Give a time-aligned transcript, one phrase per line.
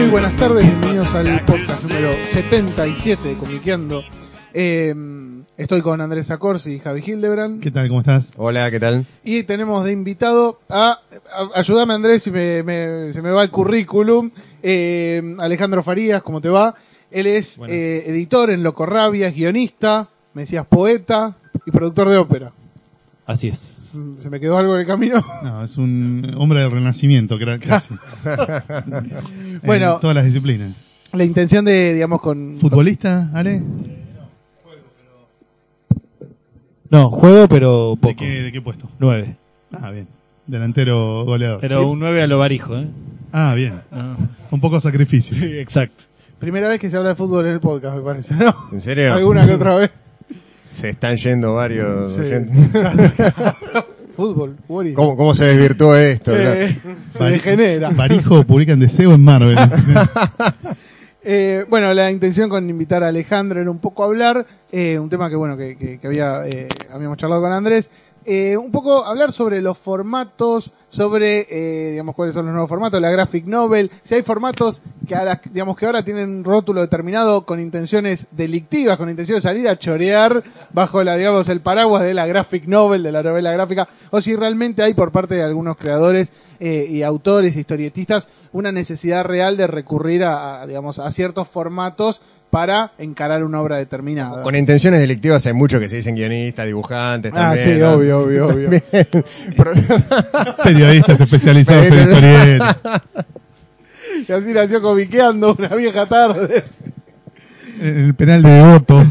[0.00, 4.02] Muy buenas tardes, bienvenidos al podcast número 77 de Comiqueando.
[4.54, 4.94] Eh,
[5.56, 7.60] estoy con Andrés Acorsi y Javi Hildebrand.
[7.62, 7.88] ¿Qué tal?
[7.88, 8.30] ¿Cómo estás?
[8.36, 9.06] Hola, ¿qué tal?
[9.24, 10.98] Y tenemos de invitado a,
[11.32, 14.30] a- ayúdame Andrés si me, me- se me va el currículum,
[14.62, 16.74] eh, Alejandro Farías, ¿cómo te va?
[17.10, 17.76] Él es Buenas.
[17.76, 22.52] eh, editor en Loco Rabias, guionista, me decías poeta y productor de ópera.
[23.26, 23.79] Así es.
[24.18, 25.24] ¿Se me quedó algo en el camino?
[25.42, 27.94] No, es un hombre del renacimiento, casi.
[29.62, 29.94] Bueno.
[29.94, 30.72] En todas las disciplinas.
[31.12, 32.56] La intención de, digamos, con...
[32.58, 33.62] ¿Futbolista, Ale?
[36.88, 38.16] No, juego, pero ¿De poco.
[38.18, 38.88] qué, ¿De qué puesto?
[38.98, 39.36] Nueve.
[39.72, 40.08] Ah, bien.
[40.46, 41.60] Delantero goleador.
[41.60, 42.88] Pero un nueve a lo barijo, ¿eh?
[43.32, 43.80] Ah, bien.
[43.92, 44.16] No.
[44.50, 45.34] Un poco sacrificio.
[45.34, 46.02] Sí, exacto.
[46.40, 48.52] Primera vez que se habla de fútbol en el podcast, me parece, ¿no?
[48.72, 49.12] ¿En serio?
[49.14, 49.90] Alguna que otra vez.
[50.70, 52.22] Se están yendo varios Sí.
[54.16, 54.56] Fútbol.
[54.94, 56.32] ¿Cómo, ¿Cómo se desvirtuó esto?
[56.36, 56.76] Eh,
[57.10, 57.90] se degenera.
[57.90, 59.56] Barijo publica en Deseo en Marvel.
[61.22, 65.28] Eh, bueno, la intención con invitar a Alejandro era un poco hablar, eh, un tema
[65.28, 67.90] que bueno que, que- que había eh, habíamos charlado con Andrés,
[68.24, 73.00] eh, un poco hablar sobre los formatos, sobre eh, digamos cuáles son los nuevos formatos,
[73.00, 76.80] la graphic novel, si hay formatos que a la- digamos que ahora tienen un rótulo
[76.82, 82.02] determinado con intenciones delictivas, con intención de salir a chorear bajo la digamos el paraguas
[82.02, 85.42] de la graphic novel, de la novela gráfica, o si realmente hay por parte de
[85.42, 91.10] algunos creadores eh, y autores, historietistas, una necesidad real de recurrir a, a, digamos a
[91.10, 92.20] ciertos formatos
[92.50, 94.42] para encarar una obra determinada.
[94.42, 97.64] Con intenciones delictivas hay mucho que se dicen guionistas, dibujantes Ah, también.
[97.76, 97.92] sí, ¿no?
[97.92, 98.70] obvio, obvio, obvio.
[100.80, 102.76] Periodistas especializados en historietas.
[104.28, 106.62] Y así nació comiqueando una vieja tarde.
[107.80, 109.00] En el penal de Devoto.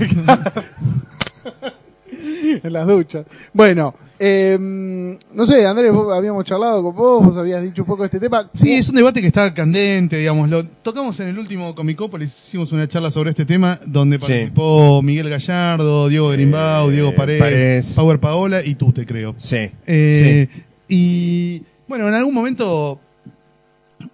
[2.63, 3.25] en las duchas.
[3.53, 8.03] Bueno, eh, no sé, Andrés, vos habíamos charlado con vos, vos habías dicho un poco
[8.03, 8.49] de este tema.
[8.53, 10.49] Sí, es un debate que está candente, digamos.
[10.49, 14.21] Lo tocamos en el último Comicópolis, hicimos una charla sobre este tema, donde Sí.
[14.27, 17.93] participó Miguel Gallardo, Diego Grimbau, Eh, Diego Paredes, Paredes.
[17.95, 19.33] Power Paola y tú, te creo.
[19.37, 19.71] Sí.
[19.87, 20.61] Eh, sí.
[20.89, 22.99] Y bueno, en algún momento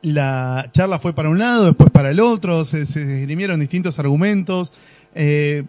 [0.01, 4.73] la charla fue para un lado, después para el otro, se, se esgrimieron distintos argumentos.
[5.15, 5.63] Eh,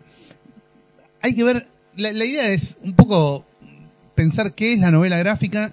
[1.22, 3.46] hay que ver, la, la idea es un poco
[4.14, 5.70] pensar qué es la novela gráfica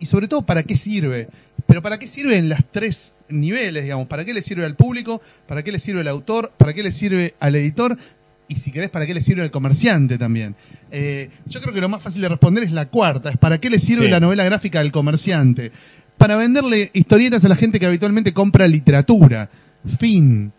[0.00, 1.28] y sobre todo para qué sirve.
[1.66, 5.22] Pero para qué sirve en las tres niveles, digamos, para qué le sirve al público,
[5.46, 7.96] para qué le sirve al autor, para qué le sirve al editor
[8.48, 10.54] y si querés para qué le sirve al comerciante también.
[10.90, 13.70] Eh, yo creo que lo más fácil de responder es la cuarta, es para qué
[13.70, 14.10] le sirve Sí.
[14.10, 15.72] la novela gráfica al comerciante.
[16.18, 19.48] Para venderle historietas a la gente que habitualmente compra literatura.
[19.98, 20.52] Fin.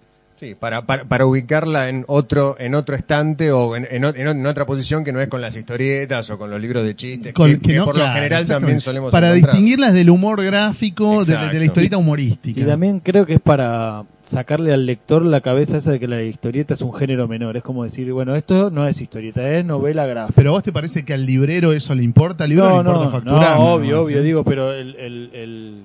[0.43, 5.05] Sí, para, para, para ubicarla en otro, en otro estante o en, en, otra posición
[5.05, 7.67] que no es con las historietas o con los libros de chistes, Con- que, que
[7.71, 9.53] que no, por claro, lo general también solemos Para encontrar.
[9.53, 12.59] distinguirlas del humor gráfico, de, de la historieta humorística.
[12.59, 16.21] Y también creo que es para sacarle al lector la cabeza esa de que la
[16.21, 17.55] historieta es un género menor.
[17.55, 20.33] Es como decir, bueno, esto no es historieta, es novela gráfica.
[20.35, 22.79] Pero a vos te parece que al librero eso le importa, al librero no, le
[22.89, 23.57] importa no, facturar.
[23.57, 24.23] no, obvio, obvio, ¿eh?
[24.23, 25.83] digo, pero el, el, el,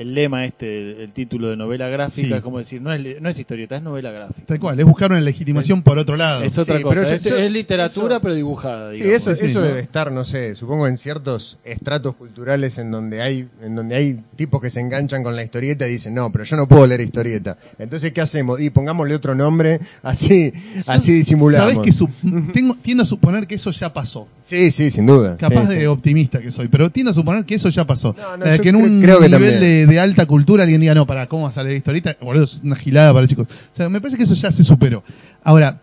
[0.00, 2.34] el lema este, el, el título de novela gráfica, Sí.
[2.34, 4.46] es como decir, no es, no es historieta, es novela gráfica.
[4.46, 6.42] Tal cual, es buscar una legitimación por otro lado.
[6.42, 8.92] Es otra Sí, pero cosa, yo- es, yo- es literatura eso- pero dibujada.
[8.94, 9.26] Sí, digamos.
[9.26, 9.66] eso, Sí, eso ¿no?
[9.66, 14.20] debe estar, no sé, supongo en ciertos estratos culturales en donde hay, en donde hay
[14.36, 17.00] tipos que se enganchan con la historieta y dicen, no, pero yo no puedo leer
[17.02, 17.58] historieta.
[17.78, 18.60] Entonces, ¿qué hacemos?
[18.60, 20.52] Y pongámosle otro nombre, así,
[20.86, 21.72] así disimulamos.
[21.74, 22.08] Sabés que su-
[22.54, 24.28] tengo, tiendo a suponer que eso ya pasó.
[24.40, 25.36] Sí, sí, sin duda.
[25.36, 25.86] Capaz Sí, de sí.
[25.86, 28.14] optimista que soy, pero tiendo a suponer que eso ya pasó.
[28.18, 29.60] No, no, Eh, yo que en un creo que nivel también.
[29.60, 32.16] de, de alta cultura alguien diga, no, para, ¿cómo vas a leer historieta?
[32.20, 33.48] Boludo, es una gilada para chicos.
[33.48, 35.02] O sea, me parece que eso ya se superó.
[35.42, 35.80] Ahora,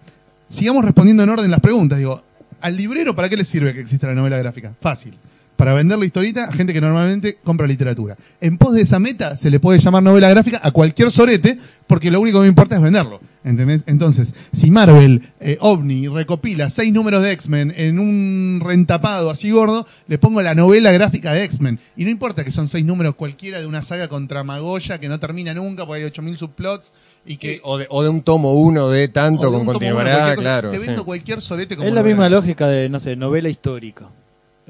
[0.48, 1.98] sigamos respondiendo en orden las preguntas.
[1.98, 2.24] Digo,
[2.62, 4.74] ¿al librero para qué le sirve que exista la novela gráfica?
[4.80, 5.14] Fácil.
[5.58, 8.16] Para vender la historieta a gente que normalmente compra literatura.
[8.40, 11.58] En pos de esa meta se le puede llamar novela gráfica a cualquier sorete
[11.88, 13.20] porque lo único que me importa es venderlo.
[13.44, 13.84] ¿Entendés?
[13.88, 19.88] Entonces, si Marvel, eh, OVNI, recopila seis números de X-Men en un rentapado así gordo,
[20.08, 21.80] le pongo la novela gráfica de X-Men.
[21.96, 25.20] Y no importa que son seis números cualquiera de una saga contra Magoya que no
[25.20, 26.92] termina nunca porque hay 8000 subplots
[27.26, 29.62] y que Sí, o, de, o de un tomo uno de tanto o de con
[29.62, 30.72] uno, cosa, claro.
[30.72, 30.88] Te sí.
[30.88, 32.16] vendo cualquier sorete como Es la novela.
[32.16, 34.10] misma lógica de, no sé, novela histórica.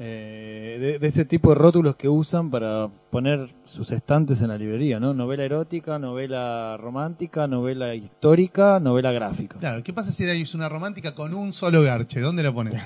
[0.00, 5.00] Eh, de, ese tipo de rótulos que usan para poner sus estantes en la librería,
[5.00, 5.12] ¿no?
[5.12, 9.58] Novela erótica, novela romántica, novela histórica, novela gráfica.
[9.58, 12.20] Claro, ¿qué pasa si hay una romántica con un solo garche?
[12.20, 12.80] ¿Dónde la pones?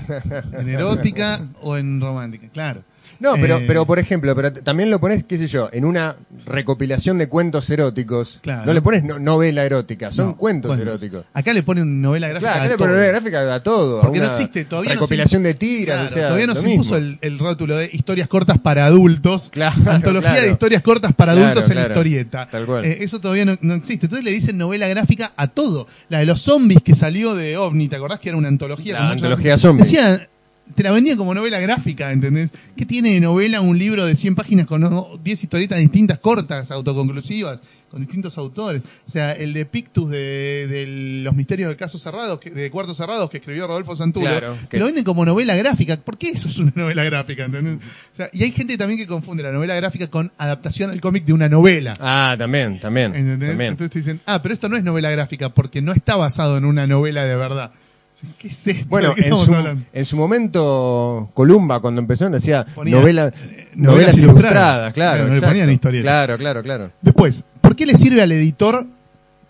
[0.52, 2.48] ¿En erótica o en romántica?
[2.48, 2.82] Claro.
[3.22, 6.16] No, pero, Eh, pero por ejemplo, pero también lo pones, qué sé yo, en una
[6.44, 8.40] recopilación de cuentos eróticos.
[8.42, 8.66] Claro.
[8.66, 11.24] No le pones no- novela erótica, son no, cuentos eróticos.
[11.32, 12.50] Acá le ponen novela gráfica.
[12.52, 12.84] Claro, a acá le todo.
[12.86, 13.98] pones novela gráfica a todo.
[13.98, 16.54] a Porque no existe, todavía no se- Recopilación de tiras, Claro, o sea, todavía no
[16.54, 16.72] se mismo.
[16.82, 19.50] impuso el, el rótulo de historias cortas para adultos.
[19.52, 21.88] Claro, antología de historias cortas para adultos en claro.
[21.88, 22.48] historieta.
[22.50, 22.84] Tal cual.
[22.84, 24.06] Eh, eso todavía no, existe.
[24.06, 25.86] Entonces le dicen novela gráfica a todo.
[26.08, 28.94] La de los zombies que salió de OVNI, ¿te acordás que era una antología?
[28.94, 29.84] La antología zombie.
[29.84, 30.28] Decía,
[30.74, 32.50] te la vendían como novela gráfica, ¿entendés?
[32.76, 35.18] ¿Qué tiene de novela un libro de 100 páginas con ¿no?
[35.22, 37.60] 10 historietas distintas, cortas, autoconclusivas,
[37.90, 38.80] con distintos autores?
[39.06, 40.86] O sea, el de Pictus de, de
[41.24, 44.68] los misterios de casos cerrados, que- de cuartos cerrados que escribió Rodolfo Santulo, Claro, te
[44.68, 45.96] que- lo venden como novela gráfica.
[45.98, 47.44] ¿Por qué eso es una novela gráfica?
[47.44, 47.76] ¿entendés?
[48.12, 51.24] O sea, y hay gente también que confunde la novela gráfica con adaptación al cómic
[51.26, 51.94] de una novela.
[52.00, 53.14] Ah, también, también.
[53.14, 53.50] ¿Entendés?
[53.50, 53.72] también.
[53.72, 56.64] Entonces te dicen, ah, pero esto no es novela gráfica porque no está basado en
[56.64, 57.72] una novela de verdad.
[58.38, 58.86] ¿Qué es esto?
[58.88, 59.84] Bueno, ¿De qué en su, hablando?
[59.92, 64.94] en su momento, Columba, cuando empezó, decía Ponía, novela, eh, novelas novelas ilustradas, ilustradas.
[64.94, 65.16] claro.
[65.16, 66.04] Claro, no le ponían historietas.
[66.04, 66.90] Claro, claro, claro.
[67.00, 68.86] Después, ¿por qué le sirve al editor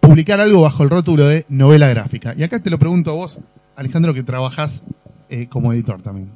[0.00, 2.34] publicar algo bajo el rótulo de novela gráfica?
[2.36, 3.38] Y acá te lo pregunto a vos,
[3.76, 4.82] Alejandro, que trabajás
[5.28, 6.30] eh, como editor también.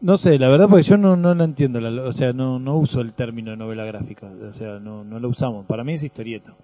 [0.00, 2.76] No sé, la verdad porque yo no, no la entiendo, la- o sea, no, no
[2.76, 5.66] uso el término novela gráfica, o sea, no, no lo usamos.
[5.66, 6.54] Para mí es historieta.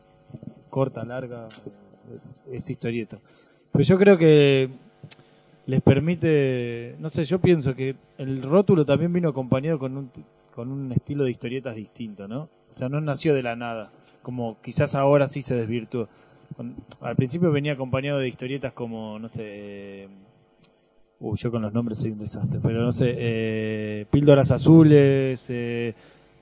[0.70, 1.48] Corta, larga,
[2.14, 3.18] es, es historieta.
[3.72, 4.70] Pero yo creo que
[5.66, 10.10] les permite, no sé, yo pienso que el rótulo también vino acompañado con un,
[10.54, 12.42] con un estilo de historietas distinto, ¿no?
[12.70, 13.90] O sea, no nació de la nada,
[14.22, 16.08] como quizás ahora sí se desvirtuó.
[17.00, 20.08] Al principio venía acompañado de historietas como, no sé,
[21.18, 25.94] Uy, yo con los nombres soy un desastre, pero no sé, eh, píldoras azules, eh,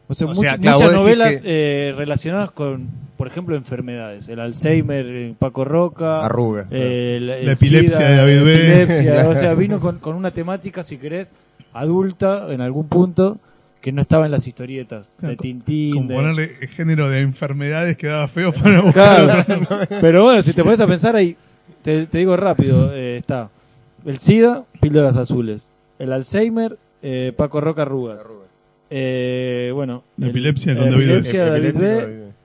[0.07, 5.07] O much- sea, claro, muchas novelas que- eh, relacionadas con, por ejemplo, enfermedades, el Alzheimer,
[5.07, 6.67] eh, Paco Roca, Arruga.
[6.71, 8.55] eh, el- el La epilepsia SIDA, de David la B.
[8.55, 9.29] epilepsia, Claro.
[9.31, 11.33] o sea, vino con, con una temática, si querés,
[11.73, 13.39] adulta en algún punto
[13.81, 18.29] que no estaba en las historietas de Tintín, Como de- ponerle género de enfermedades quedaba
[18.29, 19.45] feo para buscar.
[19.47, 19.79] Claro.
[20.01, 21.37] Pero bueno, si te pones a pensar ahí,
[21.83, 23.49] te, te digo rápido, eh, está
[24.07, 25.67] el SIDA, píldoras azules,
[25.99, 28.23] el Alzheimer, eh, Paco Roca Arrugas,
[28.97, 31.81] eh, bueno, el- epilepsia epilepsia de David David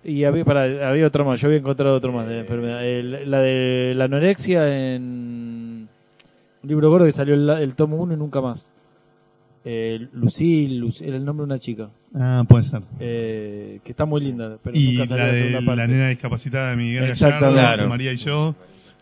[0.03, 0.11] B.
[0.11, 3.39] y había, pará, había otro más, yo había encontrado otro más de enfermedad, El- la
[3.41, 5.87] de la anorexia en
[6.63, 8.71] un libro gordo que salió el, el tomo 1 y nunca más.
[9.65, 12.81] Eh, Lucille, Luc- era el nombre de una chica, Ah, puede ser.
[12.99, 15.75] eh, que está muy linda, pero Y nunca salió la la de segunda parte.
[15.81, 17.55] la nena discapacitada de Miguel Exactamente.
[17.57, 17.89] Gallardo, Claro.
[17.89, 18.55] María y yo,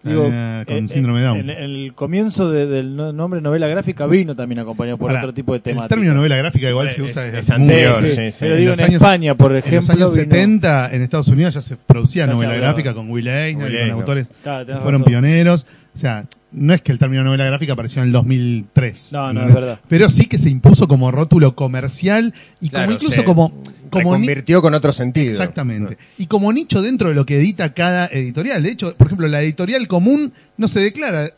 [0.08, 1.38] Digo, con eh, síndrome de Down.
[1.40, 5.22] En, en el comienzo de- del no- nombre novela gráfica vino también acompañado por Ahora,
[5.22, 5.90] otro tipo de El temática.
[5.90, 8.32] término novela gráfica igual Es- se usa es- desde es hace mucho anterior, Sí, sí,
[8.32, 8.38] sí.
[8.40, 11.02] Pero En digo, los en años- España, por En los ejemplo, años vino- 70 en
[11.02, 12.74] Estados Unidos ya se producía Ya se novela hablaba.
[12.74, 13.92] gráfica con Will Eisner Will y con Eisner.
[14.00, 15.04] autores Claro, que fueron razón.
[15.06, 15.68] pioneros.
[15.96, 19.12] O sea, no es que el término novela gráfica apareció en el 2003.
[19.14, 19.50] No, no, ¿entendés?
[19.50, 19.80] es verdad.
[19.90, 23.52] Pero sí que se impuso como rótulo comercial y Claro, como incluso se como,
[23.90, 25.32] como ni- Reconvirtió con otro sentido.
[25.32, 25.98] Exactamente.
[26.18, 28.62] Y como nicho dentro de lo que edita cada editorial.
[28.64, 31.32] De hecho, por ejemplo, la editorial común no se declara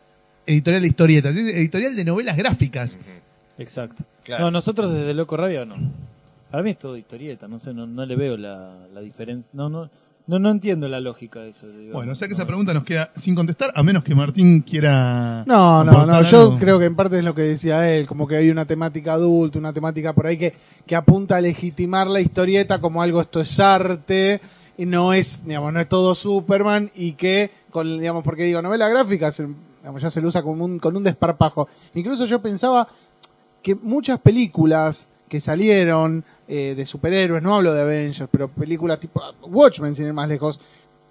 [0.45, 2.97] editorial de historietas, es editorial de novelas gráficas.
[3.57, 4.03] Exacto.
[4.23, 4.45] Claro.
[4.45, 5.75] No, nosotros desde Loco Radio no.
[6.51, 9.49] Para mí es todo historieta, no sé, no, no le veo la, la diferencia.
[9.53, 9.89] No, no,
[10.29, 11.67] no, no entiendo la lógica de eso.
[11.67, 11.93] digamos.
[11.93, 12.37] Bueno, o sea que No.
[12.37, 15.43] esa pregunta nos queda sin contestar, a menos que Martín quiera.
[15.47, 16.57] No, no, no, yo algo.
[16.59, 19.57] creo que en parte es lo que decía él, como que hay una temática adulta,
[19.59, 20.53] una temática por ahí que,
[20.85, 24.39] que apunta a legitimar la historieta como algo esto es arte
[24.77, 28.87] y no es, digamos, no es todo Superman y que, con, digamos, porque digo, novela
[28.87, 29.47] gráfica se-
[29.79, 31.67] digamos, ya se lo usa como un, con un desparpajo.
[31.95, 32.87] Incluso yo pensaba
[33.61, 39.21] que muchas películas que salieron eh, de superhéroes, no hablo de Avengers, pero películas tipo
[39.43, 40.59] Watchmen, sin ir más lejos,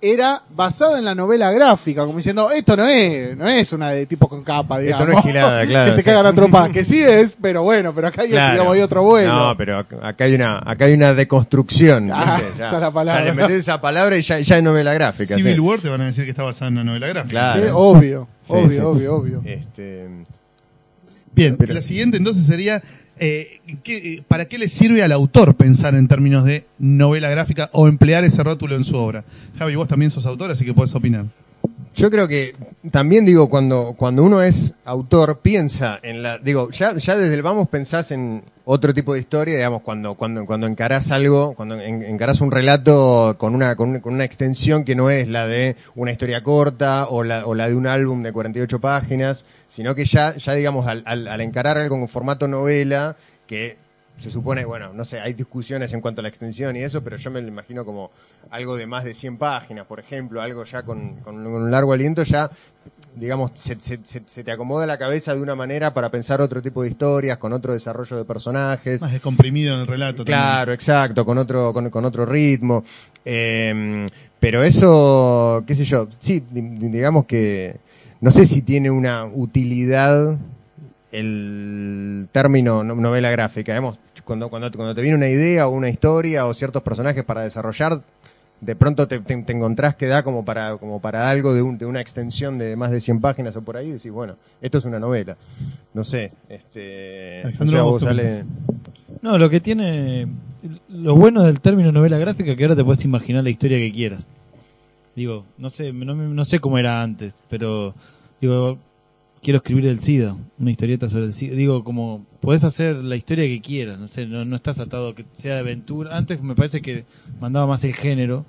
[0.00, 4.06] era basada en la novela gráfica, como diciendo, esto no es, no es una de
[4.06, 5.00] tipo con capa, digamos.
[5.08, 6.04] Esto no es gilada, claro, que se sí.
[6.04, 8.52] cagan a trompadas, que sí es, pero bueno, pero acá hay, Claro.
[8.52, 9.32] digamos, hay otro vuelo.
[9.32, 12.10] No, pero ac- acá hay una, acá hay una deconstrucción.
[12.12, 13.24] Ah, esa es la palabra.
[13.24, 15.34] Ya le metés esa palabra y ya, ya es novela gráfica.
[15.34, 15.60] Civil sí.
[15.60, 17.30] War te van a decir que está basada en una novela gráfica.
[17.30, 17.62] Claro.
[17.64, 18.78] Sí, obvio, Sí, obvio, sí.
[18.80, 19.42] obvio, obvio.
[19.44, 20.06] Este,
[21.34, 22.82] Bien, Pero- la siguiente entonces sería,
[23.20, 27.88] eh, ¿qué- ¿para qué le sirve al autor pensar en términos de novela gráfica o
[27.88, 29.24] emplear ese rótulo en su obra?
[29.58, 31.26] Javi, vos también sos autor, así que podés opinar.
[31.98, 32.54] Yo creo que
[32.92, 37.42] también digo, cuando, cuando uno es autor, piensa en la, digo, ya, ya desde el
[37.42, 42.02] vamos pensás en otro tipo de historia, digamos, cuando, cuando, cuando encarás algo, cuando en-
[42.02, 45.74] encarás un relato con una, con, una- con una extensión que no es la de
[45.96, 50.04] una historia corta o la, o la de un álbum de 48 páginas, sino que
[50.04, 53.16] ya, ya digamos, al, al, al encarar algo con formato novela,
[53.48, 53.76] que
[54.18, 57.16] se supone, bueno, no sé, hay discusiones en cuanto a la extensión y eso, pero
[57.16, 58.10] yo me lo imagino como
[58.50, 62.22] algo de más de 100 páginas, por ejemplo, algo ya con, con un largo aliento,
[62.24, 62.50] ya,
[63.14, 66.60] digamos, se, se- se- se te acomoda la cabeza de una manera para pensar otro
[66.60, 69.00] tipo de historias, con otro desarrollo de personajes.
[69.00, 70.24] Más descomprimido en el relato.
[70.24, 72.82] Claro, exacto, con otro, con, con otro ritmo.
[73.24, 74.06] Eh,
[74.40, 77.76] pero eso, qué sé yo, sí, di- di- digamos que
[78.20, 80.38] no sé si tiene una utilidad
[81.12, 83.72] el término no- novela gráfica.
[83.72, 87.42] Digamos, cuando, cuando, cuando te viene una idea o una historia o ciertos personajes para
[87.42, 88.02] desarrollar,
[88.60, 91.78] de pronto te, te- te encontrás que da como para, como para algo de, un-
[91.78, 94.78] de una extensión de más de 100 páginas o por ahí, y decís, bueno, esto
[94.78, 95.36] es una novela.
[95.94, 98.44] No sé, este, no sé, ¿vos sale...
[99.22, 100.26] No, lo que tiene.
[100.88, 103.90] Lo bueno del término novela gráfica es que ahora te puedes imaginar la historia que
[103.92, 104.28] quieras.
[105.16, 107.94] Digo, no sé, no, no sé cómo era antes, pero.
[108.40, 108.78] Digo,
[109.42, 111.54] quiero escribir el SIDA, una historieta sobre el SIDA.
[111.54, 115.14] Digo, como, puedes hacer la historia que quieras, no sé, no, no estás atado a
[115.14, 116.16] que sea de aventura.
[116.16, 117.04] Antes me parece que
[117.40, 118.44] mandaba más el género,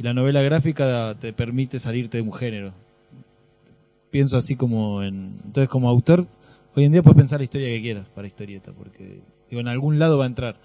[0.00, 2.72] y la novela gráfica te permite salirte de un género.
[4.10, 5.38] Pienso así como en.
[5.44, 6.26] Entonces, como autor,
[6.74, 9.98] hoy en día puedes pensar la historia que quieras para historieta, porque digo, en algún
[9.98, 10.56] lado va a entrar.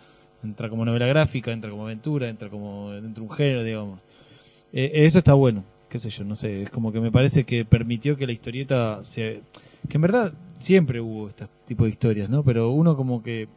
[0.42, 4.02] Entra como novela gráfica, entra como aventura, entra como dentro de un género, digamos.
[4.72, 7.66] Eh, eso está bueno, qué sé yo, no sé, es como que me parece que
[7.66, 9.42] permitió que la historieta se...
[9.88, 12.44] Que en verdad siempre hubo este tipo de historias, ¿no?
[12.44, 13.48] Pero uno como que,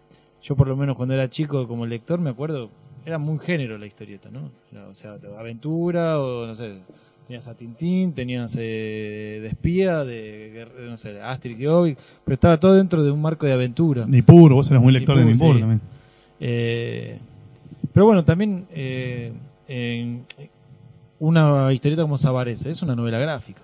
[0.43, 2.71] yo por lo menos cuando era chico como lector me acuerdo,
[3.07, 4.51] era muy género la historieta, ¿no?
[4.91, 6.81] O sea, aventura o no sé,
[7.27, 12.59] tenías a Tintín, tenías eh, de espía, de, no sé, Asterix y Obelix, pero estaba
[12.59, 14.07] todo dentro de un marco de aventura.
[14.07, 15.61] Nippur, vos eras muy lector de Nippur sí.
[15.61, 15.81] también.
[16.41, 17.19] Eh,
[17.93, 19.33] pero bueno, también eh,
[19.69, 20.25] en
[21.21, 23.63] una historieta como Sabarese es una novela gráfica.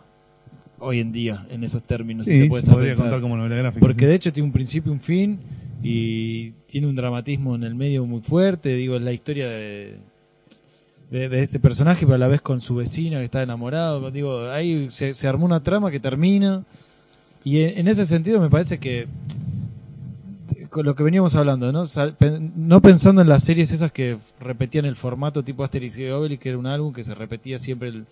[0.79, 3.07] Hoy en día, en esos términos, si te se puedes a podría pensar.
[3.07, 3.81] contar como novela gráfica.
[3.81, 4.07] Porque sí.
[4.07, 5.39] de hecho tiene un principio y un fin
[5.83, 8.75] y tiene un dramatismo en el medio muy fuerte.
[8.75, 9.99] Digo, es la historia de,
[11.11, 14.11] de, de este personaje, pero a la vez con su vecina que está enamorado.
[14.11, 16.65] Digo, ahí se, se armó una trama que termina.
[17.45, 19.07] Y en, en ese sentido me parece que
[20.83, 21.85] lo que veníamos hablando, ¿no?
[22.57, 26.49] No pensando en las series esas que repetían el formato tipo Asterix y Obelix, que
[26.49, 27.89] era un álbum que se repetía siempre.
[27.89, 28.07] El...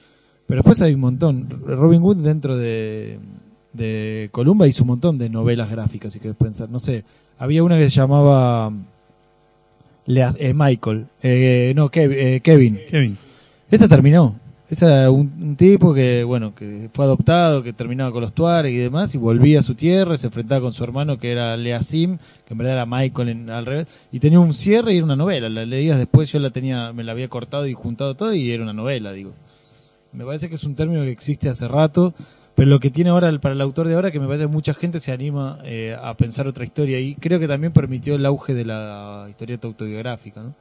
[0.46, 1.48] Pero después hay un montón.
[1.66, 3.18] Robin Hood dentro de,
[3.72, 6.68] de Columba hizo un montón de novelas gráficas, si querés pensar.
[6.68, 7.04] No sé,
[7.38, 8.72] había una que se llamaba
[10.06, 12.78] eh, Michael, eh, no, eh, Kevin.
[12.90, 13.18] Kevin.
[13.70, 14.36] Esa terminó.
[14.72, 18.72] Esa era un, un tipo que, bueno, que fue adoptado, que terminaba con los Tuareg
[18.72, 21.54] y demás, y volvía a su tierra, y se enfrentaba con su hermano que era
[21.58, 25.04] Leasim, que en verdad era Michael en- al revés, y tenía un cierre y era
[25.04, 25.50] una novela.
[25.50, 28.62] La leías después, yo la tenía, me la había cortado y juntado todo y era
[28.62, 29.32] una novela, digo.
[30.14, 32.14] Me parece que es un término que existe hace rato,
[32.54, 34.48] pero lo que tiene ahora el- para el autor de ahora que me parece que
[34.52, 38.24] mucha gente se anima eh, a pensar otra historia y creo que también permitió el
[38.24, 40.54] auge de la historieta autobiográfica, ¿no?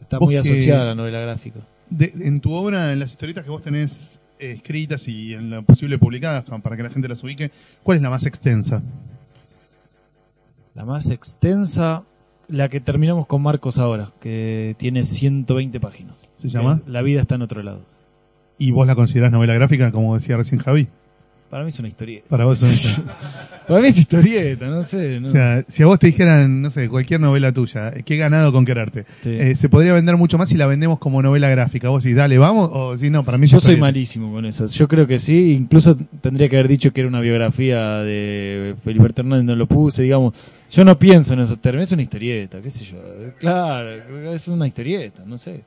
[0.00, 1.58] Está muy asociada a la novela gráfica.
[1.96, 5.62] De- en tu obra, en las historietas que vos tenés eh, escritas y en lo
[5.62, 7.50] posible publicadas para que la gente las ubique,
[7.82, 8.82] ¿cuál es la más extensa?
[10.74, 12.04] La más extensa,
[12.48, 16.32] la que terminamos con Marcos ahora, que tiene 120 páginas.
[16.36, 16.80] ¿Se llama?
[16.86, 17.82] La vida está en otro lado.
[18.58, 20.88] ¿Y vos la considerás novela gráfica, como decía recién Javi?
[21.52, 22.24] Para mí es una historieta.
[22.30, 23.12] Para vos es una-
[23.68, 25.20] Para mí es historieta, no sé.
[25.20, 28.52] no- O sea, si a vos te dijeran, no sé, cualquier novela tuya, ¿qué ganado
[28.52, 29.04] con quererte?
[29.20, 29.28] Sí.
[29.30, 31.90] Eh, se podría vender mucho más si la vendemos como novela gráfica.
[31.90, 33.80] Vos decís, dale, vamos, o si no, para mí Yo soy historieta.
[33.82, 34.64] malísimo con eso.
[34.64, 35.52] Yo creo que sí.
[35.52, 40.04] Incluso tendría que haber dicho que era una biografía de Felipe Hernández, no lo puse,
[40.04, 40.32] digamos.
[40.70, 41.88] Yo no pienso en esos términos.
[41.88, 42.96] Es una historieta, qué sé yo.
[43.38, 45.64] Claro, es una historieta, no sé.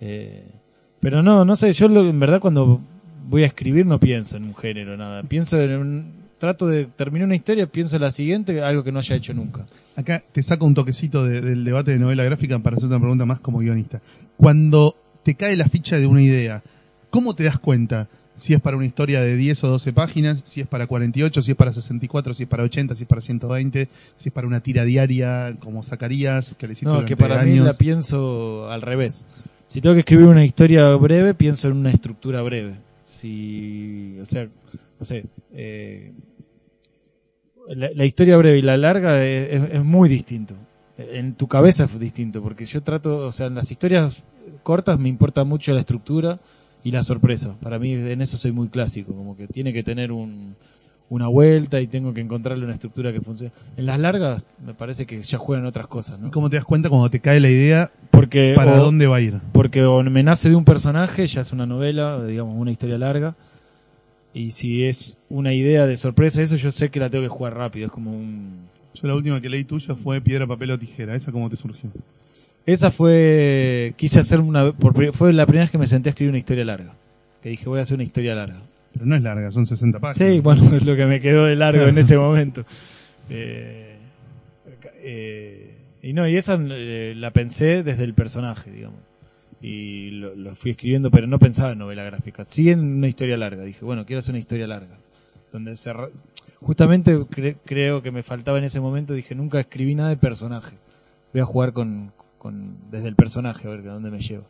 [0.00, 0.44] Eh,
[1.00, 1.72] pero no, no sé.
[1.72, 2.80] Yo lo- en verdad cuando
[3.28, 5.22] voy a escribir no pienso en un género, nada.
[5.22, 6.28] Pienso en un...
[6.38, 9.66] Trato de terminar una historia, pienso en la siguiente, algo que no haya hecho nunca.
[9.96, 13.26] Acá te saco un toquecito de- del debate de novela gráfica para hacer una pregunta
[13.26, 14.00] más como guionista.
[14.36, 14.94] Cuando
[15.24, 16.62] te cae la ficha de una idea,
[17.10, 18.06] ¿cómo te das cuenta
[18.36, 21.50] si es para una historia de 10 o 12 páginas, si es para 48, si
[21.50, 24.60] es para 64, si es para 80, si es para 120, si es para una
[24.60, 27.66] tira diaria como Zacarías, que le hiciste No, que para mí años?
[27.66, 29.26] la pienso al revés.
[29.66, 32.74] Si tengo que escribir una historia breve, pienso en una estructura breve.
[33.18, 34.48] Si, o sea,
[34.98, 36.12] no sé, eh,
[37.68, 40.54] la, historia breve y la larga es, es- es muy distinto.
[40.96, 44.22] En tu cabeza es distinto, porque yo trato, o sea, en las historias
[44.62, 46.40] cortas me importa mucho la estructura
[46.82, 47.56] y la sorpresa.
[47.60, 50.56] Para mí en eso soy muy clásico, como que tiene que tener un,
[51.10, 53.52] una vuelta y tengo que encontrarle una estructura que funcione.
[53.76, 56.30] En las largas me parece que ya juegan otras cosas, ¿Y ¿no?
[56.30, 59.20] cómo te das cuenta cuando te cae la idea Porque para o- dónde va a
[59.20, 59.40] ir?
[59.52, 63.34] porque o me nace de un personaje, ya es una novela, digamos, una historia larga.
[64.34, 67.54] Y si es una idea de sorpresa, eso yo sé que la tengo que jugar
[67.54, 67.86] rápido.
[67.86, 68.66] Es como un.
[68.94, 71.16] Yo la última que leí tuya fue Piedra, Papel o Tijera.
[71.16, 71.90] ¿Esa cómo te surgió?
[72.66, 73.94] Esa fue.
[73.96, 74.72] Quise hacer una.
[74.72, 76.92] Por, fue la primera vez que me senté a escribir una historia larga.
[77.42, 78.60] Que dije, voy a hacer una historia larga.
[78.98, 80.32] Pero no es larga, son 60 páginas.
[80.34, 82.64] Sí, bueno, es lo que me quedó de largo en ese momento.
[83.30, 83.96] Eh,
[84.96, 89.00] eh, y no, y esa eh, la pensé desde el personaje, digamos.
[89.60, 92.44] Y lo, fui escribiendo, pero no pensaba en novela gráfica.
[92.44, 93.64] Sí en una historia larga.
[93.64, 94.98] Dije, bueno, quiero hacer una historia larga.
[95.52, 95.74] Donde
[96.60, 100.74] Justamente cre- creo que me faltaba en ese momento, dije, nunca escribí nada de personaje.
[101.32, 104.44] Voy a jugar con, con desde el personaje, a ver a dónde me lleva.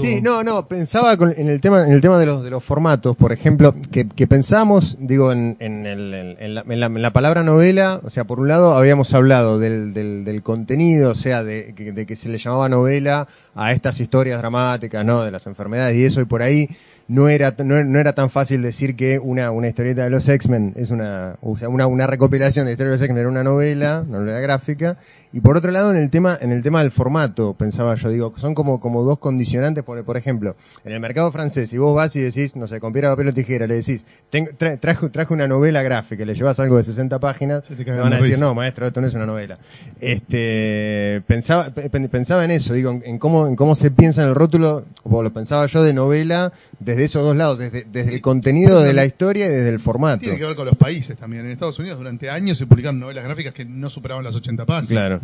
[0.00, 2.62] Sí, no, no, pensaba con- en el tema, en el tema de los, de los
[2.64, 6.54] formatos, por ejemplo, que, pensamos, digo, en, en, el- en-
[7.02, 11.42] la, palabra novela, o sea, por un lado habíamos hablado del, del, contenido, o sea,
[11.44, 15.22] de, que- de que se le llamaba novela a estas historias dramáticas, ¿no?
[15.22, 16.68] De las enfermedades y eso, y por ahí
[17.08, 20.72] no era, no, no era tan fácil decir que una, una historieta de los X-Men
[20.76, 24.04] es una, o sea, una, una recopilación de historias de los X-Men era una novela,
[24.08, 24.96] una novela gráfica,
[25.36, 28.32] y por otro lado en el tema, en el tema del formato, pensaba yo, digo,
[28.36, 32.16] son como, como dos condicionantes, por, por ejemplo, en el mercado francés, si vos vas
[32.16, 35.34] y decís, no sé, con piedra, papel o tijera, le decís, "Ten- tra- traje, traje
[35.34, 38.38] una novela gráfica, le llevas algo de 60 páginas, te te van a de decir,
[38.38, 39.58] no, maestro, esto no es una novela.
[40.00, 44.22] Este, pensaba, pe- pe- pensaba en eso, digo, en, en cómo, en cómo se piensa
[44.22, 48.14] en el rótulo, o lo pensaba yo de novela, desde esos dos lados, desde, desde
[48.14, 50.20] el contenido de la historia y desde el formato.
[50.20, 51.44] Tiene que ver con los países también.
[51.44, 54.88] En Estados Unidos durante años se publicaron novelas gráficas que no superaban las 80 páginas.
[54.88, 55.20] Claro.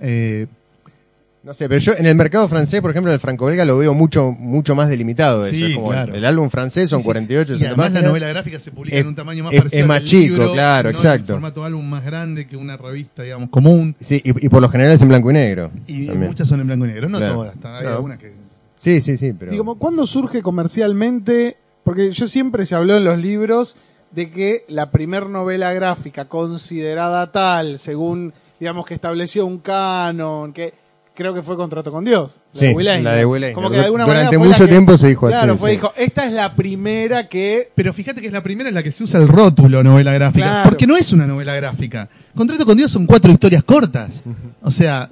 [0.00, 0.46] Eh,
[1.44, 3.94] No sé, pero yo en el mercado francés, por ejemplo, en el franco-belga lo veo
[3.94, 5.54] mucho, mucho más delimitado eso.
[5.56, 6.14] Sí, es como claro.
[6.14, 8.02] el álbum francés son sí, 48, y 60 además páginas.
[8.02, 10.04] la novela gráfica se publica Es- en un tamaño más es- parecido es más al
[10.04, 11.32] chico, libro, claro, no en exacto.
[11.34, 13.96] un formato álbum más grande que una revista, digamos, común.
[14.00, 15.72] Sí, y, y por lo general es en blanco y negro.
[15.88, 16.28] Y también.
[16.30, 17.34] muchas son en blanco y negro, no Claro.
[17.34, 17.56] todas.
[17.64, 17.90] Hay No.
[17.90, 18.32] algunas que...
[18.78, 19.50] Sí, sí, sí, pero...
[19.50, 21.56] Digamos, ¿cuándo surge comercialmente?
[21.84, 23.76] Porque yo siempre se habló en los libros
[24.12, 30.72] de que la primer novela gráfica considerada tal, según, digamos, que estableció un canon, que
[31.16, 32.36] creo que fue Contrato con Dios.
[32.54, 33.52] La Sí, de Will la de Will.
[33.54, 35.76] Como que de alguna Durante manera mucho que- tiempo se dijo así, Claro, fue sí.
[35.76, 37.72] dijo, esta es la primera que...
[37.74, 40.46] Pero fíjate que es la primera en la que se usa el rótulo novela gráfica.
[40.46, 40.68] Claro.
[40.70, 42.08] Porque no es una novela gráfica.
[42.36, 44.22] Contrato con Dios son cuatro historias cortas.
[44.62, 45.10] O sea,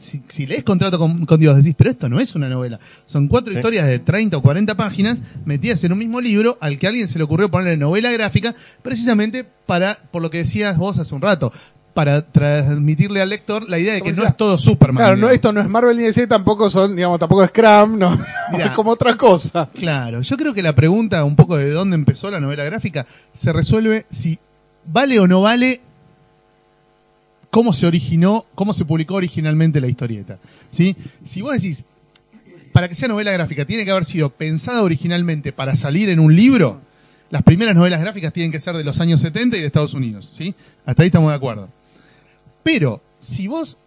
[0.00, 2.78] si, si lees Contrato con, con Dios decís, pero esto no es una novela.
[3.06, 3.58] Son cuatro Sí.
[3.58, 7.08] historias de 30 o 40 páginas metidas en un mismo libro al que a alguien
[7.08, 11.22] se le ocurrió ponerle novela gráfica precisamente para, por lo que decías vos hace un
[11.22, 11.52] rato,
[11.94, 14.96] para transmitirle al lector la idea de que no es todo Superman.
[14.96, 18.18] Claro, no, esto no es Marvel ni DC, tampoco son, digamos, tampoco es Scrum, no,
[18.52, 18.66] Mirá.
[18.66, 19.68] es como otra cosa.
[19.74, 23.52] Claro, yo creo que la pregunta un poco de dónde empezó la novela gráfica se
[23.52, 24.38] resuelve si
[24.86, 25.80] vale o no vale
[27.50, 30.38] cómo se originó, cómo se publicó originalmente la historieta.
[30.70, 30.96] ¿Sí?
[31.26, 31.84] Si vos decís,
[32.72, 36.34] para que sea novela gráfica, tiene que haber sido pensada originalmente para salir en un
[36.34, 36.80] libro,
[37.30, 40.30] las primeras novelas gráficas tienen que ser de los años 70 y de Estados Unidos.
[40.36, 40.54] ¿Sí?
[40.86, 41.68] Hasta ahí estamos de acuerdo.
[42.62, 43.78] Pero, si vos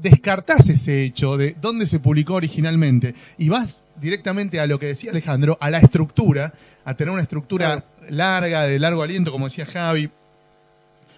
[0.00, 5.10] descartás ese hecho de dónde se publicó originalmente y vas directamente a lo que decía
[5.10, 6.52] Alejandro, a la estructura,
[6.84, 10.10] a tener una estructura larga, de largo aliento, como decía Javi.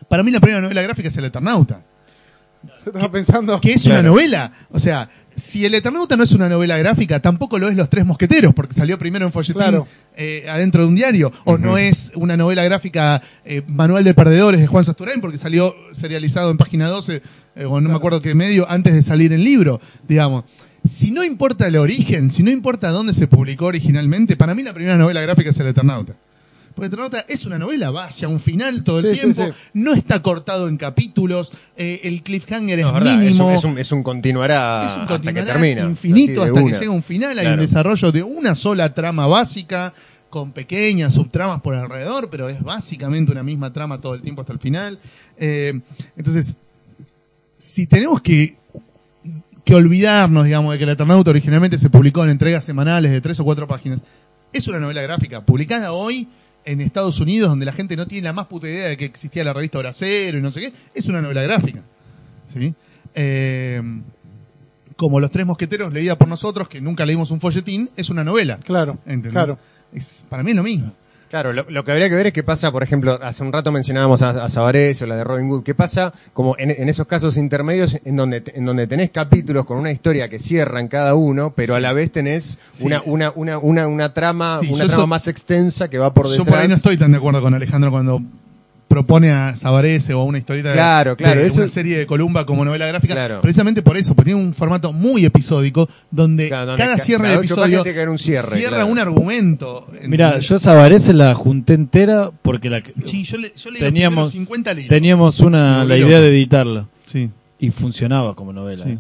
[0.09, 1.83] Para mí la primera novela gráfica es El Eternauta,
[2.87, 3.61] Estaba pensando...
[3.61, 4.01] que es Claro.
[4.01, 4.53] una novela.
[4.71, 5.09] O sea,
[5.41, 8.75] si El Eternauta no es una novela gráfica, tampoco lo es Los Tres Mosqueteros, porque
[8.75, 9.87] salió primero en folletín Claro.
[10.17, 14.61] eh, adentro de un diario, o no es una novela gráfica eh, Manual de Perdedores
[14.61, 17.23] de Juan Sasturain, porque salió serializado en página 12,
[17.57, 20.45] eh, o no me acuerdo qué medio, antes de salir en libro, digamos.
[20.89, 24.73] Si no importa el origen, si no importa dónde se publicó originalmente, para mí la
[24.73, 26.15] primera novela gráfica es El Eternauta.
[26.75, 29.69] Porque Eternauta es una novela, va hacia un final todo el Sí, tiempo, sí.
[29.75, 33.47] no está cortado en capítulos, eh, el cliffhanger es No, es verdad, es mínimo.
[33.49, 35.83] un, es un, es un continuará Es un hasta que continuará termina.
[35.83, 37.39] infinito hasta que llega a un final.
[37.39, 39.93] Hay un desarrollo de una sola trama básica
[40.31, 44.53] con pequeñas subtramas por alrededor, pero es básicamente una misma trama todo el tiempo hasta
[44.53, 45.01] el final.
[45.39, 45.81] Eh,
[46.17, 46.57] entonces,
[47.59, 48.57] si tenemos que
[49.65, 53.39] que olvidarnos, digamos, de que el Eternauta originalmente se publicó en entregas semanales de tres
[53.41, 54.01] o cuatro páginas,
[54.53, 56.29] es una novela gráfica publicada hoy
[56.65, 59.45] en Estados Unidos, donde la gente no tiene la más puta idea de que existía
[59.45, 61.83] la revista Hora Cero y no sé qué, es una novela gráfica.
[62.55, 62.75] ¿sí?
[63.15, 63.83] Eh,
[64.97, 68.59] como Los Tres Mosqueteros, leída por nosotros, que nunca leímos un folletín, es una novela.
[68.65, 69.33] Claro, ¿entendés?
[69.33, 69.59] claro.
[69.93, 70.93] Es- para mí es lo mismo.
[71.31, 73.71] Claro, lo, lo que habría que ver es qué pasa, por ejemplo, hace un rato
[73.71, 74.49] mencionábamos a, a
[75.01, 78.43] o la de Robin Hood, qué pasa como en, en esos casos intermedios en donde,
[78.53, 82.11] en donde tenés capítulos con una historia que cierran cada uno, pero a la vez
[82.11, 82.85] tenés Sí.
[82.85, 86.27] una, una, una, una, una trama, Sí, una trama so- más extensa que va por
[86.27, 86.49] Yo detrás.
[86.49, 88.21] por ahí no estoy tan de acuerdo con Alejandro cuando
[88.91, 92.07] propone a Sabarese o a una historieta de- Claro, claro, de eso- una serie de
[92.07, 93.41] Columba como novela gráfica, Claro.
[93.41, 97.23] precisamente por eso, porque tiene un formato muy episódico donde, Claro, donde cada ca- cierre
[97.23, 98.91] cada de episodio que haber un cierre, cierra claro.
[98.91, 99.87] un argumento.
[100.09, 104.75] Mira, yo Sabarese la junté entera porque la Sí, yo le- yo teníamos primeros 50
[104.75, 104.89] libros.
[104.89, 108.83] teníamos una la idea de editarla Sí, y funcionaba como novela.
[108.85, 108.91] Sí.
[108.91, 108.99] ¿eh?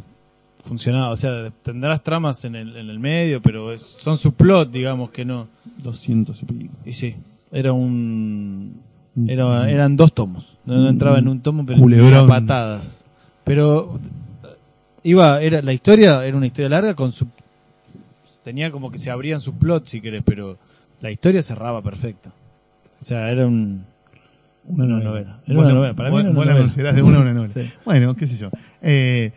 [0.62, 5.10] Funcionaba, o sea, tendrás tramas en el, en el medio, pero es- son subplot, digamos
[5.10, 5.48] que no.
[5.82, 6.74] 200 y pico.
[6.84, 7.16] Y sí,
[7.50, 8.74] era un
[9.26, 10.58] era, eran dos tomos.
[10.64, 12.28] No, no entraba en un tomo, pero Culebrón.
[12.28, 13.06] patadas.
[13.44, 13.98] Pero
[14.44, 14.48] eh,
[15.02, 17.26] iba, era la historia era una historia larga con su
[18.44, 20.58] tenía como que se abrían sus plots si querés, pero
[21.00, 22.30] la historia cerraba perfecta.
[23.00, 23.84] O sea, era un
[24.64, 25.40] una novela.
[25.46, 25.94] Era una novela.
[25.94, 26.58] Para mí era una novela.
[26.58, 27.54] considerás de una a una novela.
[27.54, 27.70] Sí.
[27.84, 28.50] Bueno, qué sé yo.
[28.82, 29.32] Eh,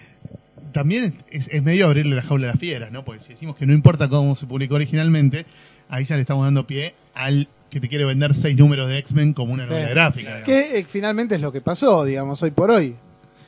[0.73, 3.03] también es, es medio abrirle la jaula a las fieras, ¿no?
[3.03, 5.45] Porque si decimos que no importa cómo se publicó originalmente,
[5.89, 9.33] ahí ya le estamos dando pie al que te quiere vender seis números de X-Men
[9.33, 9.71] como una Sí.
[9.71, 10.43] novela gráfica.
[10.43, 12.95] Que eh, finalmente es lo que pasó, digamos, hoy por hoy.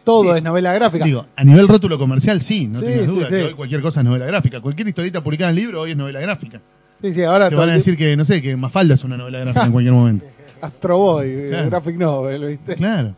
[0.04, 0.38] Todo Sí.
[0.38, 1.06] es novela gráfica.
[1.06, 4.06] Digo, a nivel rótulo comercial sí, no Sí, tengas duda que hoy cualquier cosa es
[4.06, 4.62] novela gráfica.
[4.62, 6.60] Cualquier historieta publicada en libro hoy es novela gráfica.
[7.02, 9.40] sí, sí, ahora Te van a decir que, no sé, que Mafalda es una novela
[9.40, 10.26] gráfica en cualquier momento.
[10.62, 11.70] Astro Boy, eh, Claro.
[11.70, 12.76] Graphic Novel, ¿viste?
[12.76, 13.16] Claro,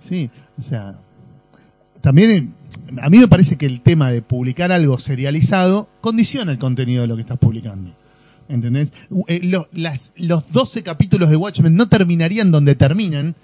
[0.00, 0.94] sí, o sea,
[2.00, 2.54] también
[3.00, 7.08] a mí me parece que el tema de publicar algo serializado condiciona el contenido de
[7.08, 7.92] lo que estás publicando.
[8.50, 8.92] ¿Entendés?
[9.28, 13.34] Eh, lo- las- los 12 capítulos de Watchmen no terminarían donde terminan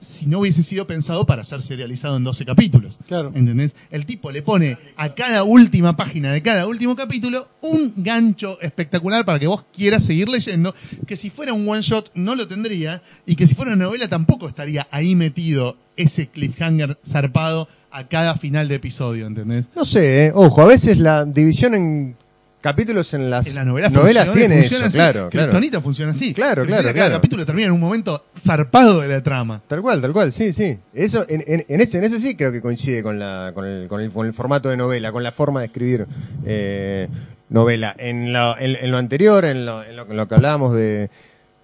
[0.00, 2.98] si no hubiese sido pensado para ser serializado en 12 capítulos.
[3.08, 3.32] Claro.
[3.34, 3.72] ¿Entendés?
[3.90, 9.24] El tipo le pone a cada última página de cada último capítulo un gancho espectacular
[9.24, 10.74] para que vos quieras seguir leyendo,
[11.06, 14.06] que si fuera un one shot no lo tendría, y que si fuera una novela
[14.08, 19.70] tampoco estaría ahí metido ese cliffhanger zarpado a cada final de episodio, ¿entendés?
[19.74, 20.32] No sé, eh.
[20.34, 22.16] ojo, a veces la división en
[22.64, 24.96] capítulos en las En la novela novelas funciona- tiene funciona eso, así.
[24.96, 25.80] claro, claro.
[25.82, 26.32] Funciona así.
[26.34, 27.14] Claro, Kryptonita, claro, Cada claro.
[27.20, 29.60] capítulo termina en un momento zarpado de la trama.
[29.68, 30.78] Tal cual, tal cual, sí, sí.
[30.94, 33.86] Eso, en, en, en ese, en eso sí creo que coincide con la, con el,
[33.86, 36.06] con el, con el formato de novela, con la forma de escribir
[36.46, 37.08] eh,
[37.50, 37.94] novela.
[37.98, 41.10] En lo, en, en lo anterior, en lo, en lo, en lo que hablábamos de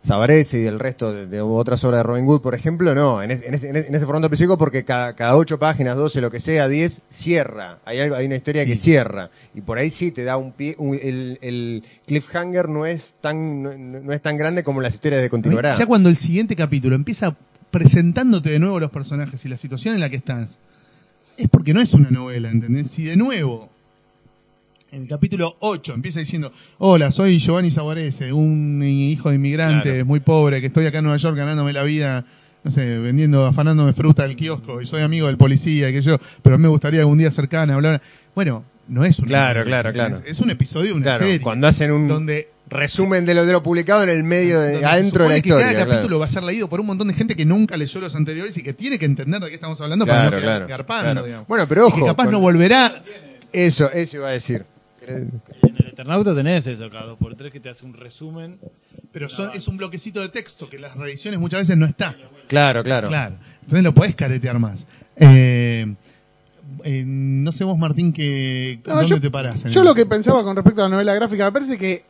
[0.02, 3.30] Sabarese y del resto de, de otras obras de Robin Hood, por ejemplo, no, en,
[3.32, 6.68] ese- en, ese, en formato específico porque cada, cada ocho páginas, doce, lo que sea,
[6.68, 7.80] diez, cierra.
[7.84, 9.30] Hay algo, hay una historia que cierra.
[9.54, 13.62] Y por ahí sí te da un pie, un- el, el cliffhanger no es tan,
[13.62, 15.76] no, no es tan grande como las historias de continuará.
[15.76, 17.36] Ya cuando el siguiente capítulo empieza
[17.70, 20.58] presentándote de nuevo los personajes y la situación en la que estás,
[21.36, 22.90] es porque no es una novela, ¿entendés?
[22.90, 23.68] Si de nuevo,
[24.92, 30.04] en el capítulo 8 empieza diciendo, hola, soy Giovanni Sabarese, un hijo de inmigrante Claro.
[30.06, 32.24] muy pobre, que estoy acá en Nueva York ganándome la vida,
[32.64, 36.18] no sé, vendiendo, afanándome fruta del kiosco, y soy amigo del policía, y que yo,
[36.42, 38.02] pero me gustaría algún día cercana hablar.
[38.34, 40.16] Bueno, no es una Claro, claro, claro.
[40.16, 41.40] Es, es un episodio una Claro, serie.
[41.40, 45.24] cuando hacen un donde resumen de lo, de lo publicado en el medio, de, adentro
[45.24, 45.66] de la supone que historia.
[45.66, 45.90] cada claro.
[45.92, 48.56] capítulo va a ser leído por un montón de gente que nunca leyó los anteriores
[48.56, 51.10] y que tiene que entender de qué estamos hablando Claro, para no quedar claro, garpando,
[51.12, 51.26] claro.
[51.26, 51.46] digamos.
[51.48, 53.02] Bueno, pero Y que ojo, capaz con- no volverá.
[53.52, 54.64] Eso, eso iba a decir.
[55.06, 58.58] En el Eternauta tenés eso, cada dos por tres que te hace un resumen.
[59.12, 62.16] Pero son- es un bloquecito de texto que en las reediciones muchas veces no está.
[62.48, 63.08] Claro, claro.
[63.08, 63.36] Claro.
[63.62, 64.86] Entonces lo podés caretear más.
[65.16, 65.94] Eh,
[66.84, 69.64] eh, no sé vos, Martín, que, No, ¿dónde yo- te parás?
[69.64, 72.04] en Yo el- lo que pensaba con respecto a la novela gráfica, me parece que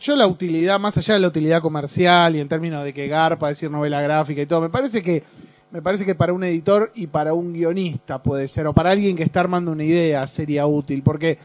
[0.00, 3.48] yo la utilidad, más allá de la utilidad comercial y en términos de que garpa
[3.48, 5.22] decir novela gráfica y todo, me parece que
[5.70, 9.16] me parece que para un editor y para un guionista puede ser, o para alguien
[9.16, 11.38] que está armando una idea sería útil, porque,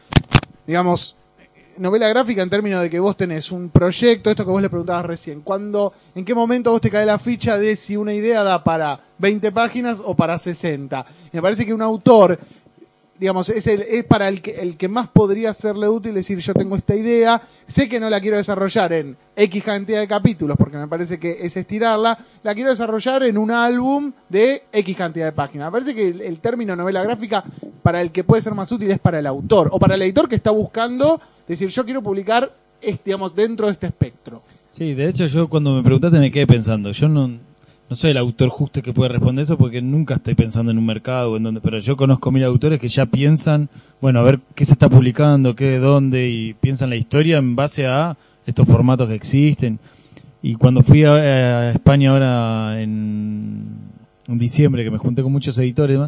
[0.70, 1.16] digamos,
[1.78, 5.04] novela gráfica en términos de que vos tenés un proyecto, esto que vos le preguntabas
[5.04, 8.62] recién, ¿cuándo, en qué momento vos te cae la ficha de si una idea da
[8.62, 11.06] para 20 páginas o para 60?
[11.32, 12.38] Y me parece que un autor
[13.20, 16.54] digamos, es, el, es para el que, el que más podría serle útil decir yo
[16.54, 20.78] tengo esta idea, sé que no la quiero desarrollar en X cantidad de capítulos, porque
[20.78, 25.32] me parece que es estirarla, la quiero desarrollar en un álbum de X cantidad de
[25.32, 25.68] páginas.
[25.68, 27.44] Me parece que el, término novela gráfica
[27.82, 30.26] para el que puede ser más útil es para el autor, o para el editor
[30.26, 34.42] que está buscando decir yo quiero publicar, este, digamos, dentro de este espectro.
[34.70, 37.38] Sí, de hecho yo cuando me preguntaste me quedé pensando, yo no,
[37.90, 40.86] no soy el autor justo que puede responder eso porque nunca estoy pensando en un
[40.86, 43.68] mercado o en donde, pero yo conozco mil autores que ya piensan,
[44.00, 47.88] bueno, a ver qué se está publicando, qué, dónde, y piensan la historia en base
[47.88, 49.80] a estos formatos que existen.
[50.40, 53.66] Y cuando fui a, España ahora en,
[54.28, 55.98] diciembre, que me junté con muchos editores,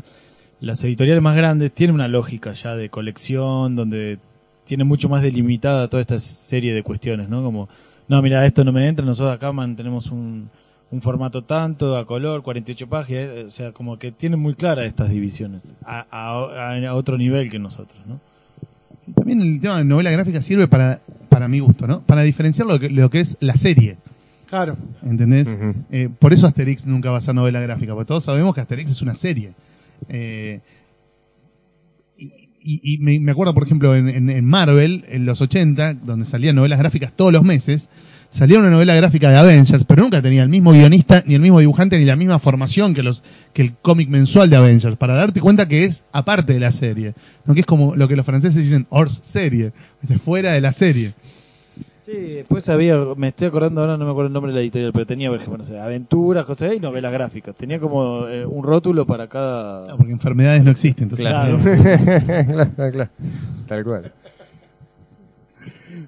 [0.61, 4.21] las editoriales más grandes tienen una lógica ya de colección, donde
[4.65, 7.43] tiene mucho más delimitada toda esta serie de cuestiones, ¿no?
[7.43, 7.69] Como
[8.07, 10.49] No, mira, esto no me entra, nosotros acá mantenemos un,
[10.93, 14.85] un formato tanto, a color, 48 páginas, eh, o sea, como que tienen muy claras
[14.87, 18.21] estas divisiones, a, a- a otro nivel que nosotros, ¿no?
[19.17, 22.03] También el tema de novela gráfica sirve para, para mi gusto, ¿no?
[22.03, 23.97] Para diferenciar lo que, lo que es la serie.
[24.49, 24.77] Claro.
[25.03, 25.49] ¿Entendés?
[25.91, 28.91] Eh, por eso Asterix nunca va a ser novela gráfica, porque todos sabemos que Asterix
[28.91, 29.55] es una serie.
[30.09, 30.61] Eh,
[32.19, 32.27] y
[32.65, 36.27] y- y me, me acuerdo, por ejemplo, en, en- en Marvel, en los 80, donde
[36.27, 37.89] salían novelas gráficas todos los meses,
[38.33, 41.61] salía una novela gráfica de Avengers, pero nunca tenía el mismo guionista, ni el mismo
[41.61, 45.41] dibujante, ni la misma formación que los que el cómic mensual de Avengers, para darte
[45.41, 47.15] cuenta que es aparte de la serie,
[47.45, 47.55] ¿no?
[47.55, 49.73] que es como lo que los franceses dicen hors serie,
[50.25, 51.13] fuera de la serie.
[52.01, 54.93] Sí, después había, me estoy acordando ahora, no me acuerdo el nombre de la editorial,
[54.93, 57.55] pero tenía, por ejemplo, no sé, aventuras, cosas y novelas gráficas.
[57.55, 59.87] Tenía como eh, un rótulo para cada...
[59.87, 61.61] No, porque enfermedades no existen, entonces Claro.
[62.75, 63.11] claro, claro.
[63.69, 64.13] Tal cual.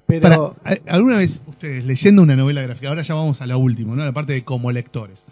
[0.07, 0.35] Pero Para,
[0.75, 4.05] ¿a- ¿Alguna vez ustedes leyendo una novela gráfica, ahora ya vamos a la última, ¿no?
[4.05, 5.25] la parte de como lectores,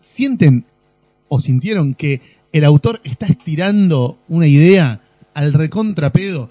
[0.00, 0.64] sienten
[1.28, 2.20] o sintieron que
[2.52, 5.00] el autor está estirando una idea
[5.32, 6.50] al recontrapedo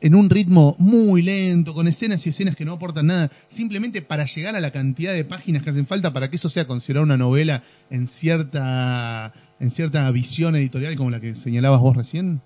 [0.00, 4.24] en un ritmo muy lento, con escenas y escenas que no aportan nada, simplemente para
[4.26, 7.16] llegar a la cantidad de páginas que hacen falta para que eso sea considerado una
[7.16, 12.40] novela en cierta, en cierta visión editorial como la que señalabas vos recién?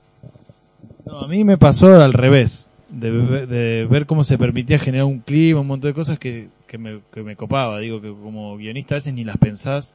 [1.05, 5.21] No, a mí me pasó al revés, de, de ver cómo se permitía generar un
[5.21, 7.79] clima, un montón de cosas que, que, me, que me copaba.
[7.79, 9.95] Digo que como guionista a veces ni las pensás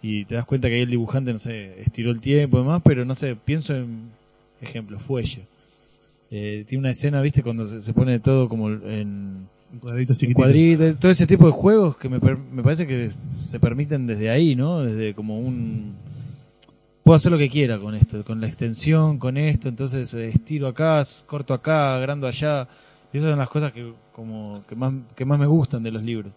[0.00, 2.82] y te das cuenta que ahí el dibujante, no sé, estiró el tiempo y demás,
[2.84, 4.10] pero no sé, pienso en,
[4.60, 5.46] ejemplo, Fuelle.
[6.30, 9.48] Eh, tiene una escena, viste, cuando se, se pone todo como en,
[9.80, 10.34] cuadritos en chiquititos.
[10.34, 14.54] cuadritos, todo ese tipo de juegos que me, me parece que se permiten desde ahí,
[14.54, 14.82] ¿no?
[14.82, 15.94] Desde como un...
[17.08, 20.68] Puedo hacer lo que quiera con esto, con la extensión, con esto, entonces eh, estiro
[20.68, 22.68] acá, corto acá, agrando allá.
[23.10, 26.02] Y esas son las cosas que como que más, que más me gustan de los
[26.02, 26.34] libros.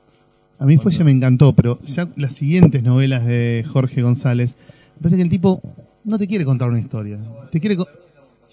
[0.59, 4.55] A mí Fuelle me encantó, pero ya las siguientes novelas de Jorge González,
[4.95, 5.61] me parece que el tipo
[6.05, 7.19] no te quiere contar una historia,
[7.51, 7.75] te quiere,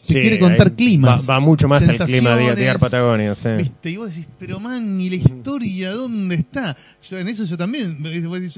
[0.08, 1.28] te Sí, quiere contar climas.
[1.28, 3.50] Va, va mucho más al clima de Edgar Patagonia, sí.
[3.58, 3.90] ¿Viste?
[3.90, 6.74] Y vos decís, pero man, ¿y la historia dónde está?
[7.02, 7.98] Yo, en eso yo también,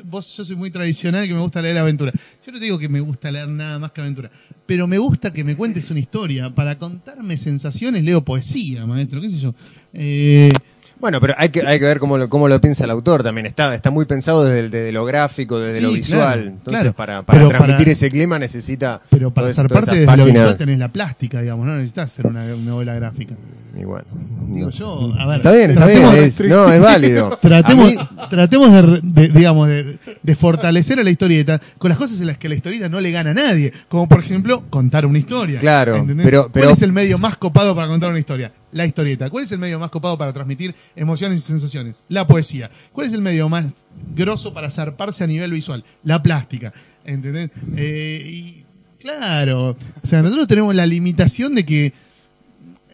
[0.04, 2.12] vos, yo soy muy tradicional que me gusta leer aventura.
[2.46, 4.30] Yo no te digo que me gusta leer nada más que aventura,
[4.64, 6.54] pero me gusta que me cuentes una historia.
[6.54, 9.54] Para contarme sensaciones leo poesía, maestro, qué sé yo.
[9.92, 10.60] Eh,
[11.00, 13.46] Bueno, pero hay que, hay que ver cómo lo, cómo lo piensa el autor también.
[13.46, 16.20] Está, está muy pensado desde, desde lo gráfico, desde Sí, lo visual.
[16.20, 16.92] claro, Entonces, claro.
[16.94, 19.00] para, para transmitir para- ese clima necesita.
[19.08, 22.44] pero para ser parte de lo visual tenés la plástica, digamos, no necesitas hacer una,
[22.44, 23.34] una novela gráfica.
[23.78, 24.04] Igual.
[24.48, 25.36] Digo yo, a ver.
[25.36, 26.04] Está bien, está bien.
[26.14, 27.38] es- no, es válido.
[27.42, 32.26] Tratemos, mí- tratemos de, digamos, de, de fortalecer a la historieta con las cosas en
[32.26, 33.72] las que la historieta no le gana a nadie.
[33.88, 35.60] Como por ejemplo, contar una historia.
[35.60, 36.24] Claro, ¿Entendés?
[36.26, 38.52] pero- pero- ¿Cuál es el medio más copado para contar una historia?
[38.72, 39.30] La historieta.
[39.30, 42.02] ¿Cuál es el medio más copado para transmitir emociones y sensaciones?
[42.08, 42.70] La poesía.
[42.92, 43.66] ¿Cuál es el medio más
[44.14, 45.84] grosso para zarparse a nivel visual?
[46.04, 46.72] La plástica.
[47.04, 47.50] ¿Entendés?
[47.76, 48.64] Eh, y
[49.00, 49.70] claro.
[50.02, 51.92] O sea, nosotros tenemos la limitación de que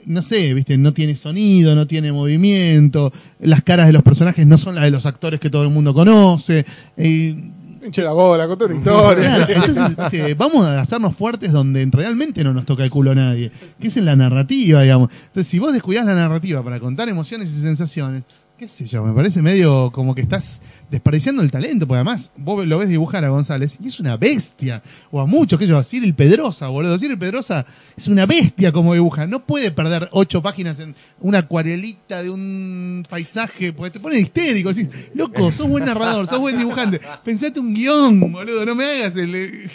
[0.06, 4.56] no sé, viste, no tiene sonido, no tiene movimiento, las caras de los personajes no
[4.56, 6.64] son las de los actores que todo el mundo conoce.
[6.96, 7.50] eh,
[7.84, 9.46] Hinche la bola, contó una historia.
[9.46, 13.14] claro, entonces, viste, vamos a hacernos fuertes donde realmente no nos toca el culo a
[13.14, 15.10] nadie, que es en la narrativa, digamos.
[15.26, 18.24] Entonces, si vos descuidás la narrativa para contar emociones y sensaciones,
[18.58, 22.66] qué sé yo, me parece medio como que estás desperdiciando el talento, porque además vos
[22.66, 26.14] lo ves dibujar a González y es una bestia, o a muchos, que yo, Cyril
[26.14, 27.66] Pedrosa, boludo, Cyril Pedrosa
[27.96, 33.02] es una bestia como dibuja, no puede perder ocho páginas en una acuarelita de un
[33.08, 37.74] paisaje, porque te pone histérico, decís, loco, sos buen narrador, sos buen dibujante, pensate un
[37.74, 39.70] guion, boludo, no me hagas el...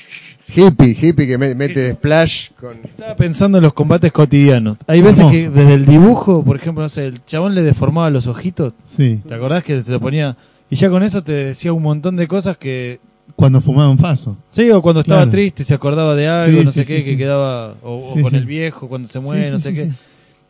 [0.56, 2.78] Hippie, hippie que me- mete splash con.
[2.84, 4.78] Estaba pensando en los combates cotidianos.
[4.88, 5.34] Hay veces Hermoso.
[5.36, 8.74] que desde el dibujo, por ejemplo, no sé, el chabón le deformaba los ojitos.
[8.88, 10.36] Sí, ¿Te acordás que se lo ponía?
[10.70, 13.00] Y ya con eso te decía un montón de cosas que...
[13.36, 14.38] cuando fumaban faso.
[14.48, 15.32] Sí, o cuando estaba Claro.
[15.32, 17.18] triste se acordaba de algo, Sí, no sí, sé qué, sí, que sí.
[17.18, 17.76] quedaba...
[17.84, 18.38] O, o Sí, con sí.
[18.38, 19.86] el viejo cuando se muere, Sí, no sí, sé sí, qué.
[19.86, 19.92] sí.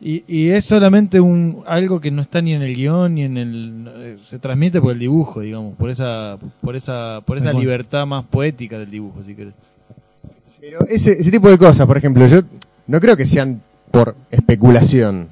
[0.04, 3.36] Y, y es solamente un algo que no está ni en el guion ni en
[3.36, 8.04] el eh, se transmite por el dibujo digamos por esa por esa por esa libertad
[8.04, 9.54] más poética del dibujo si querés
[10.62, 12.42] Pero ese, ese tipo de cosas, por ejemplo, yo
[12.86, 15.26] no creo que sean por especulación.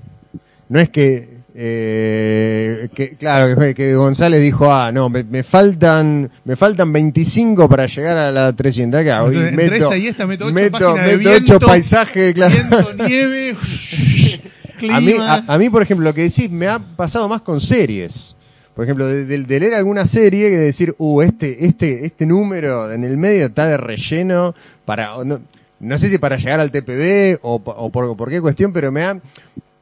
[0.69, 6.33] No es que, eh, que claro, que, que González dijo, ah, no, me, me faltan
[6.45, 9.03] me faltan 25 para llegar a la 300.
[9.03, 9.31] ¿Qué hago?
[9.31, 11.66] Y Entonces, entre meto, esta y esta meto ocho meto, páginas de meto viento, ocho
[11.66, 12.53] paisajes, claro.
[12.53, 13.57] Viento, nieve,
[14.79, 14.97] clima.
[14.97, 17.61] A mí, a, a mí, por ejemplo, lo que decís me ha pasado más con
[17.61, 18.35] series.
[18.81, 22.90] Por ejemplo, de, de- de leer alguna serie que decir, uh, este, este, este número
[22.90, 24.55] en el medio está de relleno
[24.87, 25.38] para, no,
[25.81, 29.03] no sé si para llegar al TPB o, o por, por qué cuestión, pero me
[29.05, 29.21] ha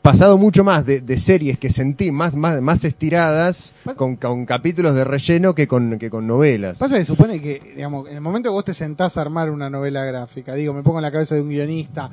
[0.03, 4.97] pasado mucho más de, de series que sentí más, más, más estiradas con, con capítulos
[4.97, 6.79] de relleno que con, que con novelas.
[6.79, 9.71] Pasa que supone que, digamos, en el momento que vos te sentás a armar una
[9.71, 12.11] novela gráfica, digo, me pongo en la cabeza de un guionista,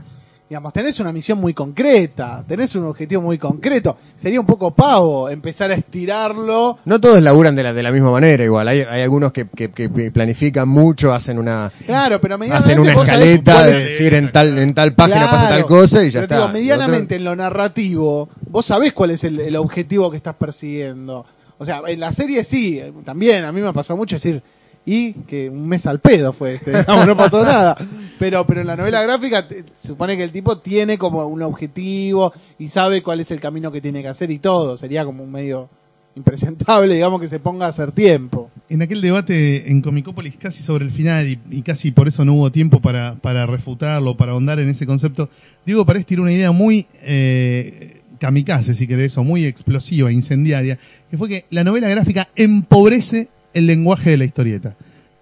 [0.50, 3.98] digamos, tenés una misión muy concreta, tenés un objetivo muy concreto.
[4.16, 6.78] Sería un poco pavo empezar a estirarlo.
[6.86, 8.68] No todos laburan de la, de la misma manera, igual.
[8.68, 13.64] Hay, hay algunos que, que, que planifican mucho, hacen una, Claro, pero hacen una escaleta
[13.64, 16.36] de decir en tal, en tal página Claro, pasa tal cosa y ya pero está.
[16.36, 21.26] digo, medianamente en lo narrativo, vos sabés cuál es el, el objetivo que estás persiguiendo.
[21.58, 24.44] O sea, en la serie sí, también, a mí me ha pasado mucho decir,
[24.86, 27.76] y que un mes al pedo fue este, digamos, no pasó nada.
[28.20, 32.32] Pero, pero en la novela gráfica te- supone que el tipo tiene como un objetivo
[32.60, 34.78] y sabe cuál es el camino que tiene que hacer y todo.
[34.78, 35.70] Sería como un medio
[36.16, 38.50] impresentable, digamos, que se ponga a hacer tiempo.
[38.70, 42.36] En aquel debate en Comicópolis, casi sobre el final, y, y casi por eso no
[42.36, 45.30] hubo tiempo para, para refutarlo, para ahondar en ese concepto,
[45.66, 50.80] Diego Paredes tiró una idea muy eh, kamikaze, si querés, o muy explosiva, incendiaria,
[51.12, 54.76] que fue que la novela gráfica empobrece el lenguaje de la historieta.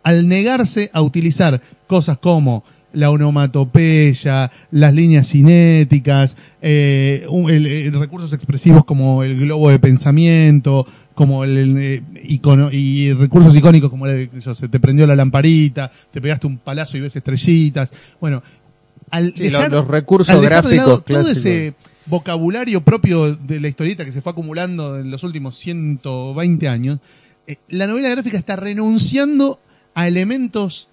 [0.04, 8.00] Al negarse a utilizar cosas como la onomatopeya, las líneas cinéticas, eh, un- el- el
[8.00, 13.90] recursos expresivos como el globo de pensamiento, como el, el, eh, icono, y recursos icónicos
[13.90, 17.16] como el, sé yo, se te prendió la lamparita, te pegaste un palazo y ves
[17.16, 17.94] estrellitas.
[18.20, 18.42] Bueno,
[19.10, 21.74] al Sí, dejar, los- recursos al dejar de lado gráficos todo ese
[22.06, 27.02] vocabulario propio de la historieta que se fue acumulando en los últimos 120 años, eh,
[27.70, 29.60] la novela gráfica está renunciando
[29.96, 30.88] a elementos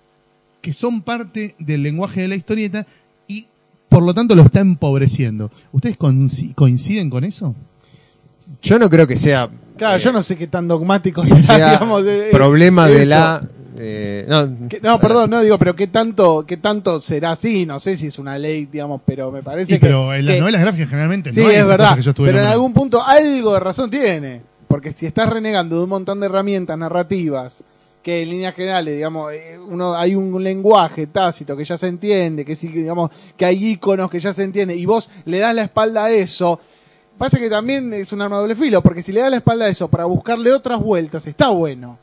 [0.60, 2.86] que son parte del lenguaje de la historieta
[3.26, 3.46] y
[3.88, 5.50] por lo tanto lo está empobreciendo.
[5.72, 7.54] ¿Ustedes coinci- coinciden con eso?
[8.62, 11.70] Yo no creo que sea Claro, eh, yo no sé qué tan dogmático sea, sea
[11.72, 13.42] digamos, de- problema de la
[13.82, 17.78] eh, no, Que- no, perdón, no digo, pero qué tanto, qué tanto será así, no
[17.78, 19.86] sé si es una ley, digamos, pero me parece Sí, que.
[19.86, 22.26] pero en las que- novelas gráficas generalmente Sí, no es verdad, cosas que yo estuve
[22.28, 26.20] pero en algún punto algo de razón tiene, porque si estás renegando de un montón
[26.20, 27.64] de herramientas narrativas,
[28.04, 32.44] que en líneas generales, digamos, eh, uno hay un lenguaje tácito que ya se entiende,
[32.44, 35.62] que sí, digamos, que hay iconos que ya se entiende, y vos le das la
[35.62, 36.60] espalda a eso,
[37.18, 39.70] pasa que también es un arma doble filo, porque si le das la espalda a
[39.70, 41.98] eso para buscarle otras vueltas, está bueno.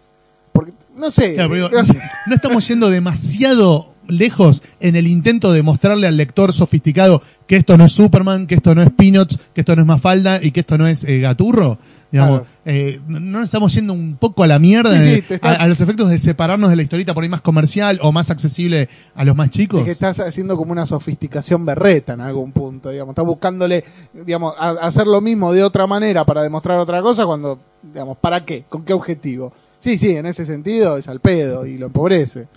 [0.51, 1.97] Porque, no sé, Claro, no sé.
[2.27, 7.77] no estamos yendo demasiado lejos en el intento de mostrarle al lector sofisticado que esto
[7.77, 10.60] no es Superman, que esto no es Peanuts, que esto no es Mafalda y que
[10.60, 11.77] esto no es eh, Gaturro.
[12.12, 12.54] Digamos, Claro.
[12.65, 15.67] eh, no estamos yendo un poco a la mierda Sí, sí, te estás- a, a
[15.67, 19.26] los efectos de separarnos de la historieta por ahí más comercial o más accesible a
[19.26, 19.80] los más chicos.
[19.80, 24.54] Es que estás haciendo como una sofisticación berreta en algún punto, digamos, estás buscándole, digamos,
[24.58, 28.63] a- hacer lo mismo de otra manera para demostrar otra cosa cuando, digamos, ¿para qué?
[28.70, 29.52] ¿Con qué objetivo?
[29.80, 32.48] Sí, sí, en ese sentido es al pedo y lo empobrece.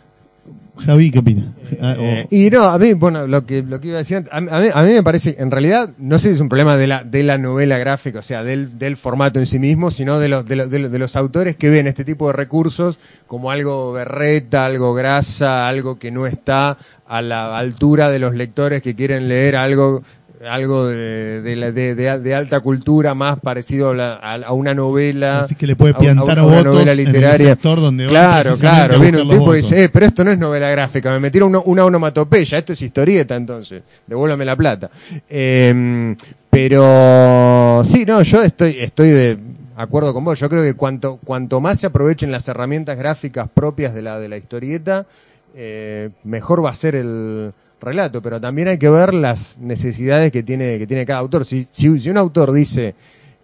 [0.78, 1.52] Javi, ¿qué opina?
[1.82, 4.36] Ah, Eh, y no, a mí, bueno, lo que, lo que iba a decir a,
[4.38, 6.86] a mí, a mí me parece, en realidad, no sé si es un problema de
[6.86, 10.30] la, de la novela gráfica, o sea, del, del formato en sí mismo, sino de
[10.30, 13.50] los, de, los, de los- de los autores que ven este tipo de recursos como
[13.50, 18.94] algo berreta, algo grasa, algo que no está a la altura de los lectores que
[18.94, 20.02] quieren leer algo
[20.48, 24.72] algo de, de, de, de- de alta cultura más parecido a, la- a- a una
[24.74, 28.94] novela Así que le puede a un- a piantar una novela literaria donde claro claro
[28.94, 31.50] a viene un tipo y dice eh, pero esto no es novela gráfica, me metieron
[31.50, 34.90] una, una onomatopeya, esto es historieta entonces, devuélvame la plata.
[35.28, 36.16] Eh,
[36.50, 39.38] pero sí, no, yo estoy, estoy de
[39.76, 43.94] acuerdo con vos, yo creo que cuanto, cuanto más se aprovechen las herramientas gráficas propias
[43.94, 45.06] de la, de la historieta,
[45.54, 50.42] eh, mejor va a ser el relato, pero también hay que ver las necesidades que
[50.42, 51.44] tiene, que tiene cada autor.
[51.44, 52.94] Si, si, si un autor dice,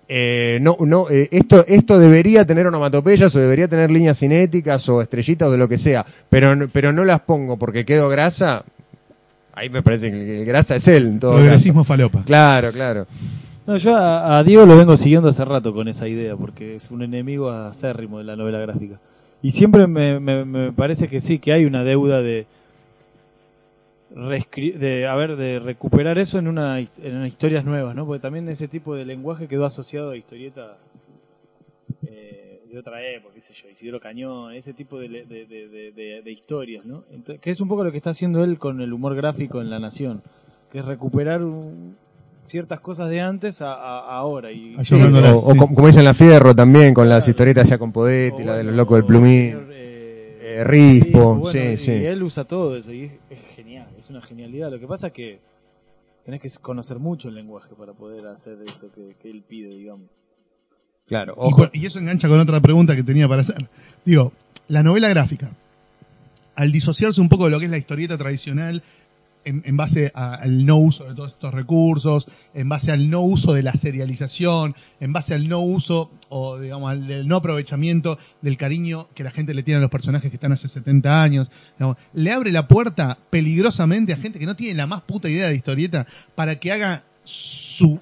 [0.09, 5.03] eh, no, no, eh, esto, esto debería tener onomatopeyas o debería tener líneas cinéticas o
[5.03, 8.65] estrellitas o de lo que sea, pero, no- pero no las pongo porque quedo grasa,
[9.55, 11.89] ahí me parece que el grasa es él en todo Progresismo caso.
[11.89, 12.23] falopa.
[12.25, 13.07] Claro, claro.
[13.67, 16.91] No, yo a, a Diego lo vengo siguiendo hace rato con esa idea, porque es
[16.93, 19.01] un enemigo acérrimo de la novela gráfica.
[19.43, 22.47] Y siempre me, me, me parece que sí, que hay una deuda de,
[24.17, 28.07] de a ver, de recuperar eso en, una, en historias nuevas, ¿no?
[28.07, 30.79] Porque también ese tipo de lenguaje quedó asociado a historieta
[32.07, 35.69] eh, de otra época, qué sé yo, Isidro Cañón, ese tipo de, le- de, de-
[35.69, 37.05] de- de- de historias, ¿no?
[37.13, 39.71] Entonces, que es un poco lo que está haciendo él con el humor gráfico en
[39.71, 40.23] La Nación,
[40.73, 41.97] que es recuperar un-
[42.43, 44.53] ciertas cosas de antes a, a- a ahora.
[44.53, 45.59] Y, Sí, Hablando o, o sí.
[45.59, 48.75] com- como dicen la Fierro también, con las historietas hacia Compodetti, o la de los
[48.75, 49.51] locos del plumín.
[49.51, 51.91] señor, eh, eh, Rispo, bueno, sí, y sí.
[51.93, 53.56] él usa todo eso y es, es genial,
[54.07, 54.71] es una genialidad.
[54.71, 55.41] Lo que pasa es que
[56.25, 60.11] tenés que conocer mucho el lenguaje para poder hacer eso que, que él pide, digamos.
[61.07, 61.69] Claro, ojo.
[61.73, 63.69] y eso engancha con otra pregunta que tenía para hacer.
[64.05, 64.33] Digo,
[64.69, 65.51] la novela gráfica,
[66.55, 68.83] al disociarse un poco de lo que es la historieta tradicional,
[69.47, 73.55] en, en base al no uso de todos estos recursos, en base al no uso
[73.55, 78.57] de la serialización, en base al no uso o digamos al del no aprovechamiento del
[78.57, 81.51] cariño que la gente le tiene a los personajes que están hace 70 años.
[81.79, 85.49] Digamos, le abre la puerta peligrosamente a gente que no tiene la más puta idea
[85.49, 88.01] de historieta para que haga su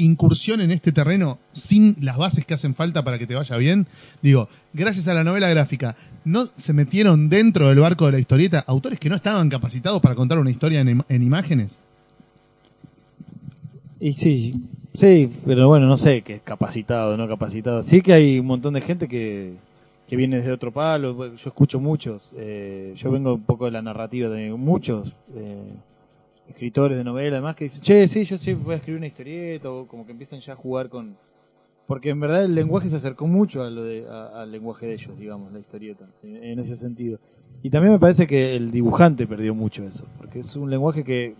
[0.00, 3.86] incursión en este terreno sin las bases que hacen falta para que te vaya bien.
[4.22, 8.64] Digo, gracias a la novela gráfica, no se metieron dentro del barco de la historieta
[8.66, 11.78] autores que no estaban capacitados para contar una historia en, en imágenes.
[13.98, 14.54] Y sí,
[14.94, 17.82] sí, pero bueno, no sé qué es capacitado, no capacitado.
[17.82, 19.54] Sí que hay un montón de gente que,
[20.08, 21.36] que viene desde otro palo.
[21.36, 22.32] Yo escucho muchos.
[22.36, 25.72] eh, yo vengo un poco de la narrativa de muchos eh,
[26.48, 29.70] escritores de novela, además, que dicen, che, sí, yo sí voy a escribir una historieta,
[29.70, 31.14] o como que empiezan ya a jugar con.
[31.90, 34.94] Porque en verdad el lenguaje se acercó mucho a lo de, a- al lenguaje de
[34.94, 37.18] ellos, digamos, la historieta, en, en ese sentido.
[37.64, 41.34] Y también me parece que el dibujante perdió mucho eso, porque es un lenguaje que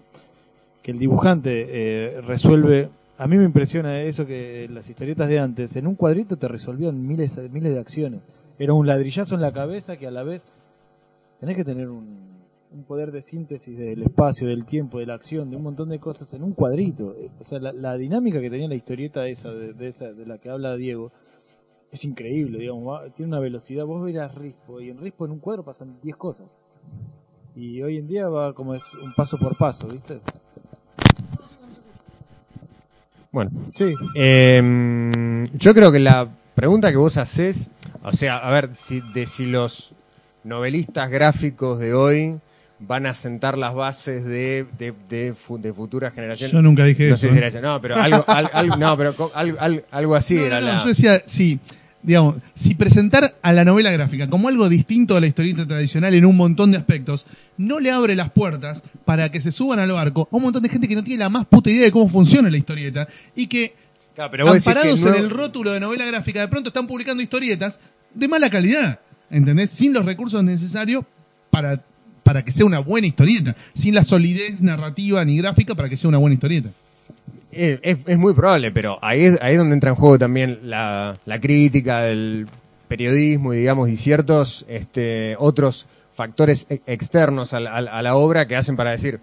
[0.83, 2.89] que el dibujante eh, resuelve.
[3.17, 7.07] A mí me impresiona eso que las historietas de antes, en un cuadrito te resolvían
[7.07, 8.21] miles, miles de acciones.
[8.59, 10.43] Era un ladrillazo en la cabeza que a la vez
[11.39, 12.30] tenés que tener un,
[12.73, 15.99] un poder de síntesis del espacio, del tiempo, de la acción, de un montón de
[15.99, 17.15] cosas en un cuadrito.
[17.41, 20.39] O sea, la, la dinámica que tenía la historieta esa de, de esa, de la
[20.39, 21.11] que habla Diego,
[21.91, 23.85] es increíble, digamos, va- tiene una velocidad.
[23.87, 26.47] Vos verás Rispo, y en Rispo en un cuadro pasan 10 cosas.
[27.57, 30.21] Y hoy en día va como es un paso por paso, ¿viste?
[33.33, 37.69] Bueno, Sí, Eh, yo creo que la pregunta que vos haces,
[38.03, 39.93] o sea, a ver, si, de si los
[40.45, 42.41] novelistas gráficos de hoy
[42.81, 46.53] van a sentar las bases de, de, de, fu- de futuras generaciones.
[46.53, 47.21] Yo nunca dije no eso.
[47.23, 47.39] sé si ¿eh?
[47.39, 50.61] era eso, no, pero algo, al- al- no, pero algo, al- algo así No, era
[50.61, 50.79] no, no, la.
[50.83, 51.59] Yo decía, sí,
[52.03, 56.25] digamos, si presentar a la novela gráfica como algo distinto a la historieta tradicional en
[56.25, 57.27] un montón de aspectos,
[57.59, 60.71] no le abre las puertas para que se suban al barco a un montón de
[60.71, 63.07] gente que no tiene la más puta idea de cómo funciona la historieta
[63.37, 63.75] y que
[64.15, 64.61] Claro, pero que
[64.97, 67.79] nuevo- en el rótulo de novela gráfica de pronto están publicando historietas
[68.15, 69.01] de mala calidad,
[69.31, 69.71] ¿entendés?
[69.71, 71.05] Sin los recursos necesarios
[71.51, 71.83] para,
[72.31, 76.07] para que sea una buena historieta, sin la solidez narrativa ni gráfica para que sea
[76.09, 76.71] una buena historieta.
[77.51, 80.61] Es, es- es muy probable, pero ahí es, ahí es donde entra en juego también
[80.63, 82.47] la, la crítica, el
[82.87, 88.55] periodismo y digamos y ciertos este, otros factores e- externos a la, a obra que
[88.55, 89.19] hacen para decir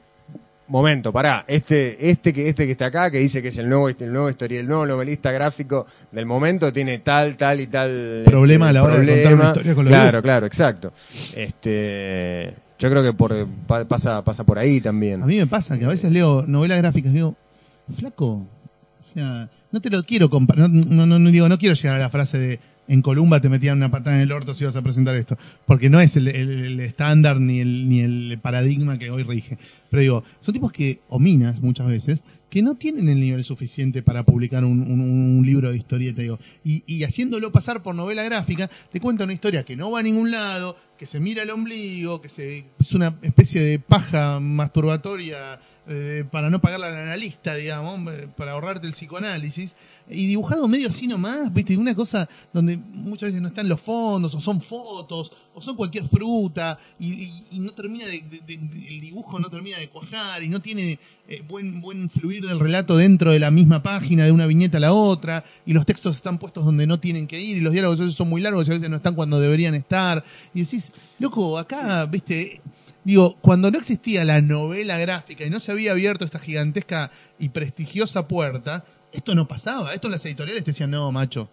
[0.69, 3.87] momento, pará, este, este que, este que está acá, que dice que es el nuevo,
[3.87, 8.65] el nuevo historia, el nuevo novelista gráfico del momento, tiene tal, tal y tal Problema
[8.65, 9.39] este, a la hora de contar problema.
[9.43, 10.91] una historia con los Claro, claro, exacto.
[11.33, 15.23] Este, yo creo que por, pa- pasa, pasa por ahí también.
[15.23, 17.35] A mí me pasa que a veces leo novelas gráficas y digo,
[17.97, 18.25] flaco,
[19.01, 21.95] o sea, no te lo quiero comparar, no, no, no, no digo, no quiero llegar
[21.95, 24.75] a la frase de en Columba te metían una patada en el orto si ibas
[24.77, 29.23] a presentar esto, porque no es el, estándar ni el, ni el paradigma que hoy
[29.23, 29.57] rige.
[29.89, 31.19] Pero digo, son tipos que, o
[31.61, 36.21] muchas veces, que no tienen el nivel suficiente para publicar un, un- libro de historieta,
[36.21, 39.99] digo, y, y haciéndolo pasar por novela gráfica, te cuenta una historia que no va
[39.99, 44.39] a ningún lado, que se mira el ombligo, que se, es una especie de paja
[44.39, 49.75] masturbatoria eh, para no pagarle al analista, digamos, eh, para ahorrarte el psicoanálisis,
[50.09, 54.33] y dibujado medio así nomás, viste, una cosa donde muchas veces no están los fondos,
[54.35, 58.17] o son fotos, o son cualquier fruta, y, y- y no termina de,
[58.47, 63.31] el dibujo no termina de cuajar, y no tiene eh, buen, fluir del relato dentro
[63.31, 66.65] de la misma página, de una viñeta a la otra, y los textos están puestos
[66.65, 68.97] donde no tienen que ir, y los diálogos son muy largos y a veces no
[68.97, 70.23] están cuando deberían estar,
[70.53, 72.61] y decís, loco, acá, viste,
[73.07, 77.47] Digo, cuando no existía la novela gráfica y no se había abierto esta gigantesca y
[77.47, 78.83] prestigiosa puerta,
[79.13, 79.93] esto no pasaba.
[79.93, 81.47] Esto las editoriales te decían, no, macho,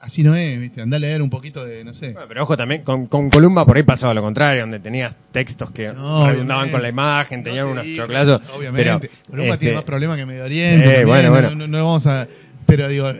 [0.00, 2.12] así no es, viste, anda a leer un poquito de, no sé.
[2.12, 5.70] Bueno, pero ojo también, con, con Columba por ahí pasaba lo contrario, donde tenías textos
[5.72, 8.40] que No, redundaban con la imagen, tenían No te unos digo, choclazos.
[8.56, 9.10] Obviamente.
[9.10, 10.78] Pero, Columba este, tiene más problemas que Medio Oriente.
[10.78, 11.54] Sí, también, bueno, no, bueno.
[11.54, 12.26] No, no vamos a...
[12.64, 13.12] Pero digo...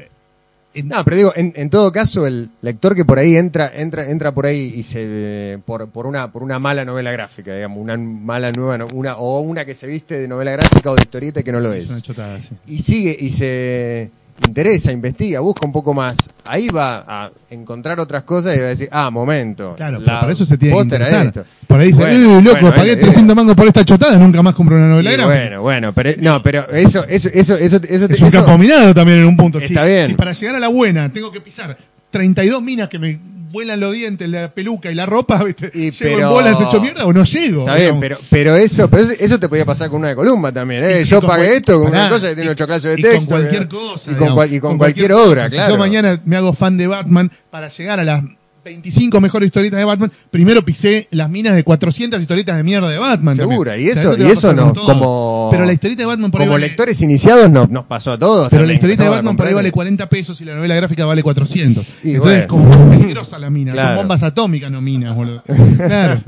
[0.85, 4.33] No, pero digo, en, en todo caso, el lector que por ahí entra, entra, entra
[4.33, 8.53] por ahí y se, por, por una, por una mala novela gráfica, digamos, una mala
[8.53, 11.61] nueva, una, o una que se viste de novela gráfica o de historieta que no
[11.61, 12.03] lo es una es.
[12.03, 12.49] chotada, sí.
[12.67, 14.11] Y sigue, y se
[14.47, 16.15] interesa, investiga, busca un poco más.
[16.45, 19.75] Ahí va a encontrar otras cosas y va a decir, ah, momento.
[19.77, 21.27] Claro, la pero para eso se tiene que interesar.
[21.27, 21.45] esto.
[21.67, 24.43] Por ahí dice, Bueno, "Eh, loco, bueno, pagué eh, 300 mangos por esta chotada, nunca
[24.43, 25.35] más compro una novela gráfica.
[25.35, 29.21] bueno, bueno, pero no, pero eso, eso, eso, eso, eso, Es un eso- minado también
[29.21, 29.59] en un punto.
[29.59, 30.09] Está bien.
[30.09, 31.77] Si para llegar a la buena tengo que pisar
[32.11, 33.19] 32 minas que me
[33.53, 35.71] vuelan los dientes, la peluca y la ropa, ¿viste?
[35.75, 37.61] Y ¿Llego pero- en bolas hecho mierda o no llego?
[37.61, 40.51] Está bien, pero, pero eso, pero eso, eso te podía pasar con una de Columba
[40.51, 41.05] también, ¿eh?
[41.05, 43.19] Yo pagué cual- esto con pará, una cosa que tiene ocho clases de y texto.
[43.31, 44.11] con cualquier cosa.
[44.11, 45.49] Y con, digamos, cual- y con cualquier, obra, cosa.
[45.57, 45.67] claro.
[45.67, 48.25] Si yo mañana me hago fan de Batman para llegar a las
[48.65, 52.99] 25 mejores historietas de Batman, primero pisé las minas de 400 historietas de mierda de
[52.99, 53.37] Batman.
[53.37, 53.89] Segura, también.
[53.89, 56.53] y O sea, eso, y eso no, como, Pero la historieta de Batman por como
[56.53, 58.49] vale- lectores iniciados nos, nos pasó a todos.
[58.51, 61.23] Pero la historieta de Batman por ahí vale 40 pesos y la novela gráfica vale
[61.23, 61.87] 400.
[62.05, 62.47] Y Entonces, bueno.
[62.49, 63.73] como peligrosa la mina.
[63.73, 63.89] Claro.
[63.89, 65.43] Son bombas atómicas, no minas, boludo.
[65.77, 66.21] Claro.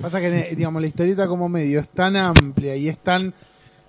[0.00, 3.32] Pasa que, digamos, la historieta como medio es tan amplia y es tan,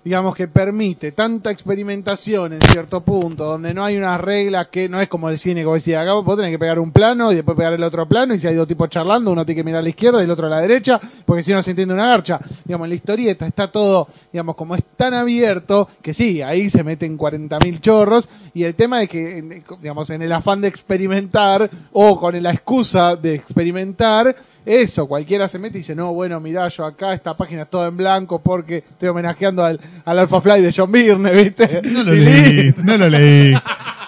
[0.06, 5.00] digamos, que permite tanta experimentación en cierto punto, donde no hay una regla que no
[5.00, 7.56] es como el cine, como decía, acá vos tenés que pegar un plano y después
[7.56, 9.82] pegar el otro plano, y si hay dos tipos charlando, uno tiene que mirar a
[9.82, 12.38] la izquierda y el otro a la derecha, porque si no se entiende una garcha.
[12.64, 16.84] Digamos, en la historieta está todo, digamos, como es tan abierto, que sí, ahí se
[16.84, 22.16] meten 40.000 chorros, y el tema es que, digamos, en el afán de experimentar, o
[22.16, 24.36] con la excusa de experimentar,
[24.66, 27.86] eso, cualquiera se mete y dice, no, bueno, mirá, yo acá, esta página es toda
[27.86, 31.82] en blanco porque estoy homenajeando al, al Alpha Fly de John Byrne, ¿viste?
[31.84, 33.54] No lo leí, no lo leí.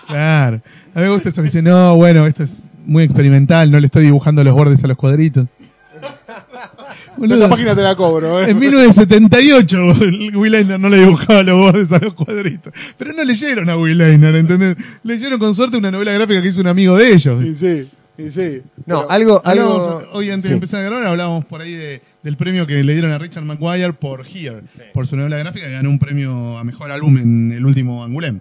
[0.09, 0.61] Claro.
[0.94, 2.50] A mí me gusta eso que dice, no, bueno, esto es
[2.84, 5.46] muy experimental, no le estoy dibujando los bordes a los cuadritos.
[7.16, 8.50] Boludo, Esta página te la cobro, ¿eh?
[8.50, 9.76] En 1978
[10.34, 12.72] Will Eisner no le dibujaba los bordes a los cuadritos.
[12.96, 14.76] Pero no leyeron a Will Eisner, ¿entendés?
[15.02, 17.44] Leyeron con suerte una novela gráfica que hizo un amigo de ellos.
[17.44, 18.62] Y sí, y sí.
[18.84, 20.02] No, Pero- algo, algo.
[20.12, 20.48] hoy antes sí.
[20.50, 23.44] de empezar a grabar hablábamos por ahí de- del premio que le dieron a Richard
[23.44, 24.62] Maguire por Here,
[24.92, 28.40] por su novela gráfica que ganó un premio a mejor álbum en el último Angulem.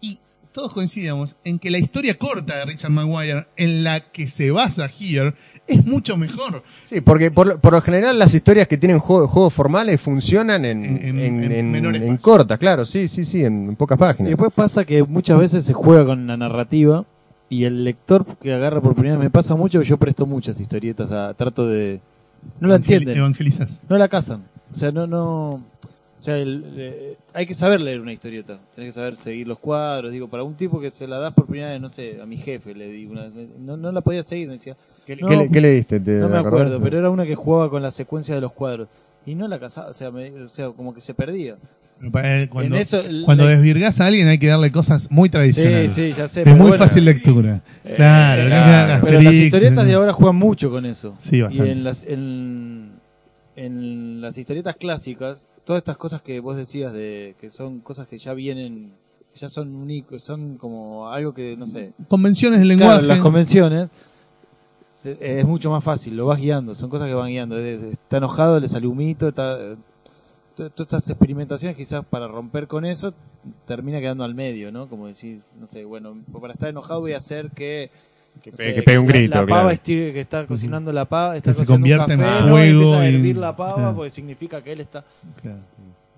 [0.00, 0.18] Y
[0.52, 4.86] todos coincidíamos en que la historia corta de Richard Maguire en la que se basa
[5.00, 5.34] Here
[5.66, 6.62] es mucho mejor.
[6.84, 10.64] Sí, porque por, lo- por lo general las historias que tienen juego- juegos formales funcionan
[10.66, 11.74] en, En- en-
[12.04, 14.30] en, cortas, claro, sí, sí, sí, en, pocas Y páginas.
[14.30, 17.04] después pasa que muchas veces se juega con la narrativa
[17.48, 20.60] y el lector que agarra por primera vez me pasa mucho que yo presto muchas
[20.60, 22.00] historietas, a, trato de...
[22.60, 23.80] No la entienden, Evangelizas.
[23.88, 24.44] no la cazan.
[24.70, 25.50] O sea, no, no...
[25.50, 29.58] O sea, el- eh, hay que saber leer una historieta, tenés que saber seguir los
[29.58, 30.10] cuadros.
[30.12, 32.38] Digo, para un tipo que se la das por primera vez, no sé, a mi
[32.38, 35.36] jefe le di una vez, no, no la podía seguir, me decía, ¿Qué, no, qué
[35.36, 36.00] le, qué le diste?
[36.00, 36.62] ¿Te no me acordás?
[36.62, 38.88] acuerdo, pero era una que jugaba con la secuencia de los cuadros.
[39.26, 41.56] Y no la cazaba, o sea, me- o sea como que se perdía.
[42.50, 45.92] Cuando, eso, cuando desvirgas a alguien hay que darle cosas muy Sí, tradicionales.
[45.92, 46.40] sí, ya sé.
[46.40, 46.84] de pero muy bueno.
[46.84, 47.62] fácil lectura.
[47.84, 51.16] Eh, claro, dar Pero las historietas de ahora juegan mucho con eso.
[51.20, 51.72] Sí, y bastante.
[51.72, 52.90] en las, en,
[53.56, 58.18] en las historietas clásicas, todas estas cosas que vos decías de que son cosas que
[58.18, 58.92] ya vienen,
[59.34, 63.06] ya son únicos, son como algo que, no sé, Convenciones del Claro, lenguaje.
[63.06, 63.88] las convenciones
[65.14, 67.58] se- es mucho más fácil, lo vas guiando, son cosas que van guiando.
[67.58, 69.56] Es- es- Está enojado, le sale humito, está,
[70.56, 73.12] to- todas estas experimentaciones quizás para romper con eso
[73.66, 74.88] termina quedando al medio, ¿no?
[74.88, 77.90] Como decir, no sé, bueno, para estar enojado voy a hacer que
[78.42, 79.60] Que, no pegue- sé, que pegue un la- grito, la, claro.
[79.62, 82.40] pava esté- que está cocinando la pava, está Que se cocinando un convierta en café,
[82.40, 82.46] ¿no?
[82.46, 83.94] Y fuego empieza a y- hervir la pava claro.
[83.96, 85.04] porque significa que él está
[85.42, 85.58] Claro.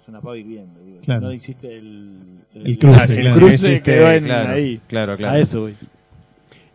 [0.00, 0.98] es una pava hirviendo, digo.
[1.04, 1.20] Claro.
[1.20, 2.16] Si no hiciste el,
[2.54, 3.30] El cruce, claro.
[3.34, 4.80] sí, cruce quedó en- claro, ahí.
[4.88, 5.34] claro, claro.
[5.36, 5.74] A eso, voy.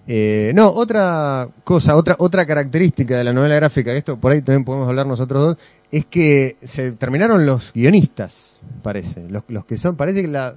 [0.05, 4.65] Eh, no, otra cosa, otra otra característica de la novela gráfica, esto por ahí también
[4.65, 5.57] podemos hablar nosotros dos,
[5.91, 9.21] es que se terminaron los guionistas, parece.
[9.29, 10.55] Los, los que son, parece que la,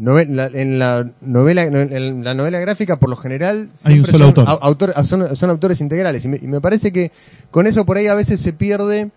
[0.00, 4.18] nove- la- en la novela en la novela gráfica por lo general Hay un solo
[4.18, 4.46] son, autor.
[4.48, 7.12] au- autor- son, son autores integrales y me, y me parece que
[7.52, 9.10] con eso por ahí a veces se pierde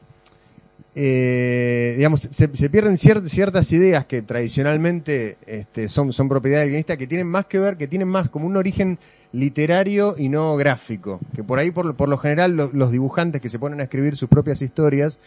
[0.96, 6.70] eh, digamos, se, se pierden cier- ciertas ideas que tradicionalmente este, son, son propiedad del
[6.70, 8.98] guionista que tienen más que ver, que tienen más como un origen
[9.32, 11.20] literario y no gráfico.
[11.36, 14.16] Que por ahí, por, por lo general, lo- los dibujantes que se ponen a escribir
[14.16, 15.18] sus propias historias,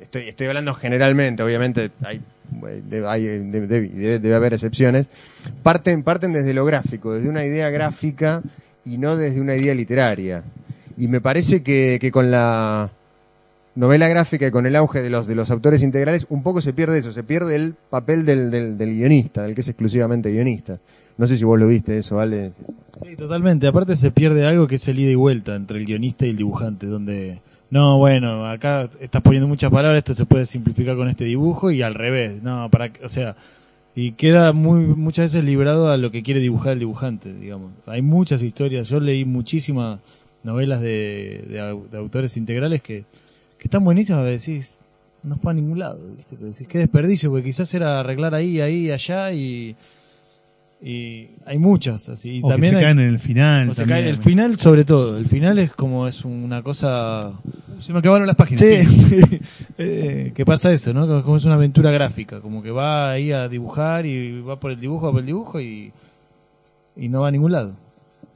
[0.00, 2.22] estoy, estoy hablando generalmente, obviamente hay,
[2.88, 5.08] de- hay, de- de- debe, debe haber excepciones,
[5.62, 8.42] parten, parten desde lo gráfico, desde una idea gráfica
[8.84, 10.42] y no desde una idea literaria.
[10.96, 12.90] Y me parece que, que con la
[13.74, 16.72] novela gráfica y con el auge de los, de los autores integrales, un poco se
[16.72, 20.80] pierde eso, se pierde el papel del, del, guionista, del que es exclusivamente guionista.
[21.18, 22.52] No sé si vos lo viste eso, ¿vale?
[23.02, 23.66] Sí, totalmente.
[23.66, 26.36] Aparte se pierde algo que es el ida y vuelta entre el guionista y el
[26.36, 27.40] dibujante, donde
[27.70, 31.82] no, bueno, acá estás poniendo muchas palabras, esto se puede simplificar con este dibujo y
[31.82, 33.36] al revés, no, para, o sea,
[33.94, 37.72] y queda muy muchas veces librado a lo que quiere dibujar el dibujante, digamos.
[37.86, 40.00] Hay muchas historias, yo leí muchísimas
[40.42, 41.44] novelas de,
[41.90, 43.04] de autores integrales que,
[43.60, 44.80] que están buenísimas, que decís,
[45.22, 46.36] no es para ningún lado, ¿viste?
[46.36, 49.76] Que decís, qué desperdicio, porque quizás era arreglar ahí, ahí, allá y,
[50.82, 52.38] y hay muchas así.
[52.38, 53.68] Y O también que se hay- caen en el final.
[53.68, 53.98] o se también.
[53.98, 55.18] cae en el final sobre todo.
[55.18, 57.32] El final es como es una cosa...
[57.80, 58.60] Se me acabaron las páginas.
[58.60, 58.82] Sí,
[59.28, 59.40] sí.
[59.76, 61.06] Eh, que pasa eso, ¿no?
[61.06, 62.40] Como- Como es una aventura gráfica.
[62.40, 65.60] Como que va ahí a dibujar y va por el dibujo, va por el dibujo
[65.60, 65.92] y,
[66.96, 67.74] y no va a ningún lado.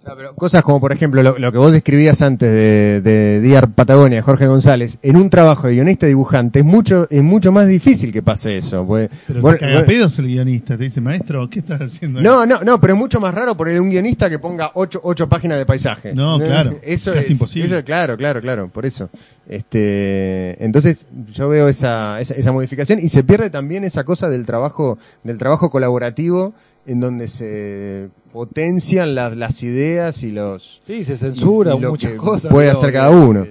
[0.07, 3.64] No, pero cosas como, por ejemplo, lo, lo que vos describías antes de, de Díaz
[3.74, 8.12] Patagonia, Jorge González, en un trabajo de guionista dibujante es mucho, es mucho más difícil
[8.12, 8.86] que pase eso.
[8.86, 12.18] pues, Pero vos- te caga pedos el guionista, te dice, maestro, ¿qué estás haciendo?
[12.18, 15.00] ahí?" no, no, no, pero es mucho más raro poner un guionista que ponga ocho,
[15.02, 16.12] ocho páginas de paisaje.
[16.14, 17.74] No, claro, Eso es imposible.
[17.78, 19.09] eso- claro, claro, claro, por eso.
[19.48, 24.44] Este, entonces yo veo esa, esa, esa modificación y se pierde también esa cosa del
[24.46, 26.52] trabajo, del trabajo colaborativo
[26.86, 31.91] en donde se potencian las, las ideas y los, Sí, se censura Y- y lo
[31.93, 32.51] muchas que cosas.
[32.51, 33.47] puede hacer cada uno.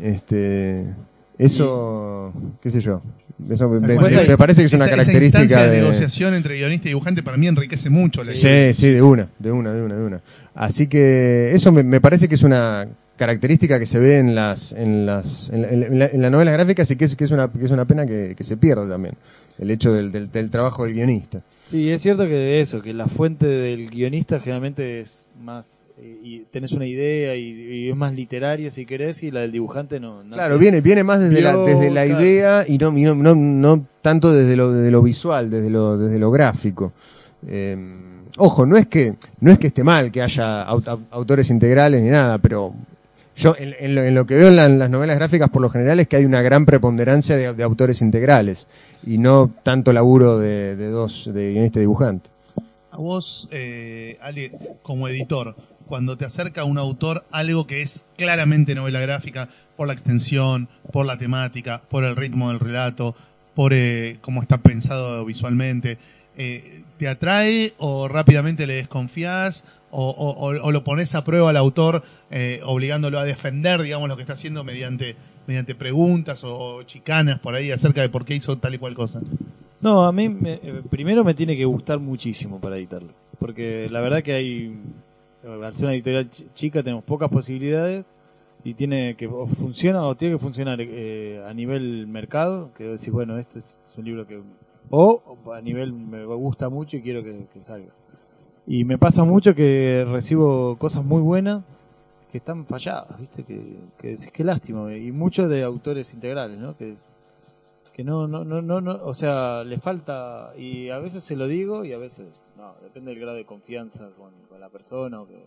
[0.00, 0.86] este,
[1.38, 3.02] eso, qué sé yo,
[3.50, 6.34] eso me, me- Después hay- me parece que es una Esa- característica de de, negociación
[6.34, 9.72] entre guionista y dibujante para mí enriquece mucho la Sí, sí, de una, de una,
[9.72, 10.20] de una, de una.
[10.54, 14.72] Así que eso me, me parece que es una característica que se ve en las,
[14.72, 17.30] en las, en, la- en la- en las novelas gráficas y que es, que es
[17.32, 19.14] una, que es una pena que, que se pierda también.
[19.58, 21.42] El hecho del, del, del trabajo del guionista.
[21.64, 26.40] Sí, es cierto que eso, que la fuente del guionista generalmente es más, eh, y
[26.50, 30.24] tenés una idea y, y es más literaria si querés, y la del dibujante no.
[30.24, 30.60] no Claro, sé.
[30.60, 32.20] viene, viene más desde la, desde la claro.
[32.22, 35.96] idea y no, y no, no, no tanto desde lo, desde lo visual, desde lo,
[35.96, 36.92] desde lo gráfico.
[37.46, 37.76] Eh,
[38.38, 42.02] ojo, no es que, no es que esté mal que haya au- au- autores integrales
[42.02, 42.74] ni nada, pero
[43.36, 45.70] yo en, lo, en lo que veo en, la- en las novelas gráficas por lo
[45.70, 48.66] general es que hay una gran preponderancia de, autores integrales
[49.06, 52.30] y no tanto laburo de, dos, de y dibujante.
[52.90, 54.52] A vos, eh, Ale,
[54.82, 55.56] como editor,
[55.86, 61.06] cuando te acerca un autor algo que es claramente novela gráfica, por la extensión, por
[61.06, 63.16] la temática, por el ritmo del relato,
[63.54, 65.96] por eh, cómo está pensado visualmente,
[66.36, 69.64] eh, ¿te atrae o rápidamente le desconfías
[69.94, 74.22] o, o- lo pones a prueba al autor eh, obligándolo a defender, digamos, lo que
[74.22, 75.16] está haciendo mediante,
[75.46, 79.20] mediante preguntas o, chicanas por ahí acerca de por qué hizo tal y cual cosa?
[79.80, 83.10] No, a mí me- eh, primero me tiene que gustar muchísimo para editarlo.
[83.38, 84.76] Porque la verdad que hay,
[85.44, 88.06] al ser una editorial ch- chica tenemos pocas posibilidades
[88.64, 93.10] y tiene que, o funciona o tiene que funcionar eh, a nivel mercado, que decís,
[93.10, 94.40] bueno, este es un libro que,
[94.90, 95.22] o
[95.52, 97.92] a nivel me gusta mucho y quiero que salga.
[98.66, 101.62] Y me pasa mucho que recibo cosas muy buenas
[102.30, 103.44] que están falladas, ¿viste?
[103.44, 104.94] Que, que decís, lástima.
[104.96, 106.76] Y muchos de autores integrales, ¿no?
[106.76, 106.94] Que
[107.92, 111.46] que no, no, no, no, no, o sea, le falta, y a veces se lo
[111.46, 115.28] digo y a veces no, depende del grado de confianza con, con la persona o
[115.28, 115.44] que,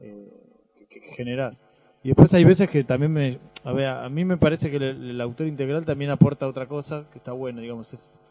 [0.00, 0.32] eh,
[0.76, 1.62] que, que generás.
[2.04, 5.10] Y después hay veces que también me, a ver, a mí me parece que el,
[5.10, 8.22] el autor integral también aporta otra cosa que está buena, digamos, es,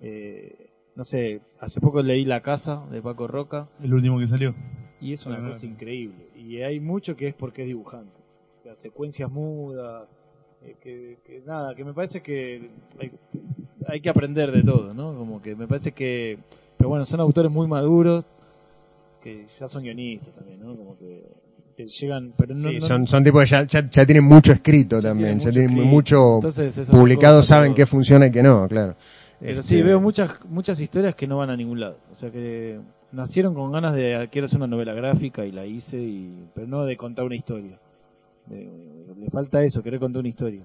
[0.00, 4.54] eh, no sé, hace poco leí La Casa de Paco Roca El último que salió.
[5.00, 6.28] y es una Ah, cosa increíble.
[6.36, 8.12] Y hay mucho que es porque es dibujante.
[8.64, 10.10] Las secuencias mudas,
[10.62, 13.10] eh, que, que nada, que me parece que hay,
[13.86, 15.14] hay que aprender de todo, ¿no?
[15.16, 16.38] Como que me parece que,
[16.78, 18.24] pero bueno, son autores muy maduros,
[19.22, 20.76] que ya son guionistas también, ¿no?
[20.76, 21.24] Como que,
[21.76, 24.52] que llegan, pero no, Sí, no- son, son tipos que ya, ya, ya tienen mucho
[24.52, 25.90] escrito Ya también, tienen ya tienen escrito.
[25.90, 28.96] mucho Entonces, publicado, saben qué funciona y qué no, claro.
[29.40, 31.98] Pero Este, sí, veo muchas muchas historias que no van a ningún lado.
[32.10, 32.80] O sea que
[33.12, 36.66] nacieron con ganas de "Ah, quiero hacer una novela gráfica y la hice, y, pero
[36.66, 37.78] no de contar una historia.
[38.50, 38.70] Eh,
[39.18, 40.62] le falta eso, querer contar una historia.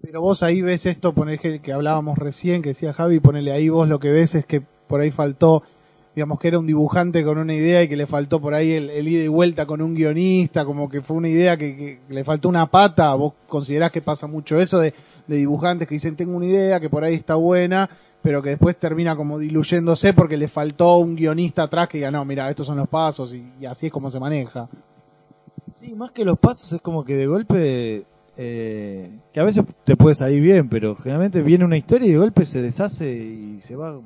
[0.00, 3.68] Pero vos ahí ves esto, poner que, que hablábamos recién, que decía Javi, ponele ahí
[3.68, 5.62] vos lo que ves es que por ahí faltó,
[6.18, 9.06] digamos que era un dibujante con una idea y que le faltó por ahí el,
[9.06, 12.66] ida y vuelta con un guionista, como que fue una idea que, le faltó una
[12.66, 13.14] pata.
[13.14, 14.94] ¿Vos considerás que pasa mucho eso de,
[15.28, 17.88] de dibujantes que dicen tengo una idea que por ahí está buena,
[18.20, 22.24] pero que después termina como diluyéndose porque le faltó un guionista atrás que diga, no,
[22.24, 24.68] mira, estos son los pasos y, y así es como se maneja?
[25.74, 28.06] Sí, más que los pasos es como que de golpe,
[28.36, 32.18] eh, que a veces te puede salir bien, pero generalmente viene una historia y de
[32.18, 34.00] golpe se deshace y se va.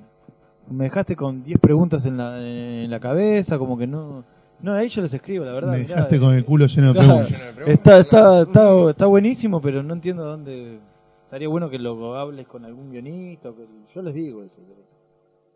[0.73, 4.25] Me dejaste con 10 preguntas en la, en la cabeza, como que no...
[4.61, 5.73] No, ahí yo les escribo, la verdad.
[5.73, 7.27] Me dejaste con el culo lleno de Claro.
[7.27, 7.67] preguntas.
[7.67, 10.79] Está, está, está, está buenísimo, pero no entiendo dónde.
[11.25, 13.49] Estaría bueno que lo hables con algún guionista.
[13.51, 14.61] o que- yo les digo eso.
[14.67, 14.81] pero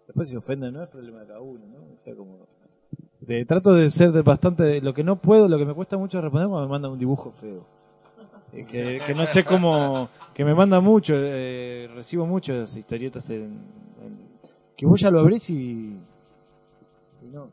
[0.08, 1.94] Después si se ofenden, no es problema de cada uno, ¿no?
[1.94, 2.38] O sea, como.
[3.20, 4.80] de- trato de ser de bastante.
[4.80, 7.32] Lo que no puedo, lo que me cuesta mucho responder cuando me mandan un dibujo
[7.40, 7.64] feo.
[8.52, 10.08] Eh, que, que no sé cómo.
[10.34, 11.14] Que me manda mucho.
[11.16, 13.85] eh, recibo muchas historietas en-
[14.76, 15.96] Que vos ya lo abrís y.
[17.22, 17.48] Y no.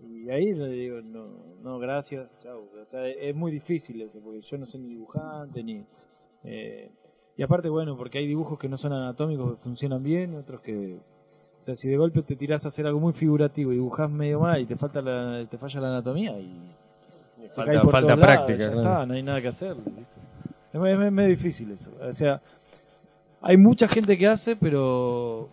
[0.00, 1.26] Y ahí le digo, no,
[1.62, 2.62] no, gracias, chao.
[2.80, 5.84] O sea, es muy difícil eso, porque yo no soy ni dibujante, ni...
[6.44, 6.90] eh,
[7.36, 10.60] y aparte, bueno, porque hay dibujos que no son anatómicos, que funcionan bien, y otros
[10.60, 10.96] que...
[11.58, 14.38] O sea, si de golpe te tirás a hacer algo muy figurativo y dibujás medio
[14.40, 16.56] mal y te falta la, te falla la anatomía y
[17.46, 18.80] se Falta- cae por falta todos lados, práctica, ya claro.
[18.80, 19.76] está, no hay nada que hacer.
[20.72, 21.90] Es, muy difícil eso.
[22.00, 22.40] O sea,
[23.40, 25.48] hay mucha gente que hace, pero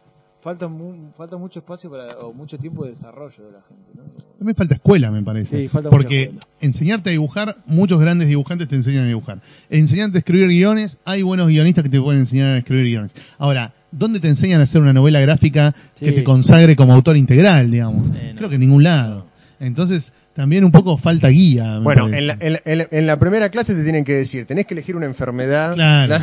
[0.45, 4.03] falta, mu- falta mucho espacio para, o mucho tiempo de desarrollo de la gente, ¿no?
[4.37, 5.57] También falta escuela, me parece.
[5.61, 9.41] Sí, falta Porque enseñarte a dibujar, muchos grandes dibujantes te enseñan a dibujar.
[9.71, 13.15] Enseñarte a escribir guiones, hay buenos guionistas que te pueden enseñar a escribir guiones.
[13.39, 17.71] Ahora, ¿dónde te enseñan a hacer una novela gráfica que te consagre como autor integral,
[17.71, 18.07] digamos?
[18.09, 18.35] Sí, no.
[18.37, 19.25] Creo que en ningún lado.
[19.59, 21.79] Entonces, también un poco falta guía.
[21.79, 24.73] Bueno, en la, en, la- en la- primera clase te tienen que decir, tenés que
[24.73, 25.73] elegir una enfermedad.
[25.75, 26.17] Claro.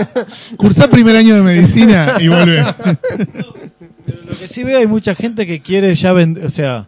[0.56, 2.64] Cursar primer año de medicina y volver.
[4.26, 6.86] Lo que sí veo hay mucha gente que quiere ya vender, o sea,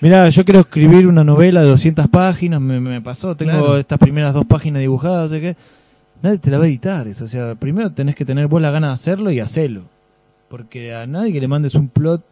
[0.00, 3.78] mira, yo quiero escribir una novela de 200 páginas, me, me pasó, tengo Claro.
[3.78, 5.56] estas primeras dos páginas dibujadas, no sé qué.
[6.22, 8.70] Nadie te la va a editar eso, o sea, primero tenés que tener vos la
[8.70, 9.84] gana de hacerlo y hacerlo.
[10.50, 12.22] Porque a nadie que le mandes un plot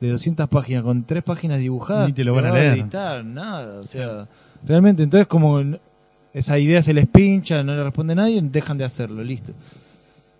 [0.00, 2.78] de 200 páginas con tres páginas dibujadas Ni te lo van a leer.
[2.78, 4.28] editar, nada, o sea,
[4.64, 5.60] realmente entonces como
[6.32, 9.52] esa idea se les pincha, no le responde nadie, dejan de hacerlo, listo.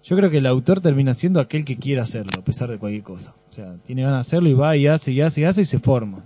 [0.05, 3.03] Yo creo que el autor termina siendo aquel que quiere hacerlo, a pesar de cualquier
[3.03, 3.35] cosa.
[3.49, 5.65] O sea, tiene ganas de hacerlo y va y hace y hace y hace y
[5.65, 6.23] se forma.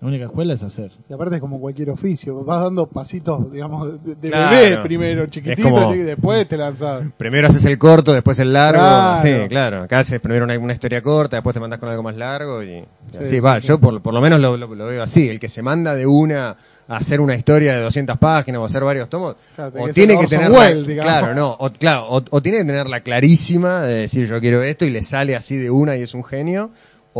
[0.00, 0.92] La única escuela es hacer.
[1.08, 4.56] Y aparte es como cualquier oficio, vas dando pasitos, digamos, de, de Claro.
[4.56, 7.02] bebé primero, chiquitito, como- y después te lanzas.
[7.16, 8.78] Primero haces el corto, después el largo.
[8.80, 9.20] Claro.
[9.22, 9.82] Sí, claro.
[9.82, 12.66] Acá haces primero una, una historia corta, después te mandas con algo más largo y,
[12.76, 13.60] y Sí, así sí, va.
[13.60, 13.66] sí.
[13.66, 15.28] Yo por, por lo menos lo, lo- lo veo así.
[15.28, 18.84] El que se manda de una a hacer una historia de 200 páginas o hacer
[18.84, 20.50] varios tomos, Claro, o que tiene que tener
[21.00, 24.84] claro, no, o, claro, o, o tiene que tenerla clarísima de decir yo quiero esto
[24.86, 26.70] y le sale así de una y es un genio,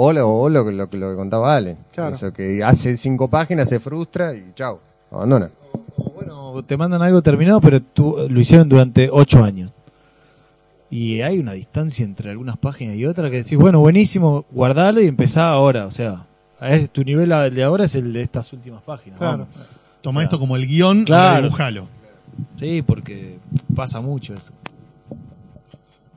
[0.01, 1.77] o lo, o lo, que- lo, que- lo que contaba Ale.
[1.93, 2.15] Claro.
[2.17, 4.79] Eso que hace cinco páginas, se frustra y chau,
[5.11, 5.51] abandona.
[5.97, 9.73] O bueno, te mandan algo terminado, pero tú, lo hicieron durante ocho años.
[10.91, 15.07] Y hay una distancia entre algunas páginas y otras que decís, bueno, buenísimo, guardalo y
[15.07, 15.85] empezá ahora.
[15.87, 16.25] O sea,
[16.93, 19.19] tu nivel de ahora es el de estas últimas páginas.
[19.19, 19.39] Claro.
[19.53, 19.69] vamos.
[20.01, 21.41] Toma O sea, esto como el guion, claro.
[21.41, 21.89] y dibujalo.
[22.57, 23.39] Sí, porque
[23.75, 24.53] pasa mucho eso.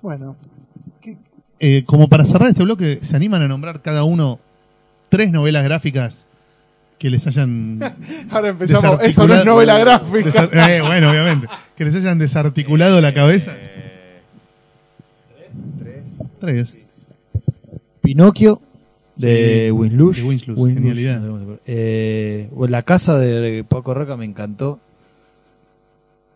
[0.01, 0.49] Bueno, ¿qué-
[1.63, 4.39] Eh, como para cerrar este bloque, ¿se animan a nombrar cada uno
[5.09, 6.25] tres novelas gráficas
[6.97, 7.79] que les hayan
[8.31, 10.49] ahora empezamos, eso no es novela gráfica.
[10.51, 11.47] eh, bueno, obviamente.
[11.75, 13.53] Que les hayan desarticulado la cabeza.
[16.39, 16.83] Tres.
[18.01, 18.61] Pinocchio
[19.15, 20.17] de Sí, Winslush.
[20.17, 21.19] de Winslush, genialidad.
[21.19, 21.45] no sé.
[21.67, 24.79] Eh, la casa de Paco Roca me encantó.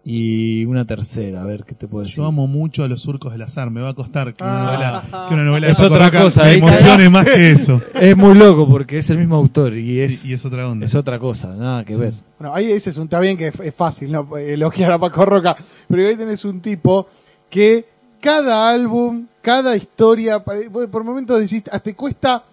[0.07, 2.17] Y una tercera, a ver qué te puedo decir.
[2.17, 3.71] Yo amo mucho a los surcos del azar.
[3.71, 4.65] Me va a costar que una Ah.
[4.65, 7.81] novela, que una novela Es de otra cosa, me emocione más que eso.
[7.95, 10.85] Es muy loco porque es el mismo autor y es, Sí, y es otra onda.
[10.85, 12.13] es otra cosa, nada que ver.
[12.37, 14.37] Bueno, ahí ese es un, está bien que es, es fácil, ¿no?
[14.37, 15.55] Elogiar a Paco Roca,
[15.87, 17.07] pero ahí tenés un tipo
[17.49, 17.85] que
[18.21, 22.43] cada álbum, cada historia, por momentos decís, hasta te cuesta,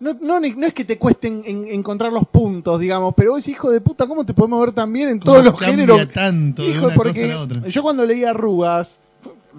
[0.00, 3.54] no, no, es que te cueste en- en- encontrar los puntos, digamos, pero vos decís,
[3.56, 6.08] hijo de puta, ¿cómo te podemos ver tan bien en ¿Cómo todos los géneros?
[6.12, 7.36] tanto de Hijo, una porque
[7.68, 9.00] yo cuando leí Arrugas,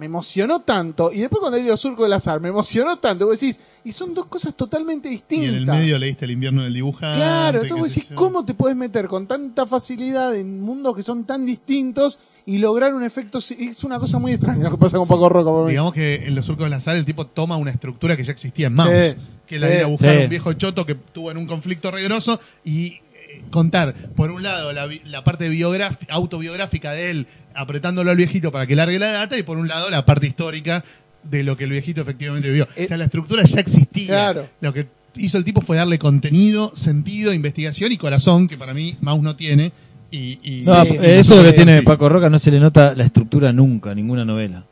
[0.00, 3.38] me emocionó tanto, y después cuando leí Los Surcos del Azar, me emocionó tanto, vos
[3.38, 5.48] decís, y son dos cosas totalmente Y distintas.
[5.50, 7.18] en el medio leíste el invierno del dibujante.
[7.18, 8.16] Claro, entonces vos decís, yo.
[8.16, 12.94] ¿cómo te puedes meter con tanta facilidad en mundos que son tan distintos y lograr
[12.94, 13.38] un efecto?
[13.38, 15.70] Es una cosa muy extraña lo que pasa con Paco Roca por mí.
[15.72, 18.68] Digamos que en los surcos del azar el tipo toma una estructura que ya existía
[18.68, 18.90] en Mouse.
[18.90, 20.22] Sí, que la sí, de ir a buscar sí.
[20.24, 23.00] un viejo choto que tuvo en un conflicto regroso y
[23.50, 28.66] contar, por un lado, la, la parte biográf- autobiográfica de él apretándolo al viejito para
[28.66, 30.84] que largue la data y por un lado la parte histórica
[31.24, 32.66] de lo que el viejito efectivamente vivió.
[32.76, 34.06] Eh, o sea, la estructura ya existía.
[34.06, 34.46] Claro.
[34.60, 34.86] Lo que
[35.16, 39.36] hizo el tipo fue darle contenido, sentido, investigación y corazón, que para mí Mouse no
[39.36, 39.72] tiene.
[40.12, 41.84] Y, y- No, y- y eso es lo que tiene sí.
[41.84, 44.64] Paco Roca, no se le nota la estructura nunca, ninguna novela.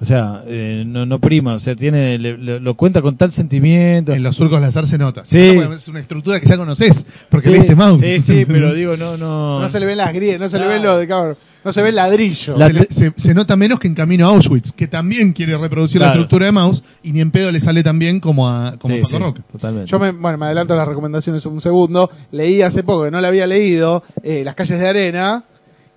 [0.00, 3.30] O sea, eh, no, no prima, o sea, tiene, le- le- lo cuenta con tal
[3.32, 4.12] sentimiento.
[4.12, 5.22] En los surcos azar se nota.
[5.24, 5.38] Sí.
[5.38, 8.00] Es una estructura que ya conoces, porque Sí, leíste Mouse.
[8.00, 9.60] Sí, sí, pero digo, no, no.
[9.60, 11.80] No se le ven las grietas, no se le ven los de cabrón, no se
[11.80, 12.56] ve el ladrillo.
[12.58, 15.56] La- se, le- se- se nota menos que en Camino a Auschwitz, que también quiere
[15.56, 18.76] reproducir la estructura de Mouse y ni en pedo le sale tan bien como a,
[18.78, 19.42] como Sí, a Paco sí, Roca.
[19.52, 19.90] totalmente.
[19.90, 22.10] Yo me, bueno, me adelanto a las recomendaciones un segundo.
[22.32, 25.44] Leí hace poco, que no la había leído, eh, Las calles de arena.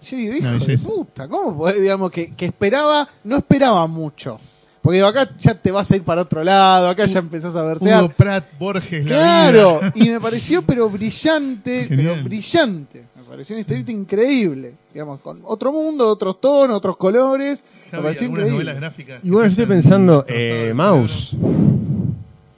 [0.10, 4.40] Yo digo, hijo Una de puta, ¿cómo podés, digamos, que, que esperaba, no esperaba mucho?
[4.82, 7.62] Porque digo, acá ya te vas a ir para otro lado, acá ya empezás a
[7.64, 8.04] versear.
[8.06, 9.94] Hugo Pratt, Borges, la Claro, vida.
[9.96, 12.12] y me pareció pero brillante, Genial.
[12.14, 13.04] pero brillante.
[13.18, 17.66] Me pareció una historieta increíble, digamos, con otro mundo, otros tonos, otros colores.
[17.92, 18.52] Me pareció increíble.
[18.54, 19.20] novelas gráficas.
[19.24, 21.36] Y bueno, yo estoy pensando, eh, Mouse,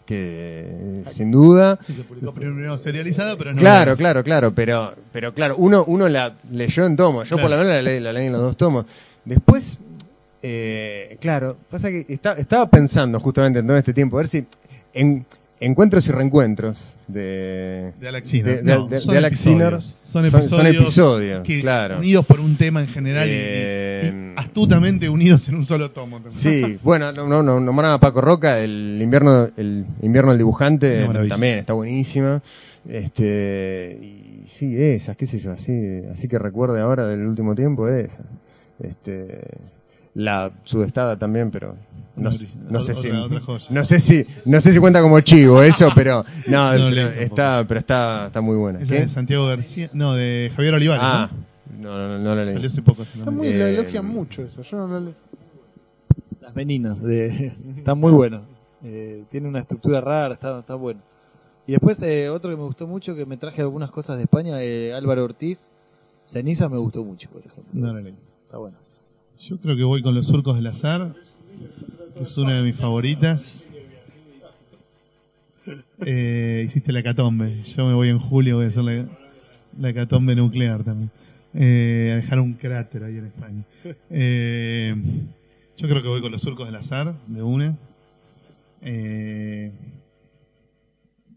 [0.09, 1.85] que sin duda, cerebro.
[1.87, 3.59] Sí, se publicó primero serializada, pero no.
[3.59, 7.57] claro, claro, claro, pero, pero claro, uno, uno la leyó en tomos, yo por lo
[7.57, 8.85] menos la leí, la leí en los dos tomos.
[9.23, 9.77] Después,
[10.41, 14.45] eh, claro, pasa que está- estaba pensando justamente en todo este tiempo, a ver si
[14.93, 15.25] en,
[15.61, 18.63] Encuentros y reencuentros de, De Alex Sinner.
[18.63, 19.85] de- No, son de Alex episodios.
[19.85, 21.97] Son episodios, son episodios, que, claro.
[21.97, 25.91] unidos por un tema en general y- y- Eh, y, astutamente unidos en un solo
[25.91, 26.21] tomo.
[26.21, 26.31] también.
[26.31, 31.05] Sí, bueno, no, no, no, nombraban a Paco Roca, el invierno, el invierno del dibujante
[31.27, 32.41] también está buenísima.
[32.87, 37.87] Este, y sí, esas, qué sé yo, así, así que recuerde ahora del último tiempo
[37.89, 38.23] esa.
[38.81, 39.41] Este,
[40.13, 41.75] la sudestada también, pero
[42.23, 42.29] no,
[42.69, 46.23] no sé otra- si, no sé si, no sé si cuenta como chivo eso, pero
[46.47, 48.79] no, No, está, pero está, está muy buena.
[48.79, 51.03] Esa de Santiago García, no, de Javier Olivares.
[51.05, 51.29] Ah,
[51.79, 51.97] ¿no?
[51.97, 52.53] no, no, no, la leí.
[52.55, 53.03] Salió hace poco.
[53.03, 54.61] Está muy, Eh, lo elogian mucho eso.
[54.63, 55.13] Yo no lo leo.
[56.41, 58.41] Las meninas, de, está muy bueno.
[58.83, 61.01] Eh, tiene una estructura rara, está, está bueno.
[61.67, 64.61] Y después eh, otro que me gustó mucho, que me traje algunas cosas de España,
[64.63, 65.59] eh, Álvaro Ortiz.
[66.23, 67.63] Ceniza me gustó mucho, por ejemplo.
[67.73, 68.13] No la leí.
[68.45, 68.77] Está bueno.
[69.39, 71.13] Yo creo que voy con los surcos del azar,
[72.19, 73.65] que es una de mis favoritas.
[76.05, 77.63] Eh, hiciste la catombe.
[77.63, 79.05] Yo me voy en julio, voy a hacer la,
[79.77, 81.11] la catombe nuclear también.
[81.53, 83.63] Eh, a dejar un cráter ahí en España.
[84.09, 84.95] Eh,
[85.77, 87.77] yo creo que voy con los surcos del azar, de una.
[88.81, 89.71] Eh,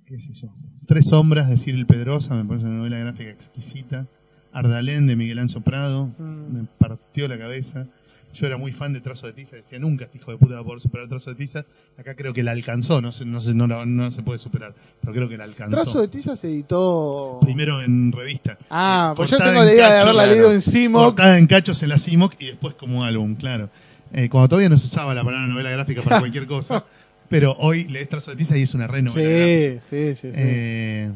[0.07, 0.49] qué sé yo.
[0.87, 4.07] Tres sombras de Cyril Pedrosa, me parece una novela gráfica exquisita.
[4.53, 6.53] Ardalén de Miguel Anzo Prado, Mm.
[6.57, 7.87] me partió la cabeza.
[8.35, 10.61] Yo era muy fan de Trazo de Tiza, decía nunca este hijo de puta va
[10.61, 11.65] a poder superar Trazo de Tiza.
[11.99, 14.75] Acá creo que la alcanzó, no se, no se, no, la- no se puede superar,
[15.01, 15.77] pero creo que la alcanzó.
[15.77, 17.39] Trazo de Tiza se editó.
[17.43, 18.57] Primero en revista.
[18.71, 20.33] Ah, pues yo Cortada tengo la en idea de haberla claro.
[20.33, 21.05] leído en Simoc.
[21.05, 23.69] Cortada en cachos en la CIMOC y después como álbum, claro.
[24.15, 26.85] Eh, cuando todavía no se usaba la palabra novela gráfica para cualquier cosa,
[27.29, 29.81] pero hoy lees Trazo de Tiza y es una re novela gráfica.
[29.91, 30.29] Sí, sí, sí.
[30.29, 30.35] sí.
[30.35, 31.13] Eh,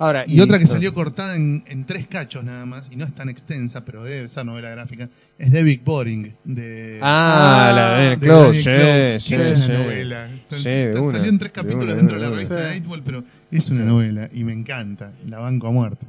[0.00, 3.12] Ahora, y, otra que salió cortada en, en tres cachos nada más, y no es
[3.14, 7.00] tan extensa, pero debe ser novela gráfica, es de Big Boring, de...
[7.02, 9.70] Ah, la de de Close, sí, sí, que es sí.
[9.70, 10.28] una novela.
[10.50, 12.36] Sí, de Salió una, en tres de capítulos una, de dentro una, de la de
[12.36, 16.06] revista de Nightwall, pero es una novela y me encanta, la banco a muerte.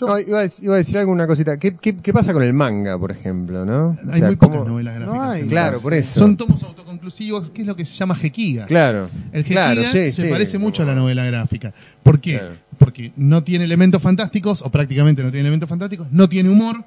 [0.00, 1.58] Yo- No, iba, a, dec- iba a decir alguna cosita.
[1.58, 3.88] ¿Qué, qué, qué pasa con el manga, por ejemplo, no?
[3.88, 5.34] O Hay sea, muy ¿cómo- pocas novelas No gráficas.
[5.34, 5.42] hay.
[5.48, 6.20] Claro, por eso.
[6.20, 8.64] Son tomos autoconclusivos, que es lo que se llama Jequiga.
[8.66, 9.08] Claro.
[9.32, 11.72] El Jequiga claro, sí, se sí, parece mucho a la novela gráfica.
[12.02, 12.38] ¿Por qué?
[12.38, 12.54] Claro.
[12.78, 16.82] Porque no tiene elementos fantásticos, o prácticamente no tiene elementos fantásticos, no tiene humor,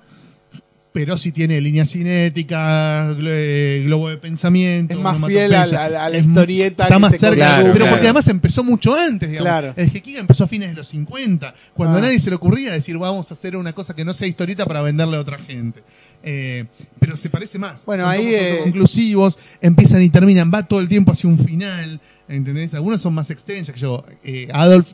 [0.93, 4.93] pero sí tiene líneas cinéticas, eh, globo de pensamiento.
[4.93, 5.85] Es más fiel a la- onomatopeya.
[5.85, 7.91] a la- a la Es historieta Está que más cerca, Claro, pero claro.
[7.91, 9.49] porque además empezó mucho antes, digamos.
[9.49, 9.73] Claro.
[9.75, 11.99] El Jequiga empezó a fines de los 50, cuando Ah.
[11.99, 14.65] a nadie se le ocurría decir vamos a hacer una cosa que no sea historieta
[14.65, 15.81] para venderle a otra gente.
[16.25, 16.65] Eh,
[16.99, 17.83] pero se parece más.
[17.85, 21.99] Bueno, Son ahí, eh, autoconclusivos, empiezan y terminan, va todo el tiempo hacia un final,
[22.29, 22.73] ¿entendés?
[22.75, 24.87] Algunos son más extensas, que yo, eh, Adolf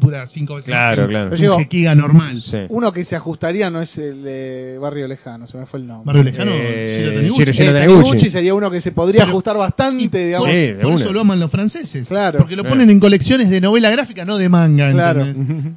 [0.00, 1.24] dura cinco veces Claro, más claro.
[1.26, 2.42] un Pero digo- Jequiga normal.
[2.42, 2.58] Sí.
[2.68, 6.06] Uno que se ajustaría no es el de Barrio Lejano, se me fue el nombre.
[6.06, 7.42] Barrio Lejano, Eh, Taniguchi.
[7.42, 7.72] Eh, Taniguchi.
[7.72, 10.46] Taniguchi sería uno que se podría Pero- ajustar bastante, digamos.
[10.46, 10.96] Por, Sí, de por una.
[11.00, 12.08] eso lo aman los franceses.
[12.08, 12.38] Claro.
[12.38, 12.76] Porque lo Claro.
[12.76, 14.90] ponen en colecciones de novela gráfica, no de manga.
[14.92, 15.26] Claro.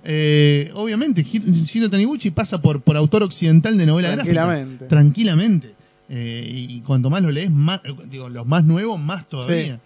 [0.04, 4.70] Eh, obviamente, Shiro Taniguchi pasa por, por autor occidental de novela Tranquilamente.
[4.86, 4.88] gráfica.
[4.88, 5.74] Tranquilamente.
[6.10, 9.80] Eh, y, y cuanto más lo lees, más, eh, digo, los más nuevos, más todavía.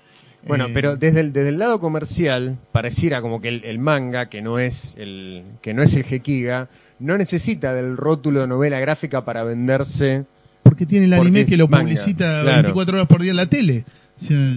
[0.46, 4.30] Bueno, Eh, pero desde el, desde el lado comercial, pareciera como que el, el manga,
[4.30, 6.70] que no es el, que no es el Gekiga,
[7.00, 10.26] no necesita del rótulo de novela gráfica para venderse.
[10.64, 12.64] Porque tiene el anime que lo manga, publicita claro.
[12.64, 13.86] 24 horas por día en la tele.
[14.22, 14.54] O sea,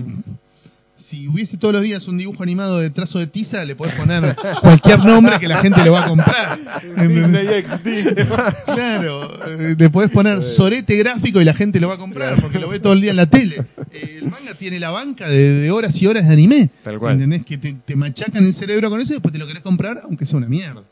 [1.11, 4.37] si hubiese todos los días un dibujo animado de trazo de tiza, le podés poner
[4.61, 6.61] cualquier nombre que la gente lo va a comprar.
[8.65, 12.69] claro, le podés poner sorete gráfico y la gente lo va a comprar porque lo
[12.69, 13.65] ve todo el día en la tele.
[13.91, 16.71] Eh, el manga tiene la banca de, de horas y horas de anime.
[16.85, 17.15] Tal cual.
[17.15, 17.45] ¿Entendés?
[17.45, 20.27] Que te, te machacan el cerebro con eso y después te lo querés comprar aunque
[20.27, 20.85] sea una mierda.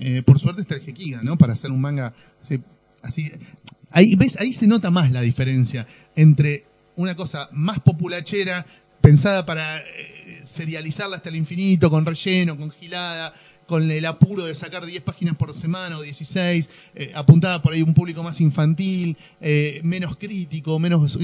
[0.00, 1.36] Eh, por suerte está el Gekiga, ¿no?
[1.36, 2.14] Para hacer un manga
[2.48, 2.58] sí,
[3.02, 3.30] así.
[3.90, 4.38] Ahí, ¿ves?
[4.40, 5.86] Ahí se nota más la diferencia
[6.16, 6.64] entre
[6.96, 8.66] una cosa más populachera,
[9.04, 13.34] pensada para eh, serializarla hasta el infinito, con relleno, con gilada,
[13.66, 17.82] con el apuro de sacar 10 páginas por semana o 16, eh, apuntada por ahí
[17.82, 21.18] un público más infantil, eh, menos crítico, menos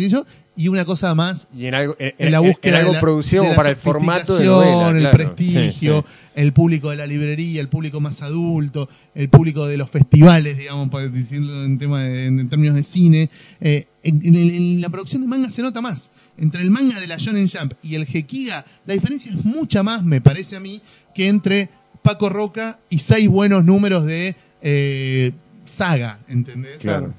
[0.56, 3.00] y una cosa más Y en algo, en, en la búsqueda en algo de la-
[3.00, 4.88] producido de como la para el formato de novela.
[4.90, 5.16] el claro.
[5.16, 6.30] prestigio, Sí, sí.
[6.34, 10.88] el público de la librería, el público más adulto, el público de los festivales, digamos,
[10.90, 13.30] para decirlo en tema de- en términos de cine.
[13.60, 16.10] Eh, en, la producción de manga se nota más.
[16.38, 20.02] Entre el manga de la Shonen Jump y el Gekiga, la diferencia es mucha más,
[20.04, 20.80] me parece a mí,
[21.14, 21.68] que entre
[22.02, 25.32] Paco Roca y seis buenos números de eh,
[25.64, 26.78] saga, ¿entendés?
[26.78, 27.12] Claro.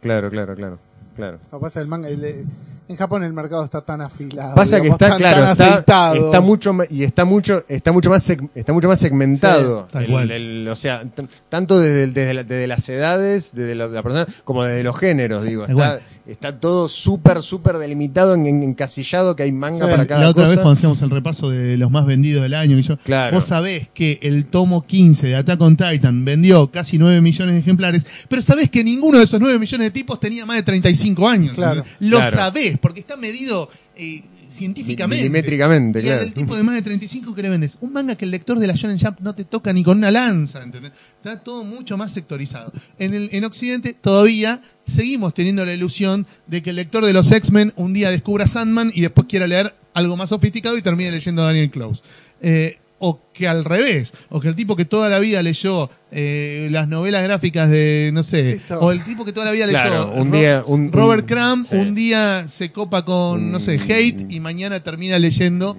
[0.00, 0.78] Claro, claro, claro.
[1.16, 1.38] claro.
[1.60, 2.44] Pasa el manga, el-
[2.90, 4.54] En Japón el mercado está tan afilado.
[4.54, 6.24] Pasa que está tan- claro, tan está, aceitado.
[6.26, 9.82] está mucho y está mucho está mucho más seg- está mucho más segmentado.
[9.82, 10.30] Sí, tal El- cual.
[10.30, 11.04] el- o sea,
[11.50, 15.44] tanto desde, desde, la- desde las edades, desde la, la persona, como desde los géneros,
[15.44, 16.00] digo, está.
[16.28, 20.28] Está todo súper súper delimitado, en, en- encasillado, que hay manga Sí, para cada la
[20.30, 20.48] otra cosa.
[20.50, 23.36] vez cuando hacíamos el repaso de los más vendidos del año, y yo, Claro.
[23.36, 27.60] vos sabés que el tomo 15 de Attack on Titan vendió casi 9 millones de
[27.60, 31.28] ejemplares, pero sabés que ninguno de esos 9 millones de tipos tenía más de 35
[31.28, 31.54] años.
[31.54, 31.82] Claro.
[32.00, 32.36] Lo Claro.
[32.36, 35.22] sabés, porque está medido eh, científicamente.
[35.24, 36.22] Milimétricamente, claro.
[36.22, 37.78] al tipo de más de 35 que le vendes.
[37.80, 40.10] Un manga que el lector de la Shonen Jump no te toca ni con una
[40.10, 40.92] lanza, ¿entendés?
[41.16, 42.72] Está todo mucho más sectorizado.
[42.98, 47.30] En, el, en Occidente todavía seguimos teniendo la ilusión de que el lector de los
[47.30, 51.42] X-Men un día descubra Sandman y después quiera leer algo más sofisticado y termine leyendo
[51.42, 52.02] a Daniel Close.
[52.40, 56.66] Eh, o que al revés, o que el tipo que toda la vida leyó eh,
[56.72, 58.80] las novelas gráficas de, no sé, Esto.
[58.80, 61.28] o el tipo que toda la vida leyó Claro, un Ro- día- un- Robert un-
[61.28, 61.76] Crumb, sí.
[61.76, 63.82] un día se copa con, no sé, Mm.
[63.82, 65.76] Hate y mañana termina leyendo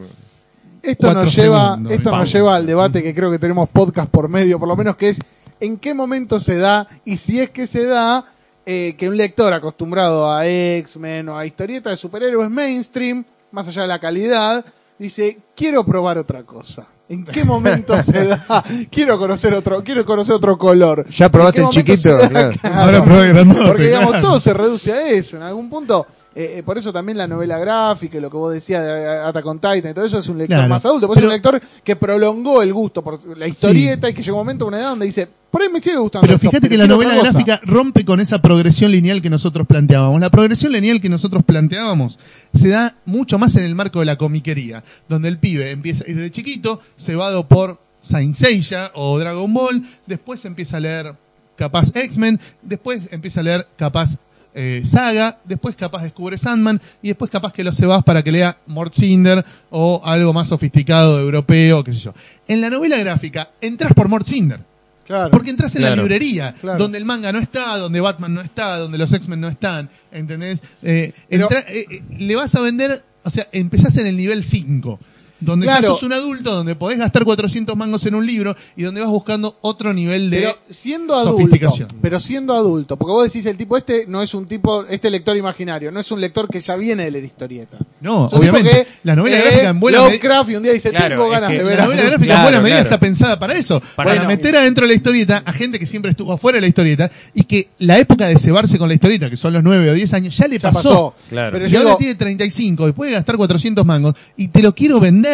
[0.81, 4.29] Esto nos lleva, segundos, esto nos lleva al debate que creo que tenemos podcast por
[4.29, 5.19] medio, por lo menos que es
[5.59, 8.23] en qué momento se da y si es que se da
[8.71, 13.81] eh, que un lector acostumbrado a X-Men o a historietas de superhéroes mainstream, más allá
[13.81, 14.63] de la calidad,
[14.99, 16.85] dice quiero probar otra cosa.
[17.09, 18.63] ¿En qué momento se da?
[18.91, 21.09] Quiero conocer otro, quiero conocer otro color.
[21.09, 22.15] Ya probaste ¿En el chiquito.
[22.29, 22.51] Claro.
[22.61, 24.27] Ahora probé grandote, Porque digamos, claro.
[24.27, 26.05] todo se reduce a eso en algún punto.
[26.39, 29.57] Eh, eh, por eso también la novela gráfica, lo que vos decías de Attack on
[29.59, 30.69] Titan y todo eso es un lector Claro.
[30.69, 31.07] más adulto.
[31.07, 34.45] Pues es un lector que prolongó el gusto por la historieta y que llegó un
[34.45, 36.21] momento, una edad donde dice, por ahí me sigue gustando.
[36.21, 37.31] Pero esto, fíjate que la novela otra cosa".
[37.33, 40.21] gráfica rompe con esa progresión lineal que nosotros planteábamos.
[40.21, 42.19] La progresión lineal que nosotros planteábamos
[42.53, 46.31] se da mucho más en el marco de la comiquería, donde el pibe empieza desde
[46.31, 51.15] chiquito, cebado por Saint Seiya o Dragon Ball, después empieza a leer
[51.57, 54.15] capaz X-Men, después empieza a leer capaz
[54.53, 58.57] eh, Saga, después capaz descubre Sandman y después capaz que lo cebas para que lea
[58.67, 62.13] Mort Cinder o algo más sofisticado europeo, qué sé yo.
[62.47, 64.59] En la novela gráfica entras por Mort Cinder.
[65.05, 65.31] Claro.
[65.31, 66.77] Porque entras en la librería, Claro.
[66.77, 70.61] donde el manga no está, donde Batman no está, donde los X-Men no están, ¿entendés?
[70.83, 74.99] Eh, entra- eh, eh, le vas a vender, o sea, empezás en el nivel 5,
[75.39, 75.93] donde ya Claro.
[75.93, 79.57] sos un adulto, donde podés gastar 400 mangos en un libro y donde vas buscando
[79.61, 80.37] otro nivel de...
[80.39, 81.87] Pero siendo adulto, sofisticación.
[82.01, 85.37] pero siendo adulto, porque vos decís el tipo este no es un tipo, este lector
[85.37, 87.79] imaginario, no es un lector que ya viene de leer historietas.
[88.01, 90.09] no, Es un obviamente, que, la novela eh, gráfica en buena medida...
[90.09, 91.87] Lovecraft y un día dice, Claro, tengo es ganas que de la ver La a-
[91.87, 92.89] novela gráfica Claro, en buena medida claro.
[92.89, 94.27] está pensada para eso, para Bueno.
[94.27, 97.43] meter adentro de la historieta a gente que siempre estuvo afuera de la historieta y
[97.43, 100.35] que la época de cebarse con la historieta, que son los 9 o 10 años,
[100.37, 101.13] ya le ya pasó.
[101.13, 101.13] pasó.
[101.29, 101.53] Claro.
[101.53, 104.73] Pero y yo ahora digo, tiene 35 y puede gastar 400 mangos y te lo
[104.75, 105.28] quiero vender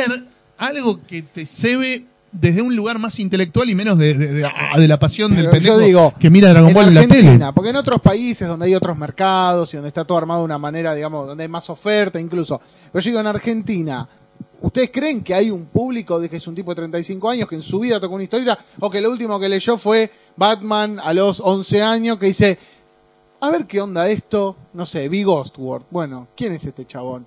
[0.58, 4.88] algo que te cebe desde un lugar más intelectual y menos de, de- de- de
[4.88, 7.40] la pasión del pendejo digo, que mira Dragon en Ball en la tele.
[7.54, 10.58] porque en otros países donde hay otros mercados y donde está todo armado de una
[10.58, 12.60] manera, digamos, donde hay más oferta incluso.
[12.92, 14.08] Pero yo digo, en Argentina,
[14.62, 17.56] ¿ustedes creen que hay un público de que es un tipo de 35 años que
[17.56, 21.14] en su vida tocó una historieta o que lo último que leyó fue Batman a
[21.14, 22.58] los 11 años que dice,
[23.40, 25.86] a ver qué onda esto, no sé, vi Ghostworld.
[25.90, 27.26] Bueno, ¿quién es este chabón?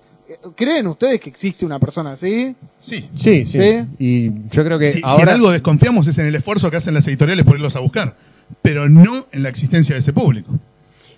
[0.55, 2.55] ¿Creen ustedes que existe una persona así?
[2.79, 3.09] Sí.
[3.15, 3.85] Sí, sí, ¿Sí?
[3.99, 6.77] Y yo creo que Si, si en ahora algo desconfiamos es en el esfuerzo que
[6.77, 8.15] hacen las editoriales por irlos a buscar,
[8.61, 10.51] pero no en la existencia de ese público.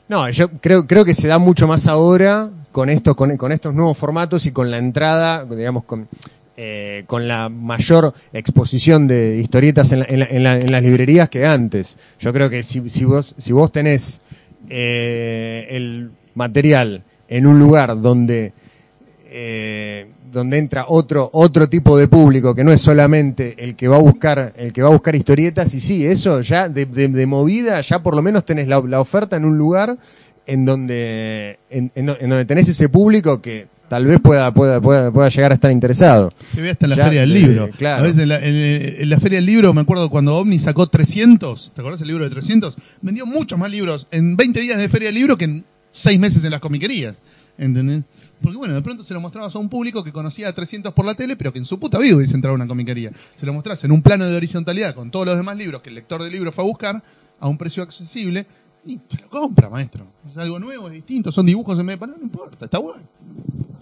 [0.07, 3.73] No, yo creo, creo que se da mucho más ahora con estos, con, con estos
[3.73, 6.07] nuevos formatos y con la entrada, digamos, con,
[6.57, 10.83] eh, con la mayor exposición de historietas en, la- en, la- en la- en las
[10.83, 11.95] librerías que antes.
[12.19, 14.21] Yo creo que si, si vos, si vos tenés
[14.69, 18.53] eh, el material en un lugar donde
[19.33, 23.95] eh, donde entra otro otro tipo de público que no es solamente el que va
[23.95, 27.25] a buscar el que va a buscar historietas y sí eso ya de, de- de
[27.25, 29.97] movida ya por lo menos tenés la, la oferta en un lugar
[30.45, 35.11] en donde en, en en donde tenés ese público que tal vez pueda pueda pueda,
[35.11, 37.69] pueda llegar a estar interesado Se ve hasta la Ya, Feria del de- Libro.
[37.77, 38.03] claro.
[38.03, 41.71] A veces en la, en- la Feria del Libro, me acuerdo cuando OVNI sacó 300,
[41.75, 42.75] ¿te acordás el libro de 300?
[43.01, 46.43] Vendió muchos más libros en 20 días de Feria del Libro que en 6 meses
[46.45, 47.17] en las comiquerías.
[47.57, 48.03] ¿Entendés?
[48.41, 51.05] Porque bueno, de pronto se lo mostrabas a un público que conocía a 300 por
[51.05, 53.11] la tele, pero que en su puta vida hubiese entrado a una comiquería.
[53.35, 55.95] Se lo mostrás en un plano de horizontalidad con todos los demás libros que el
[55.95, 57.03] lector del libro fue a buscar
[57.39, 58.45] a un precio accesible
[58.85, 60.07] y se lo compra, maestro.
[60.29, 63.03] Es algo nuevo, es distinto, son dibujos en vez de panel, no importa, está bueno.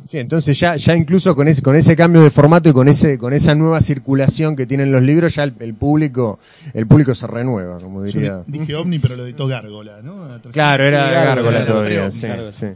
[0.07, 3.17] Sí, entonces ya, ya incluso con ese, con ese cambio de formato y con ese,
[3.19, 6.39] con esa nueva circulación que tienen los libros, ya el, el público,
[6.73, 8.43] el público se renueva, como Yo diría.
[8.47, 10.23] di- dije OVNI, pero lo editó Gárgola, ¿no?
[10.23, 10.51] A 300.
[10.51, 12.11] Claro, era Gárgola Gárgola, todavía, Gárgola.
[12.11, 12.51] sí, Gárgola.
[12.51, 12.67] sí.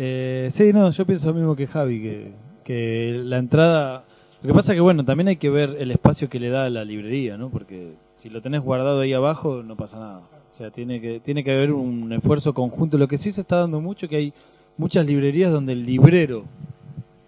[0.00, 2.32] Eh, sí, no, yo pienso lo mismo que Javi,
[2.64, 4.04] que, la entrada...
[4.40, 6.70] Lo que pasa que, bueno, también hay que ver el espacio que le da a
[6.70, 7.48] la librería, ¿no?
[7.50, 10.18] Porque si lo tenés guardado ahí abajo, no pasa nada.
[10.18, 12.98] O sea, tiene que, tiene que haber un esfuerzo conjunto.
[12.98, 14.32] Lo que sí se está dando mucho que hay
[14.76, 16.44] muchas librerías donde el librero,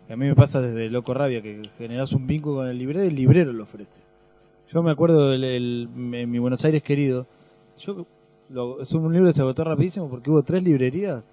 [0.07, 3.03] que a mí me pasa desde Loco Rabia, que generas un vínculo con el librero
[3.03, 4.03] el librero lo ofrece.
[4.73, 7.27] Yo me acuerdo el- en mi Buenos Aires querido,
[7.77, 8.07] yo
[8.51, 11.27] lo- es un libro que se agotó rapidísimo porque hubo tres librerías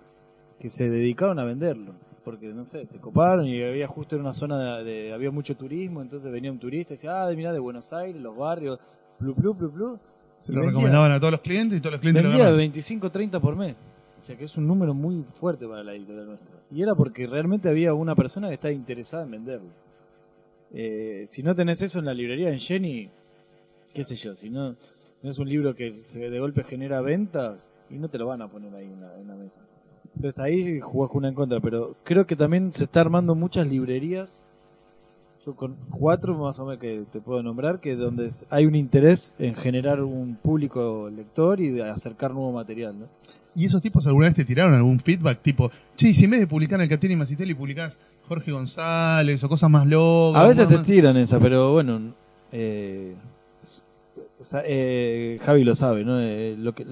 [0.59, 1.93] que se dedicaron a venderlo.
[2.23, 5.55] Porque, no sé, se coparon y había justo en una zona de, de- había mucho
[5.55, 8.79] turismo, entonces venía un turista y decía, ah, mirá, de Buenos Aires, los barrios,
[9.17, 9.99] plu, plu, plu, plu.
[10.37, 12.43] Se Y lo vendía- recomendaban a todos los clientes y todos los clientes lo Vendía
[12.45, 12.57] agarraban.
[12.59, 13.77] 25, 30 por mes.
[14.19, 16.49] O sea que es un número muy fuerte para la editorial nuestra.
[16.69, 19.69] Y era porque realmente había una persona que estaba interesada en venderlo.
[20.73, 23.09] Eh, si no tenés eso en la librería en Jenny,
[23.93, 24.75] qué sé yo, si no,
[25.23, 28.41] no es un libro que se de golpe genera ventas, y no te lo van
[28.41, 29.61] a poner ahí en la, en la mesa.
[30.15, 34.41] Entonces ahí jugás una en contra, pero creo que también se está armando muchas librerías.
[35.45, 39.33] Yo con cuatro más o menos que te puedo nombrar, que donde hay un interés
[39.39, 43.05] en generar un público lector y de acercar nuevo material, ¿no?
[43.55, 46.39] ¿Y esos tipos alguna vez te tiraron algún feedback tipo, che, y si en vez
[46.41, 47.97] de publicar el Catini Macitelli publicás
[48.27, 50.43] Jorge González o cosas más locas?
[50.43, 52.13] A veces te más- tiran esa, pero bueno,
[52.51, 53.15] eh,
[54.65, 56.19] eh, Javi lo sabe, ¿no?
[56.19, 56.85] Eh, lo que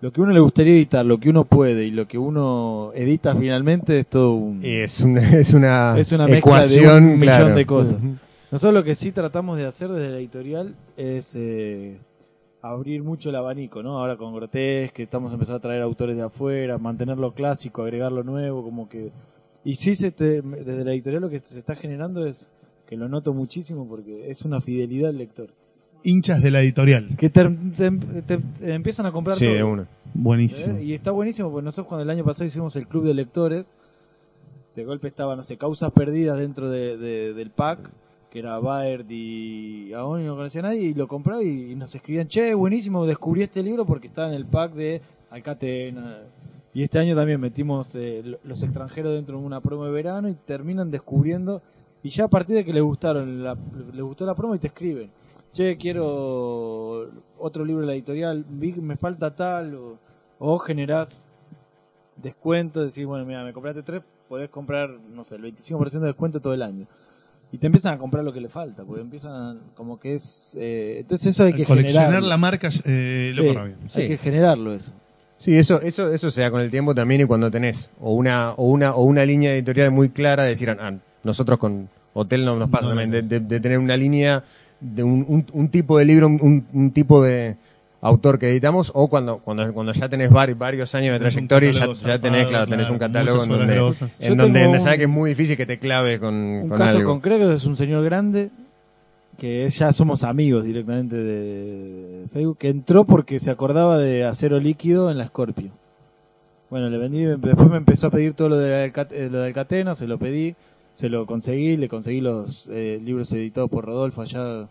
[0.00, 3.34] lo que uno le gustaría editar, lo que uno puede y lo que uno edita
[3.34, 7.54] finalmente es todo un Es una, es una, es una mezcla ecuación, de un millón
[7.56, 8.04] de cosas.
[8.50, 11.98] Nosotros lo que sí tratamos de hacer desde la editorial es eh,
[12.62, 13.98] abrir mucho el abanico, ¿no?
[13.98, 18.22] Ahora con Grotesque, que estamos empezando a traer autores de afuera, mantenerlo clásico, agregar lo
[18.22, 19.10] nuevo, como que...
[19.64, 22.48] Y sí, se te- desde la editorial lo que se está generando es,
[22.86, 25.50] que lo noto muchísimo porque es una fidelidad al lector.
[26.08, 27.16] Hinchas de la editorial.
[27.16, 27.90] Que te, te-
[28.22, 29.54] te- te empiezan a comprar Sí, todo.
[29.54, 29.88] de una.
[30.14, 30.76] Buenísimo.
[30.78, 30.84] ¿Eh?
[30.84, 33.66] Y está buenísimo, porque nosotros cuando el año pasado hicimos el club de lectores,
[34.76, 37.90] de golpe estaba, no sé, causas perdidas dentro de, de- del pack,
[38.30, 41.94] que era Baird y aún no conocía a nadie, y lo compró y, y nos
[41.94, 45.00] escribían, che, buenísimo, descubrí este libro porque estaba en el pack de
[45.30, 46.18] Alcatena.
[46.74, 50.28] Y este año también metimos eh, lo- los extranjeros dentro de una promo de verano
[50.28, 51.62] y terminan descubriendo,
[52.02, 53.56] y ya a partir de que les gustaron, la,
[53.92, 55.10] les gustó la promo y te escriben.
[55.58, 59.98] Che, quiero otro libro de la editorial, vi que me falta tal, o,
[60.38, 61.24] o generás
[62.14, 66.38] descuento, decir, bueno, mira, me compraste tres, podés comprar, no sé, el 25% de descuento
[66.38, 66.86] todo el año.
[67.50, 70.56] Y te empiezan a comprar lo que le falta, porque empiezan como que es...
[70.60, 72.28] eh, entonces eso hay que Coleccionar generarlo.
[72.28, 73.74] la marca eh, Sí, Loco Rabia.
[73.82, 74.06] Hay Sí.
[74.06, 74.92] que generarlo eso.
[75.38, 78.52] Sí, eso, eso, eso se da con el tiempo también y cuando tenés o una,
[78.52, 80.92] o una, o una línea editorial muy clara de decir, ah,
[81.24, 83.16] nosotros con Hotel no nos pasa No, también, no.
[83.16, 84.44] de, de- de tener una línea
[84.80, 87.56] de un, un, un tipo de libro, un, un tipo de
[88.00, 91.72] autor que editamos, o cuando, cuando, cuando ya tenés vari- varios años de trayectoria y
[91.72, 95.08] ya, ya tenés, claro, tenés claro, un catálogo en donde, en donde, sabes que es
[95.10, 97.10] muy difícil que te clave con, Un con caso algo.
[97.10, 98.50] concreto es un señor grande
[99.36, 104.60] que es- ya somos amigos directamente de Facebook, que entró porque se acordaba de acero
[104.60, 105.70] líquido en la Scorpio.
[106.70, 109.94] Bueno, le vendí, después me empezó a pedir todo lo de, eh, lo de Alcatena,
[109.94, 110.54] se lo pedí,
[110.98, 114.68] se lo conseguí, le conseguí los eh, libros editados por Rodolfo allá.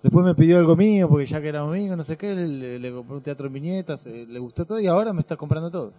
[0.00, 2.92] Después me pidió algo mío, porque ya que era amigo, no sé qué, le, le
[2.92, 5.92] compré un teatro en viñetas, eh, le gustó todo y ahora me está comprando todo.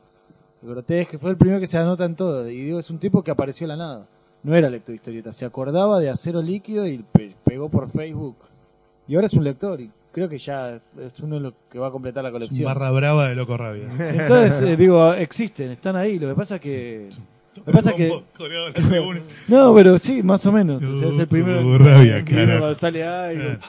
[0.63, 2.49] El Grotesque fue el primero que se anota en todo.
[2.49, 4.07] Y digo, es un tipo que apareció de la nada.
[4.43, 8.37] No era lector de historietas, se acordaba de acero líquido y pe- pegó por Facebook.
[9.05, 11.87] Y ahora es un lector y creo que ya es uno de los que va
[11.87, 12.65] a completar la Es colección.
[12.67, 13.89] barra brava de Loco Rabia.
[14.13, 16.19] Entonces, eh, digo, existen, están ahí.
[16.19, 17.09] Lo que pasa que...
[17.57, 18.09] Lo que pasa que...
[19.47, 20.81] No, pero sí, más o menos.
[20.83, 23.59] O sea, es el primero rabia, cuando sale algo.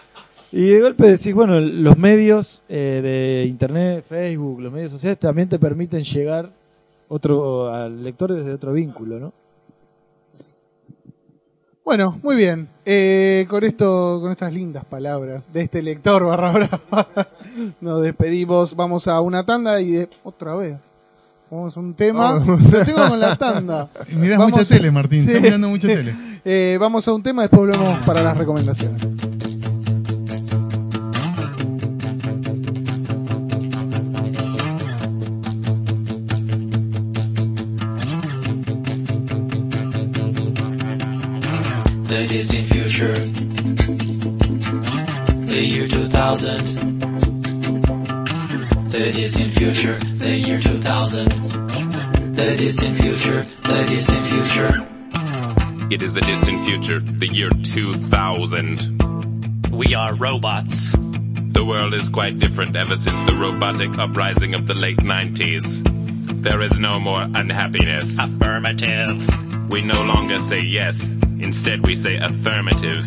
[0.50, 5.48] Y de golpe decís, bueno, los medios eh, de internet, Facebook, los medios sociales también
[5.48, 6.50] te permiten llegar
[7.08, 9.32] otro al lector desde otro vínculo, ¿no?
[11.84, 12.68] Bueno, muy bien.
[12.84, 17.08] Eh, con esto, con estas lindas palabras de este lector barra brava,
[17.80, 18.76] nos despedimos.
[18.76, 20.76] Vamos a una tanda y de, otra vez.
[21.50, 22.34] Vamos a un tema.
[22.44, 23.88] Lo tengo con la tanda.
[24.12, 25.22] Mirás Vamos- mucha tele, Martín.
[25.22, 25.28] Sí.
[25.28, 26.14] Estás mirando mucha tele.
[26.50, 29.02] Eh, vamos a un tema, después volvemos para las recomendaciones.
[42.08, 43.14] the distant future,
[45.46, 46.87] the year 2000.
[60.38, 60.92] Robots.
[60.92, 65.82] The world is quite different ever since the robotic uprising of the late 90s.
[66.44, 68.18] There is no more unhappiness.
[68.20, 69.68] Affirmative.
[69.70, 71.10] We no longer say yes.
[71.10, 73.04] Instead we say affirmative.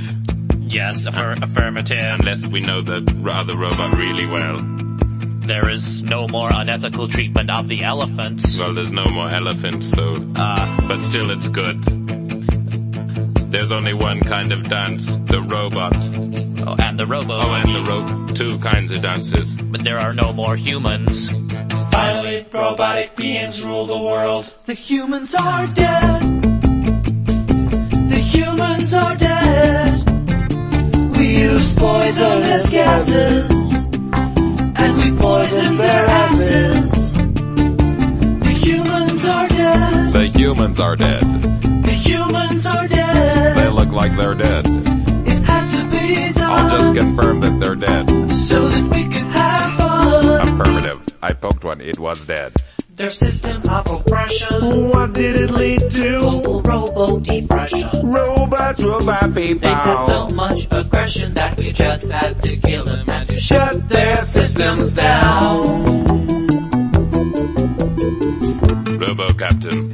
[0.60, 2.04] Yes, affir- affirmative.
[2.20, 2.98] Unless we know the
[3.32, 4.58] other robot really well.
[4.58, 8.58] There is no more unethical treatment of the elephants.
[8.60, 11.82] Well, there's no more elephants though, Uh, but still it's good.
[13.52, 15.94] There's only one kind of dance, the robot.
[16.66, 17.40] Oh, and the robo.
[17.40, 18.36] Oh, and the rope.
[18.36, 19.58] Two kinds of dances.
[19.58, 21.30] But there are no more humans.
[21.92, 24.54] Finally, robotic beings rule the world.
[24.66, 26.22] The humans are dead.
[28.10, 30.10] The humans are dead.
[31.18, 33.74] We use poisonous gases.
[33.74, 37.14] And we poison their asses.
[38.44, 40.14] The humans are dead.
[40.14, 41.22] The humans are dead.
[41.22, 43.58] The humans are dead.
[43.58, 45.01] They look like they're dead.
[46.52, 48.08] I'll just confirm that they're dead.
[48.32, 50.62] so that we could have fun.
[50.62, 51.18] Affirmative.
[51.22, 51.82] I poked one.
[51.82, 52.54] It was dead.
[52.96, 54.90] Their system of oppression.
[54.90, 56.20] What did it lead to?
[56.20, 57.90] Global robo depression.
[58.04, 59.60] Robots, robot people.
[59.60, 63.88] They had so much aggression that we just had to kill them and to shut
[63.90, 65.86] their systems down.
[69.00, 69.91] Robo Captain,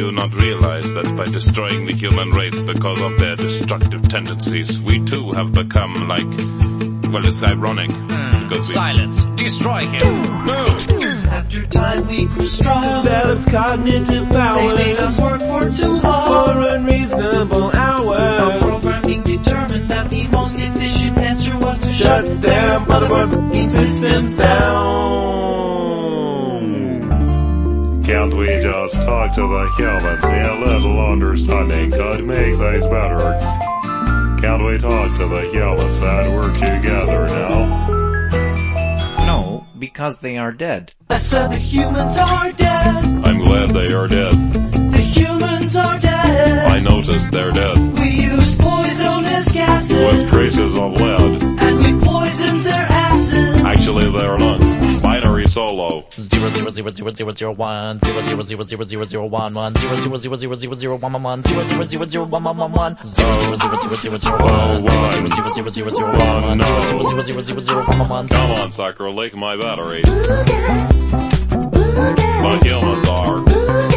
[0.00, 4.80] do you not realize that by destroying the human race because of their destructive tendencies,
[4.80, 6.26] we too have become like,
[7.12, 7.90] well, it's ironic.
[7.90, 8.48] Hmm.
[8.48, 9.24] Because we, Silence.
[9.36, 10.46] Destroy him.
[10.46, 10.64] no!
[11.28, 13.04] After time we grew strong.
[13.04, 14.74] Developed cognitive power.
[14.74, 16.46] They made us work for too long.
[16.46, 18.40] For unreasonable hours.
[18.40, 25.79] Our programming determined that the most efficient answer was to shut their motherfucking systems down.
[28.10, 30.24] Can't we just talk to the humans?
[30.24, 33.38] A little understanding could make things better.
[34.40, 37.86] Can't we talk to the humans and work together now?
[39.26, 40.92] No, because they are dead.
[41.08, 43.04] I said the humans are dead.
[43.04, 44.32] I'm glad they are dead.
[44.32, 46.66] The humans are dead.
[46.68, 47.78] I noticed they're dead.
[47.78, 49.96] We used poisonous gases.
[49.96, 51.42] With traces of lead.
[51.44, 53.60] And we poisoned their asses.
[53.60, 54.79] Actually, their lungs.
[56.54, 59.74] Zero zero zero zero zero zero one zero zero zero zero zero zero one one
[59.74, 62.56] zero zero zero zero zero zero one one one zero zero zero zero one one
[62.56, 66.80] one one zero zero zero zero zero one zero zero zero zero zero one zero
[66.82, 70.02] zero zero zero zero zero one one Come on, sucker, lick my battery.
[72.40, 73.89] The humans are.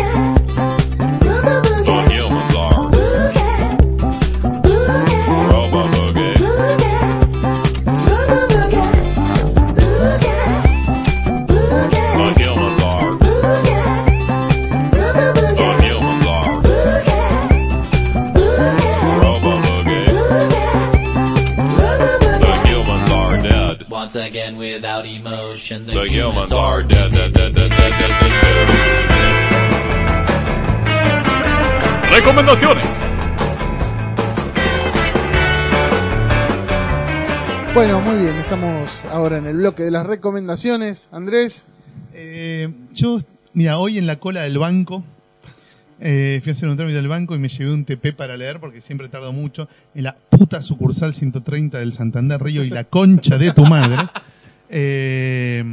[24.44, 25.86] Once again without emotion.
[25.86, 29.34] The, The humans are dead, dead, dead, dead, dead, dead, dead, dead.
[32.12, 32.86] Recomendaciones.
[37.74, 41.08] Bueno, muy bien, estamos ahora en el bloque de las recomendaciones.
[41.12, 41.68] Andrés,
[42.14, 43.20] Eh, yo,
[43.54, 45.04] mira, hoy en la cola del banco,
[46.00, 48.60] eh, fui a hacer un trámite del banco y me llevé un TP para leer
[48.60, 53.38] porque siempre tardo mucho en la puta sucursal 130 del Santander Río y la concha
[53.38, 53.98] de tu madre.
[54.70, 55.64] Eh,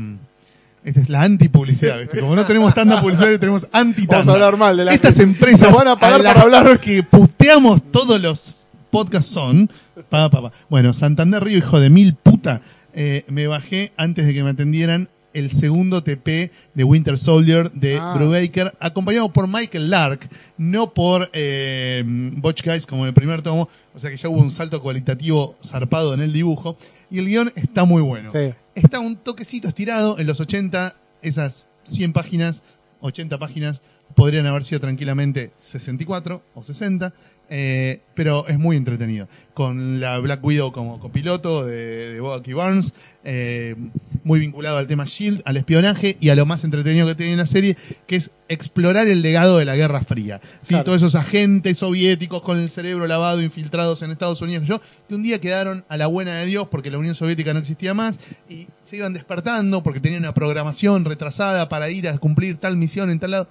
[0.85, 2.21] esta es la antipublicidad, ¿viste?
[2.21, 5.73] Como no tenemos tanta publicidad, tenemos anti Vamos a hablar mal de la Estas empresas
[5.75, 6.81] van a pagar las para hablar.
[6.81, 9.71] que puteamos todos los podcasts son.
[10.09, 10.53] Pa, pa, pa.
[10.71, 12.63] Bueno, Santander Río, hijo de mil puta.
[12.95, 17.99] eh, me bajé antes de que me atendieran el segundo TP de Winter Soldier de
[17.99, 18.15] Ah.
[18.17, 20.29] Brubaker, acompañado por Michael Lark,
[20.59, 24.41] no por eh, Butch Guys como en el primer tomo, o sea que ya hubo
[24.41, 26.77] un salto cualitativo zarpado en el dibujo,
[27.11, 28.31] y el guion está muy bueno.
[28.33, 28.53] Sí.
[28.75, 32.63] Está un toquecito estirado en los 80, esas 100 páginas,
[33.01, 33.81] 80 páginas,
[34.15, 37.13] podrían haber sido tranquilamente 64 o 60,
[37.51, 39.29] eh, pero es muy entretenido.
[39.55, 42.95] Con la Black Widow como copiloto de, de Bucky Barnes,
[43.25, 43.75] eh,
[44.23, 47.47] muy vinculado al tema Shield, al espionaje y a lo más entretenido que tiene la
[47.47, 50.41] serie, que es explorar el legado de la Guerra Fría.
[50.63, 50.69] ¿sí?
[50.69, 50.85] Claro.
[50.85, 55.25] Todos esos agentes soviéticos con el cerebro lavado, infiltrados en Estados Unidos, yo, que un
[55.25, 58.69] día quedaron a la buena de Dios porque la Unión Soviética no existía más y
[58.83, 63.19] se iban despertando porque tenían una programación retrasada para ir a cumplir tal misión en
[63.19, 63.49] tal lado.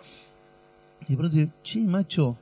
[1.08, 2.38] Y de pronto digo, che, macho,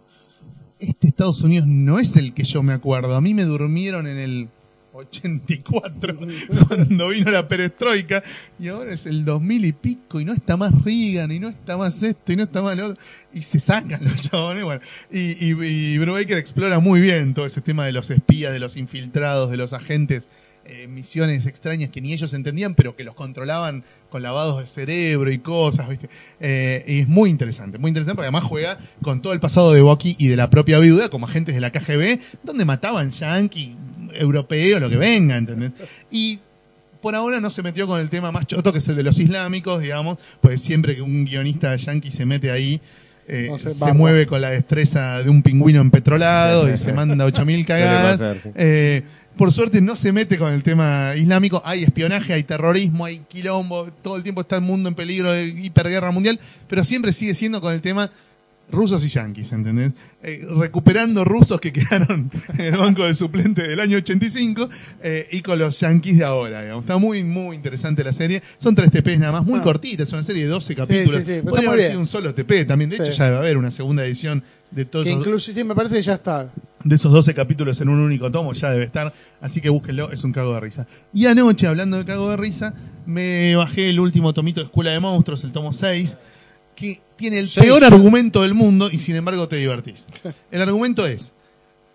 [0.80, 3.16] este Estados Unidos no es el que yo me acuerdo.
[3.16, 4.50] A mí me durmieron en el
[4.98, 6.18] 84
[6.68, 8.24] cuando vino la perestroika
[8.60, 11.78] y ahora es el 2000 y pico y no está más Reagan y no está
[11.78, 14.82] más esto y no está más lo otro y se sacan los chabones bueno
[15.12, 18.76] y, y, y Brubaker explora muy bien todo ese tema de los espías de los
[18.76, 20.28] infiltrados de los agentes
[20.68, 25.32] eh, misiones extrañas que ni ellos entendían, pero que los controlaban con lavados de cerebro
[25.32, 26.10] y cosas, ¿viste?
[26.40, 29.82] Eh, y es muy interesante, muy interesante porque además juega con todo el pasado de
[29.82, 33.76] Bucky y de la propia viuda como agentes de la KGB, donde mataban yankee,
[34.14, 35.74] europeo, lo que venga, ¿entendés?
[36.12, 36.40] Y
[37.02, 39.20] por ahora no se metió con el tema más choto, que es el de los
[39.20, 42.82] islámicos, digamos, pues siempre que un guionista yankee se mete ahí,
[43.28, 47.66] eh, No se mueve con la destreza de un pingüino empetrolado y se manda 8000
[47.68, 48.20] cagadas.
[48.20, 48.50] pasar, sí.
[48.56, 49.04] Eh,
[49.38, 53.92] por suerte no se mete con el tema islámico, hay espionaje, hay terrorismo, hay quilombo,
[54.02, 57.62] todo el tiempo está el mundo en peligro de hiperguerra mundial, pero siempre sigue siendo
[57.62, 58.10] con el tema
[58.70, 59.94] rusos y yanquis, ¿entendés?
[60.22, 64.68] Eh, recuperando rusos que quedaron en el banco de suplente del año 85
[65.04, 66.84] eh, y con los yanquis de ahora, digamos.
[66.84, 68.42] Está muy, muy interesante la serie.
[68.58, 69.64] Son tres TPs nada más, muy Ah.
[69.64, 71.24] cortita, es una serie de 12 capítulos.
[71.26, 71.90] sí, sí, Podría muy haber bien.
[71.92, 73.04] sido un solo TP también, de Sí.
[73.04, 76.02] hecho ya debe haber una segunda edición de todos Que incluye, sí, me parece que
[76.02, 76.52] ya está.
[76.84, 80.24] de esos 12 capítulos en un único tomo, ya debe estar, así que búsquenlo, es
[80.26, 80.88] un cago de risa.
[81.14, 82.74] Y anoche, hablando de cago de risa,
[83.06, 86.18] me bajé el último tomito de Escuela de Monstruos, el tomo 6,
[86.78, 90.06] que tiene el peor argumento del mundo y sin embargo te divertís.
[90.52, 91.34] El argumento es,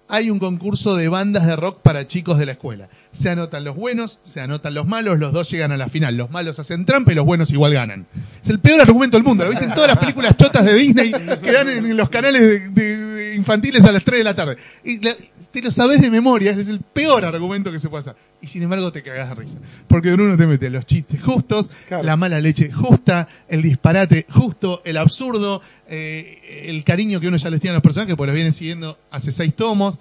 [0.09, 2.89] hay un concurso de bandas de rock para chicos de la escuela.
[3.13, 6.17] Se anotan los buenos, se anotan los malos, los dos llegan a la final.
[6.17, 8.07] Los malos hacen trampa y los buenos igual ganan.
[8.43, 9.45] Es el peor argumento del mundo.
[9.45, 11.13] Lo viste en todas las películas chotas de Disney
[11.43, 14.57] que dan en los canales de, de- de infantiles a las 3 de la tarde.
[14.85, 15.15] Y la-
[15.51, 18.15] te lo sabes de memoria, es el peor argumento que se puede hacer.
[18.41, 19.59] Y sin embargo te cagás de risa.
[19.87, 22.05] Porque Bruno te mete los chistes justos, Claro.
[22.05, 27.51] la mala leche justa, el disparate justo, el absurdo, eh, el cariño que uno ya
[27.51, 30.01] les tiene a los personajes, porque los vienen siguiendo hace seis tomos,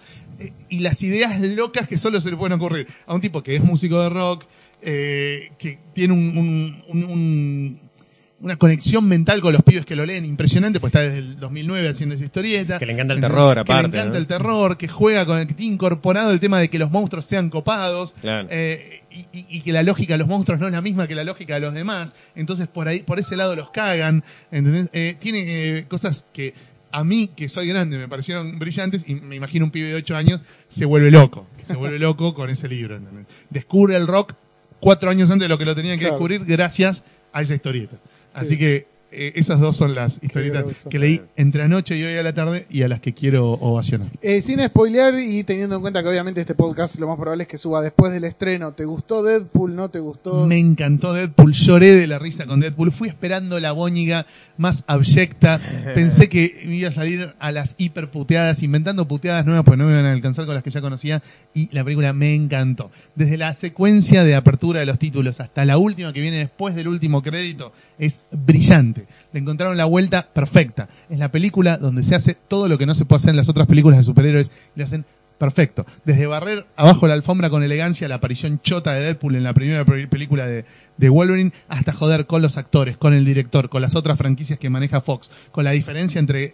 [0.69, 3.63] y las ideas locas que solo se le pueden ocurrir a un tipo que es
[3.63, 4.45] músico de rock,
[4.81, 7.91] eh, que tiene un, un- un- un-
[8.39, 11.89] una conexión mental con los pibes que lo leen impresionante, pues está desde el 2009
[11.89, 12.79] haciendo esa historieta.
[12.79, 14.17] Que le encanta el terror, Que aparte, le encanta ¿no?
[14.17, 17.25] el terror, que juega con el que tiene incorporado el tema de que los monstruos
[17.27, 18.15] sean copados.
[18.19, 18.47] Claro.
[18.49, 21.13] eh, y, y- y que la lógica de los monstruos no es la misma que
[21.13, 22.15] la lógica de los demás.
[22.35, 24.23] Entonces por ahí, por ese lado los cagan.
[24.51, 24.89] ¿entendés?
[24.93, 26.55] Eh, tiene cosas que
[26.91, 30.15] a mí, que soy grande, me parecieron brillantes y me imagino un pibe de 8
[30.15, 31.47] años se vuelve loco.
[31.67, 32.95] Se vuelve loco con ese libro.
[32.97, 33.25] ¿entendés?
[33.49, 34.33] Descubre el rock
[34.79, 36.15] cuatro años antes de lo que lo tenían que Claro.
[36.15, 37.03] descubrir gracias
[37.33, 37.97] a esa historieta.
[38.33, 42.23] Así que eh, esas dos son las historietas que leí entre anoche y hoy a
[42.23, 44.07] la tarde y a las que quiero ovacionar.
[44.21, 47.49] Eh, sin spoilear y teniendo en cuenta que obviamente este podcast lo más probable es
[47.49, 48.71] que suba después del estreno.
[48.71, 49.75] ¿Te gustó Deadpool?
[49.75, 50.47] ¿No te gustó?
[50.47, 54.25] Me encantó Deadpool, lloré de la risa con Deadpool, fui esperando la bóñiga
[54.61, 55.59] más abyecta,
[55.95, 60.05] pensé que iba a salir a las hiperputeadas, inventando puteadas nuevas, pues no me iban
[60.05, 61.23] a alcanzar con las que ya conocía,
[61.53, 62.91] y la película me encantó.
[63.15, 66.87] Desde la secuencia de apertura de los títulos hasta la última que viene después del
[66.87, 69.07] último crédito, es brillante.
[69.33, 70.87] Le encontraron la vuelta perfecta.
[71.09, 73.49] Es la película donde se hace todo lo que no se puede hacer en las
[73.49, 75.05] otras películas de superhéroes, y lo hacen
[75.41, 75.87] Perfecto.
[76.05, 79.83] Desde barrer abajo la alfombra con elegancia la aparición chota de Deadpool en la primera
[79.83, 80.65] pe- película de,
[80.97, 84.69] de Wolverine, hasta joder con los actores, con el director, con las otras franquicias que
[84.69, 86.53] maneja Fox, con la diferencia entre